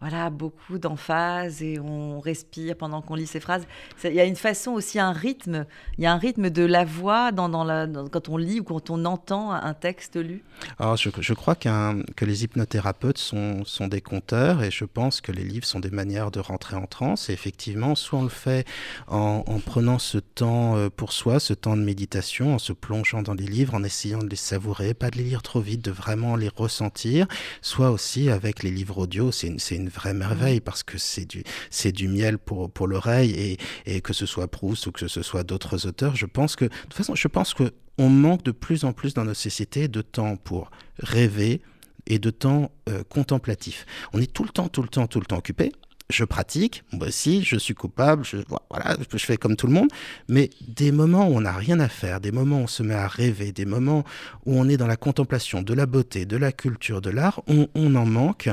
voilà, 0.00 0.30
beaucoup 0.30 0.78
d'emphase 0.78 1.62
et 1.62 1.78
on 1.78 2.20
respire 2.20 2.74
pendant 2.74 3.02
qu'on 3.02 3.14
lit 3.14 3.26
ces 3.26 3.40
phrases. 3.40 3.66
Il 4.02 4.14
y 4.14 4.20
a 4.20 4.24
une 4.24 4.36
façon 4.36 4.70
aussi, 4.72 4.98
un 4.98 5.12
rythme. 5.12 5.66
Il 5.98 6.04
y 6.04 6.06
a 6.06 6.12
un 6.12 6.16
rythme 6.16 6.48
de 6.48 6.64
la 6.64 6.86
voix 6.86 7.30
quand 7.32 8.28
on 8.30 8.36
lit 8.38 8.60
ou 8.60 8.64
quand 8.64 8.88
on 8.88 9.04
entend 9.04 9.52
un 9.52 9.74
texte 9.74 10.16
lu. 10.16 10.42
Alors, 10.78 10.96
je, 10.96 11.34
crois 11.34 11.54
que 11.54 12.24
les 12.24 12.44
hypnothérapeutes 12.44 13.18
sont, 13.18 13.64
des 13.88 14.00
conteurs 14.00 14.62
et 14.62 14.70
je 14.70 14.84
pense 14.86 15.20
que 15.20 15.32
les 15.32 15.44
livres 15.44 15.66
sont 15.66 15.80
des 15.80 15.90
manières 15.90 16.30
de 16.30 16.40
rentrer 16.40 16.76
en 16.76 16.86
transe. 16.86 17.28
Et 17.28 17.34
effectivement, 17.34 17.94
soit 17.94 18.20
on 18.20 18.22
le 18.22 18.28
fait 18.30 18.66
en, 19.06 19.44
en 19.46 19.58
prenant 19.58 19.98
ce 19.98 20.16
temps 20.16 20.76
euh, 20.76 20.88
pour 20.88 21.12
soi, 21.12 21.40
ce 21.40 21.52
temps 21.52 21.76
de 21.76 21.82
méditation, 21.82 22.54
en 22.54 22.58
se 22.58 22.72
plongeant 22.72 23.22
dans 23.22 23.34
les 23.34 23.46
livres, 23.46 23.74
en 23.74 23.84
essayant 23.84 24.18
de 24.18 24.28
les 24.28 24.36
savourer, 24.36 24.94
pas 24.94 25.10
de 25.10 25.18
les 25.18 25.24
lire 25.24 25.42
trop 25.42 25.60
vite, 25.60 25.84
de 25.84 25.90
vraiment 25.90 26.36
les 26.36 26.48
ressentir, 26.48 27.26
soit 27.60 27.90
aussi 27.90 28.30
avec 28.30 28.62
les 28.62 28.70
livres 28.70 28.98
audio. 28.98 29.30
C'est 29.30 29.76
vraie 29.90 30.14
merveille 30.14 30.60
parce 30.60 30.82
que 30.82 30.98
c'est 30.98 31.24
du, 31.24 31.44
c'est 31.70 31.92
du 31.92 32.08
miel 32.08 32.38
pour, 32.38 32.70
pour 32.70 32.86
l'oreille 32.86 33.30
et, 33.32 33.58
et 33.86 34.00
que 34.00 34.12
ce 34.12 34.26
soit 34.26 34.48
Proust 34.48 34.86
ou 34.86 34.92
que 34.92 35.08
ce 35.08 35.22
soit 35.22 35.42
d'autres 35.42 35.86
auteurs. 35.86 36.16
Je 36.16 36.26
pense 36.26 36.56
que, 36.56 36.64
de 36.64 36.70
toute 36.70 36.94
façon, 36.94 37.14
je 37.14 37.28
pense 37.28 37.54
que 37.54 37.72
on 37.98 38.08
manque 38.08 38.42
de 38.44 38.52
plus 38.52 38.84
en 38.84 38.92
plus 38.92 39.12
dans 39.12 39.24
nos 39.24 39.34
sociétés 39.34 39.86
de 39.88 40.00
temps 40.00 40.36
pour 40.36 40.70
rêver, 40.98 41.60
et 42.06 42.18
de 42.18 42.30
temps 42.30 42.70
euh, 42.88 43.02
contemplatif. 43.08 43.86
On 44.12 44.20
est 44.20 44.32
tout 44.32 44.42
le 44.42 44.50
temps, 44.50 44.68
tout 44.68 44.82
le 44.82 44.88
temps, 44.88 45.06
tout 45.06 45.20
le 45.20 45.26
temps 45.26 45.38
occupé 45.38 45.72
je 46.10 46.24
pratique, 46.24 46.84
moi 46.92 47.08
aussi, 47.08 47.42
je 47.44 47.56
suis 47.56 47.74
coupable, 47.74 48.24
je, 48.24 48.38
voilà, 48.68 48.96
je 49.12 49.24
fais 49.24 49.36
comme 49.36 49.56
tout 49.56 49.66
le 49.66 49.72
monde, 49.72 49.88
mais 50.28 50.50
des 50.66 50.92
moments 50.92 51.28
où 51.28 51.36
on 51.36 51.40
n'a 51.40 51.52
rien 51.52 51.80
à 51.80 51.88
faire, 51.88 52.20
des 52.20 52.32
moments 52.32 52.58
où 52.58 52.64
on 52.64 52.66
se 52.66 52.82
met 52.82 52.94
à 52.94 53.08
rêver, 53.08 53.52
des 53.52 53.64
moments 53.64 54.04
où 54.46 54.58
on 54.58 54.68
est 54.68 54.76
dans 54.76 54.86
la 54.86 54.96
contemplation 54.96 55.62
de 55.62 55.74
la 55.74 55.86
beauté, 55.86 56.26
de 56.26 56.36
la 56.36 56.52
culture, 56.52 57.00
de 57.00 57.10
l'art, 57.10 57.42
on, 57.46 57.68
en 57.94 58.06
manque. 58.06 58.48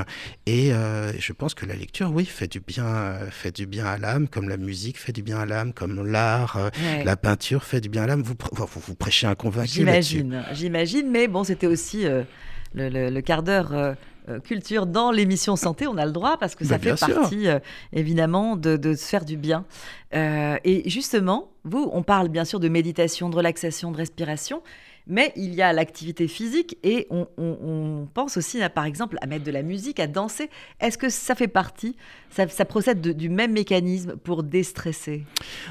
Et 0.46 0.72
euh, 0.72 1.12
je 1.18 1.32
pense 1.32 1.54
que 1.54 1.66
la 1.66 1.74
lecture, 1.74 2.10
oui, 2.12 2.24
fait 2.24 2.48
du 2.48 2.60
bien, 2.60 3.18
fait 3.30 3.54
du 3.54 3.66
bien 3.66 3.86
à 3.86 3.98
l'âme, 3.98 4.28
comme 4.28 4.48
la 4.48 4.56
musique 4.56 4.98
fait 4.98 5.12
du 5.12 5.22
bien 5.22 5.38
à 5.38 5.46
l'âme, 5.46 5.72
comme 5.72 6.04
l'art, 6.06 6.56
euh, 6.56 6.70
la 7.04 7.16
peinture 7.16 7.64
fait 7.64 7.80
du 7.80 7.88
bien 7.88 8.02
à 8.02 8.06
l'âme. 8.06 8.22
Vous, 8.22 8.34
vous, 8.52 8.94
prêchez 8.94 9.26
un 9.26 9.34
convaincu. 9.34 9.72
J'imagine, 9.72 10.44
j'imagine, 10.52 11.10
mais 11.10 11.28
bon, 11.28 11.44
c'était 11.44 11.66
aussi 11.66 12.06
euh, 12.06 12.22
le, 12.74 13.20
quart 13.20 13.42
d'heure 13.42 13.72
euh, 13.72 13.94
culture 14.44 14.86
dans 14.86 15.10
l'émission 15.10 15.56
santé, 15.56 15.86
on 15.86 15.96
a 15.96 16.06
le 16.06 16.12
droit 16.12 16.36
parce 16.38 16.54
que 16.54 16.64
ça 16.64 16.78
fait 16.78 16.98
partie 16.98 17.48
euh, 17.48 17.58
évidemment 17.92 18.56
de, 18.56 18.94
se 18.94 19.04
faire 19.04 19.24
du 19.24 19.36
bien. 19.36 19.64
Euh, 20.14 20.56
et 20.64 20.88
justement, 20.88 21.50
vous, 21.64 21.90
on 21.92 22.02
parle 22.02 22.28
bien 22.28 22.44
sûr 22.44 22.60
de 22.60 22.68
méditation, 22.68 23.30
de 23.30 23.36
relaxation, 23.36 23.90
de 23.90 23.96
respiration, 23.96 24.62
mais 25.08 25.32
il 25.36 25.54
y 25.54 25.62
a 25.62 25.72
l'activité 25.72 26.28
physique 26.28 26.76
et 26.82 27.06
on, 27.10 28.06
pense 28.14 28.36
aussi, 28.36 28.60
par 28.74 28.84
exemple, 28.84 29.16
à 29.22 29.26
mettre 29.26 29.44
de 29.44 29.50
la 29.50 29.62
musique, 29.62 30.00
à 30.00 30.06
danser. 30.06 30.50
Est-ce 30.80 30.98
que 30.98 31.08
ça 31.08 31.34
fait 31.34 31.48
partie, 31.48 31.96
ça, 32.30 32.46
procède 32.64 33.00
du 33.00 33.28
même 33.28 33.52
mécanisme 33.52 34.16
pour 34.16 34.42
déstresser? 34.42 35.24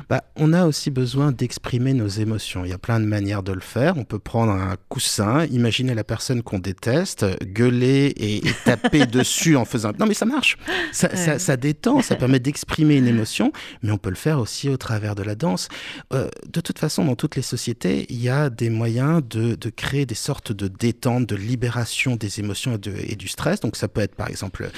Bah, 0.10 0.24
On 0.36 0.54
a 0.54 0.66
aussi 0.66 0.90
besoin 0.90 1.32
d'exprimer 1.32 1.94
nos 1.94 2.08
émotions. 2.08 2.66
Il 2.66 2.70
y 2.70 2.74
a 2.74 2.78
plein 2.80 3.00
de 3.00 3.06
manières 3.06 3.44
de 3.44 3.54
le 3.54 3.62
faire. 3.62 3.98
On 3.98 4.04
peut 4.04 4.20
prendre 4.20 4.52
un 4.52 4.76
coussin, 4.90 5.46
imaginer 5.46 5.94
la 5.94 6.04
personne 6.04 6.42
qu'on 6.42 6.60
déteste, 6.60 7.26
gueuler 7.44 8.14
et, 8.18 8.42
taper 8.66 9.06
dessus 9.06 9.56
en 9.56 9.66
faisant... 9.66 9.92
Non 10.00 10.08
mais 10.08 10.14
ça 10.14 10.26
marche, 10.26 10.58
ça, 10.92 11.10
ça, 11.38 11.58
détend, 11.58 12.02
ça 12.02 12.16
permet 12.16 12.40
d'exprimer 12.40 12.96
une 12.96 13.08
émotion, 13.08 13.52
mais 13.84 13.92
on 13.92 13.98
peut 13.98 14.10
le 14.10 14.16
faire 14.16 14.40
aussi 14.40 14.70
au 14.70 14.78
travers 14.78 15.16
de 15.16 15.24
la 15.24 15.36
danse. 15.36 15.70
Euh, 16.14 16.30
de 16.52 16.62
toute 16.62 16.80
façon, 16.80 17.06
dans 17.06 17.16
toutes 17.16 17.36
les 17.36 17.42
sociétés, 17.42 18.06
il 18.10 18.22
y 18.22 18.30
a 18.30 18.50
des 18.50 18.70
moyens 18.70 19.22
de, 19.28 19.70
créer 19.70 20.06
des 20.06 20.16
sortes 20.16 20.52
de 20.52 20.68
détente, 20.68 21.26
de 21.26 21.36
libération 21.36 22.16
des 22.16 22.40
émotions 22.40 22.80
et, 22.86 23.16
du 23.16 23.28
stress. 23.28 23.60
Donc 23.60 23.76
ça 23.76 23.88
peut 23.88 24.02
être 24.02 24.16
par 24.16 24.30
exemple, 24.30 24.70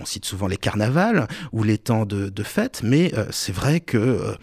on 0.00 0.04
cite 0.04 0.24
souvent 0.24 0.46
les 0.46 0.56
carnavals 0.56 1.26
ou 1.52 1.62
les 1.62 1.78
temps 1.78 2.06
de, 2.06 2.42
fête, 2.42 2.80
mais 2.82 3.12
euh, 3.14 3.26
c'est 3.30 3.52
vrai 3.52 3.80
que... 3.80 4.36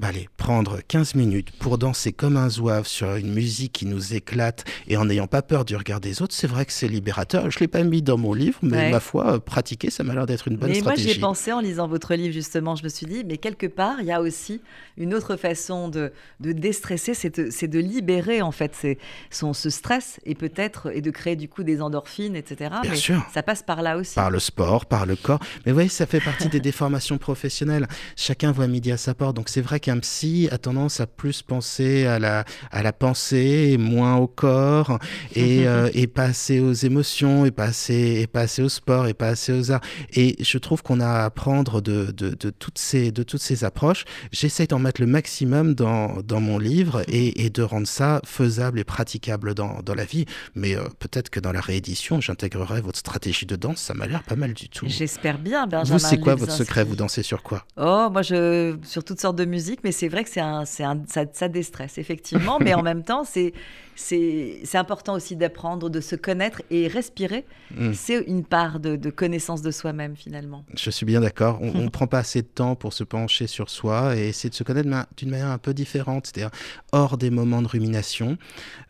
Bah, 0.00 0.06
allez, 0.08 0.30
prendre 0.38 0.80
15 0.88 1.14
minutes 1.14 1.50
pour 1.58 1.76
danser 1.76 2.10
comme 2.10 2.38
un 2.38 2.48
zouave 2.48 2.86
sur 2.86 3.16
une 3.16 3.34
musique 3.34 3.72
qui 3.72 3.84
nous 3.84 4.14
éclate 4.14 4.64
et 4.88 4.96
en 4.96 5.04
n'ayant 5.04 5.26
pas 5.26 5.42
peur 5.42 5.66
du 5.66 5.76
regard 5.76 6.00
des 6.00 6.22
autres, 6.22 6.34
c'est 6.34 6.46
vrai 6.46 6.64
que 6.64 6.72
c'est 6.72 6.88
libérateur. 6.88 7.50
Je 7.50 7.58
ne 7.58 7.60
l'ai 7.60 7.68
pas 7.68 7.82
mis 7.82 8.00
dans 8.00 8.16
mon 8.16 8.32
livre, 8.32 8.58
mais 8.62 8.90
ma 8.90 9.00
foi, 9.00 9.34
euh, 9.34 9.38
pratiquer, 9.38 9.90
ça 9.90 10.02
m'a 10.02 10.14
l'air 10.14 10.24
d'être 10.24 10.48
une 10.48 10.56
bonne 10.56 10.74
stratégie. 10.74 11.04
Moi, 11.04 11.12
j'y 11.12 11.18
ai 11.18 11.20
pensé 11.20 11.52
en 11.52 11.60
lisant 11.60 11.86
votre 11.86 12.14
livre, 12.14 12.32
justement. 12.32 12.76
Je 12.76 12.84
me 12.84 12.88
suis 12.88 13.04
dit, 13.04 13.24
mais 13.26 13.36
quelque 13.36 13.66
part, 13.66 13.96
il 14.00 14.06
y 14.06 14.10
a 14.10 14.22
aussi 14.22 14.62
une 14.96 15.12
autre 15.12 15.36
façon 15.36 15.90
de, 15.90 16.12
de 16.40 16.52
déstresser, 16.52 17.12
c'est 17.12 17.38
de, 17.38 17.66
de, 17.66 17.78
libérer, 17.78 18.40
en 18.40 18.52
fait, 18.52 18.98
son, 19.30 19.52
ce 19.52 19.68
stress 19.68 20.18
et 20.24 20.34
peut-être, 20.34 20.90
et 20.96 21.02
de 21.02 21.10
créer 21.10 21.36
du 21.36 21.50
coup 21.50 21.62
des 21.62 21.82
endorphines, 21.82 22.36
etc. 22.36 22.70
Bien 22.80 22.94
sûr. 22.94 23.22
Ça 23.34 23.42
passe 23.42 23.62
par 23.62 23.82
là 23.82 23.98
aussi. 23.98 24.14
Par 24.14 24.30
le 24.30 24.38
sport, 24.38 24.86
par 24.86 25.04
le 25.04 25.16
corps. 25.16 25.40
Mais 25.66 25.72
vous 25.72 25.76
voyez, 25.76 25.90
ça 25.90 26.06
fait 26.06 26.20
partie 26.20 26.48
des 26.48 26.60
déformations 26.60 27.18
professionnelles. 27.18 27.86
Chacun 28.16 28.50
voit 28.50 28.66
midi 28.66 28.90
à 28.92 28.96
sa 28.96 29.12
porte. 29.12 29.36
Donc 29.36 29.50
c'est 29.50 29.60
vrai 29.60 29.78
qu'il 29.78 29.89
qu'un 29.90 29.98
psy 29.98 30.48
a 30.52 30.58
tendance 30.58 31.00
à 31.00 31.06
plus 31.08 31.42
penser 31.42 32.06
à 32.06 32.20
la, 32.20 32.44
à 32.70 32.82
la 32.82 32.92
pensée, 32.92 33.70
et 33.72 33.78
moins 33.78 34.16
au 34.16 34.28
corps, 34.28 34.98
et, 35.34 35.66
euh, 35.66 35.90
et 35.94 36.06
pas 36.06 36.24
assez 36.24 36.60
aux 36.60 36.72
émotions, 36.72 37.44
et 37.44 37.50
pas 37.50 37.64
assez, 37.64 38.20
et 38.20 38.26
pas 38.28 38.42
assez 38.42 38.62
au 38.62 38.68
sport, 38.68 39.08
et 39.08 39.14
pas 39.14 39.28
assez 39.28 39.52
aux 39.52 39.72
arts. 39.72 39.80
Et 40.12 40.36
je 40.40 40.58
trouve 40.58 40.82
qu'on 40.82 41.00
a 41.00 41.08
à 41.08 41.24
apprendre 41.24 41.80
de, 41.80 42.12
de, 42.12 42.30
de, 42.30 42.50
toutes, 42.50 42.78
ces, 42.78 43.10
de 43.10 43.24
toutes 43.24 43.40
ces 43.40 43.64
approches. 43.64 44.04
J'essaie 44.30 44.68
d'en 44.68 44.78
mettre 44.78 45.00
le 45.00 45.08
maximum 45.08 45.74
dans, 45.74 46.22
dans 46.22 46.40
mon 46.40 46.58
livre 46.58 47.02
et, 47.08 47.44
et, 47.44 47.50
de 47.50 47.62
rendre 47.62 47.88
ça 47.88 48.20
faisable 48.24 48.78
et 48.78 48.84
praticable 48.84 49.54
dans, 49.54 49.80
dans 49.82 49.94
la 49.94 50.04
vie. 50.04 50.24
Mais 50.54 50.76
euh, 50.76 50.84
peut-être 51.00 51.30
que 51.30 51.40
dans 51.40 51.52
la 51.52 51.60
réédition, 51.60 52.20
j'intégrerai 52.20 52.80
votre 52.80 52.98
stratégie 52.98 53.46
de 53.46 53.56
danse. 53.56 53.78
Ça 53.78 53.94
m'a 53.94 54.06
l'air 54.06 54.22
pas 54.22 54.36
mal 54.36 54.54
du 54.54 54.68
tout. 54.68 54.86
J'espère 54.88 55.38
bien, 55.38 55.66
Benjamin. 55.66 55.98
Vous, 55.98 55.98
c'est 55.98 56.20
quoi 56.20 56.36
votre 56.36 56.52
secret? 56.52 56.84
Vous 56.84 56.96
dansez 56.96 57.24
sur 57.24 57.42
quoi? 57.42 57.64
Oh, 57.76 58.08
moi, 58.12 58.22
je, 58.22 58.76
sur 58.84 59.02
toutes 59.02 59.20
sortes 59.20 59.36
de 59.36 59.44
musique, 59.44 59.79
mais 59.84 59.92
c'est 59.92 60.08
vrai 60.08 60.24
que 60.24 60.30
c'est 60.30 60.40
un, 60.40 60.60
un, 60.60 61.04
ça, 61.06 61.24
ça 61.32 61.48
déstresse, 61.48 61.98
effectivement. 61.98 62.58
mais 62.60 62.74
en 62.74 62.82
même 62.90 63.02
temps, 63.02 63.24
c'est 63.24 63.52
c'est 64.00 64.76
important 64.76 65.14
aussi 65.14 65.36
d'apprendre, 65.36 65.90
de 65.90 66.00
se 66.00 66.16
connaître 66.16 66.62
et 66.70 66.88
respirer. 66.88 67.44
Mm. 67.76 67.92
C'est 67.92 68.24
une 68.26 68.44
part 68.44 68.80
de, 68.80 69.10
connaissance 69.10 69.62
de 69.62 69.70
soi-même 69.70 70.16
finalement. 70.16 70.64
Je 70.74 70.90
suis 70.90 71.06
bien 71.06 71.20
d'accord. 71.20 71.58
On 71.60 71.82
ne 71.82 71.88
prend 71.90 72.06
pas 72.06 72.18
assez 72.18 72.42
de 72.42 72.46
temps 72.46 72.76
pour 72.76 72.92
se 72.92 73.04
pencher 73.04 73.46
sur 73.46 73.68
soi 73.70 74.16
et 74.16 74.28
essayer 74.28 74.50
de 74.50 74.54
se 74.54 74.64
connaître 74.64 74.88
d'une 75.16 75.30
manière 75.30 75.48
un 75.48 75.58
peu 75.58 75.74
différente, 75.74 76.26
c'est-à-dire 76.26 76.50
hors 76.92 77.18
des 77.18 77.30
moments 77.30 77.62
de 77.62 77.68
rumination. 77.68 78.38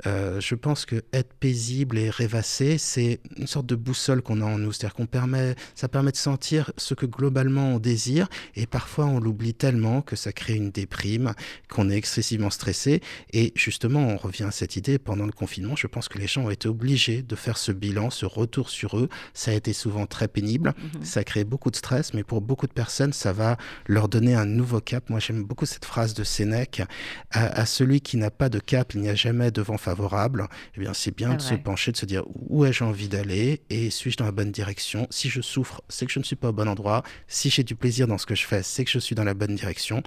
Euh, 0.06 0.40
je 0.40 0.54
pense 0.54 0.84
que 0.86 1.02
être 1.12 1.32
paisible 1.34 1.98
et 1.98 2.10
rêvasser, 2.10 2.78
c'est 2.78 3.20
une 3.36 3.46
sorte 3.46 3.66
de 3.66 3.74
boussole 3.74 4.22
qu'on 4.22 4.40
a 4.40 4.44
en 4.44 4.58
nous. 4.58 4.72
C'est-à-dire 4.72 4.94
qu'on 4.94 5.06
permet, 5.06 5.54
ça 5.74 5.88
permet 5.88 6.12
de 6.12 6.16
sentir 6.16 6.72
ce 6.76 6.94
que 6.94 7.06
globalement 7.06 7.74
on 7.74 7.78
désire 7.78 8.28
et 8.54 8.66
parfois 8.66 9.06
on 9.06 9.18
l'oublie 9.18 9.54
tellement 9.54 10.02
que 10.02 10.16
ça 10.16 10.32
crée 10.32 10.54
une 10.54 10.70
déprime, 10.80 11.34
qu'on 11.68 11.90
est 11.90 11.96
excessivement 11.96 12.50
stressé. 12.50 13.00
Et 13.32 13.52
justement, 13.54 14.00
on 14.08 14.16
revient 14.16 14.44
à 14.44 14.50
cette 14.50 14.76
idée 14.76 14.98
pendant 14.98 15.26
le 15.26 15.32
confinement, 15.32 15.76
je 15.76 15.86
pense 15.86 16.08
que 16.08 16.18
les 16.18 16.26
gens 16.26 16.44
ont 16.44 16.50
été 16.50 16.68
obligés 16.68 17.22
de 17.22 17.36
faire 17.36 17.58
ce 17.58 17.72
bilan, 17.72 18.10
ce 18.10 18.26
retour 18.26 18.70
sur 18.70 18.98
eux. 18.98 19.08
Ça 19.34 19.50
a 19.50 19.54
été 19.54 19.72
souvent 19.72 20.06
très 20.06 20.28
pénible, 20.28 20.74
mhm. 20.94 21.04
ça 21.04 21.20
a 21.20 21.24
créé 21.24 21.44
beaucoup 21.44 21.70
de 21.70 21.76
stress, 21.76 22.14
mais 22.14 22.24
pour 22.24 22.40
beaucoup 22.40 22.66
de 22.66 22.72
personnes, 22.72 23.12
ça 23.12 23.32
va 23.32 23.56
leur 23.86 24.08
donner 24.08 24.34
un 24.34 24.46
nouveau 24.46 24.80
cap. 24.80 25.10
Moi, 25.10 25.20
j'aime 25.20 25.44
beaucoup 25.44 25.66
cette 25.66 25.84
phrase 25.84 26.14
de 26.14 26.24
Sénèque 26.24 26.82
à, 27.30 27.66
celui 27.66 28.00
qui 28.00 28.16
n'a 28.16 28.30
pas 28.30 28.48
de 28.48 28.58
cap, 28.58 28.94
il 28.94 29.00
n'y 29.00 29.08
a 29.08 29.14
jamais 29.14 29.50
de 29.50 29.62
vent 29.62 29.78
favorable. 29.78 30.48
Eh 30.76 30.80
bien, 30.80 30.94
c'est 30.94 31.14
bien 31.14 31.34
de 31.34 31.42
se 31.42 31.54
pencher, 31.54 31.92
de 31.92 31.96
se 31.96 32.06
dire 32.06 32.24
où 32.34 32.64
ai-je 32.64 32.84
envie 32.84 33.08
d'aller 33.08 33.62
et 33.70 33.90
suis-je 33.90 34.16
dans 34.16 34.24
la 34.24 34.32
bonne 34.32 34.52
direction? 34.52 35.06
Si 35.10 35.28
je 35.28 35.40
souffre, 35.40 35.82
c'est 35.88 36.06
que 36.06 36.12
je 36.12 36.18
ne 36.18 36.24
suis 36.24 36.36
pas 36.36 36.48
au 36.48 36.52
bon 36.52 36.68
endroit. 36.68 37.02
Si 37.28 37.50
j'ai 37.50 37.64
du 37.64 37.74
plaisir 37.74 38.06
dans 38.06 38.18
ce 38.18 38.26
que 38.26 38.34
je 38.34 38.46
fais, 38.46 38.62
c'est 38.62 38.84
que 38.84 38.90
je 38.90 38.98
suis 38.98 39.14
dans 39.14 39.24
la 39.24 39.34
bonne 39.34 39.54
direction. 39.54 40.02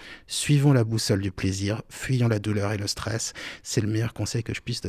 Suivons 0.54 0.74
la 0.74 0.84
boussole 0.84 1.22
du 1.22 1.32
plaisir, 1.32 1.82
fuyons 1.90 2.28
la 2.28 2.38
douleur 2.38 2.74
et 2.74 2.78
le 2.78 2.86
stress. 2.86 3.34
C'est 3.64 3.82
le 3.82 3.88
meilleur 3.88 4.14
conseil 4.14 4.44
que 4.44 4.54
je 4.54 4.62
puisse 4.62 4.82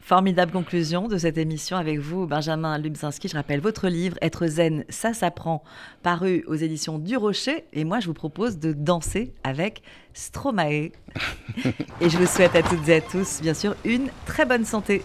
Formidable 0.00 0.50
conclusion 0.50 1.06
de 1.06 1.16
cette 1.16 1.38
émission 1.38 1.76
avec 1.76 2.00
vous, 2.00 2.26
Benjamin 2.26 2.76
Lubzinski. 2.76 3.28
Je 3.28 3.36
rappelle 3.36 3.60
votre 3.60 3.86
livre 3.86 4.16
Être 4.20 4.48
zen, 4.48 4.84
ça 4.88 5.14
s'apprend, 5.14 5.62
paru 6.02 6.42
aux 6.48 6.56
éditions 6.56 6.98
du 6.98 7.16
Rocher. 7.16 7.66
Et 7.72 7.84
moi, 7.84 8.00
je 8.00 8.08
vous 8.08 8.14
propose 8.14 8.58
de 8.58 8.72
danser 8.72 9.32
avec 9.44 9.82
Stromae. 10.12 10.90
et 12.00 12.10
je 12.10 12.18
vous 12.18 12.26
souhaite 12.26 12.56
à 12.56 12.62
toutes 12.64 12.88
et 12.88 12.96
à 12.96 13.00
tous, 13.00 13.40
bien 13.42 13.54
sûr, 13.54 13.76
une 13.84 14.08
très 14.26 14.44
bonne 14.44 14.64
santé. 14.64 15.04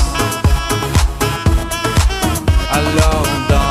Alors 2.73 3.70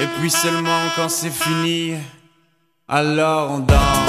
Et 0.00 0.06
puis 0.18 0.30
seulement 0.30 0.82
quand 0.96 1.08
c'est 1.08 1.30
fini, 1.30 1.94
alors 2.88 3.50
on 3.50 3.58
danse. 3.58 4.08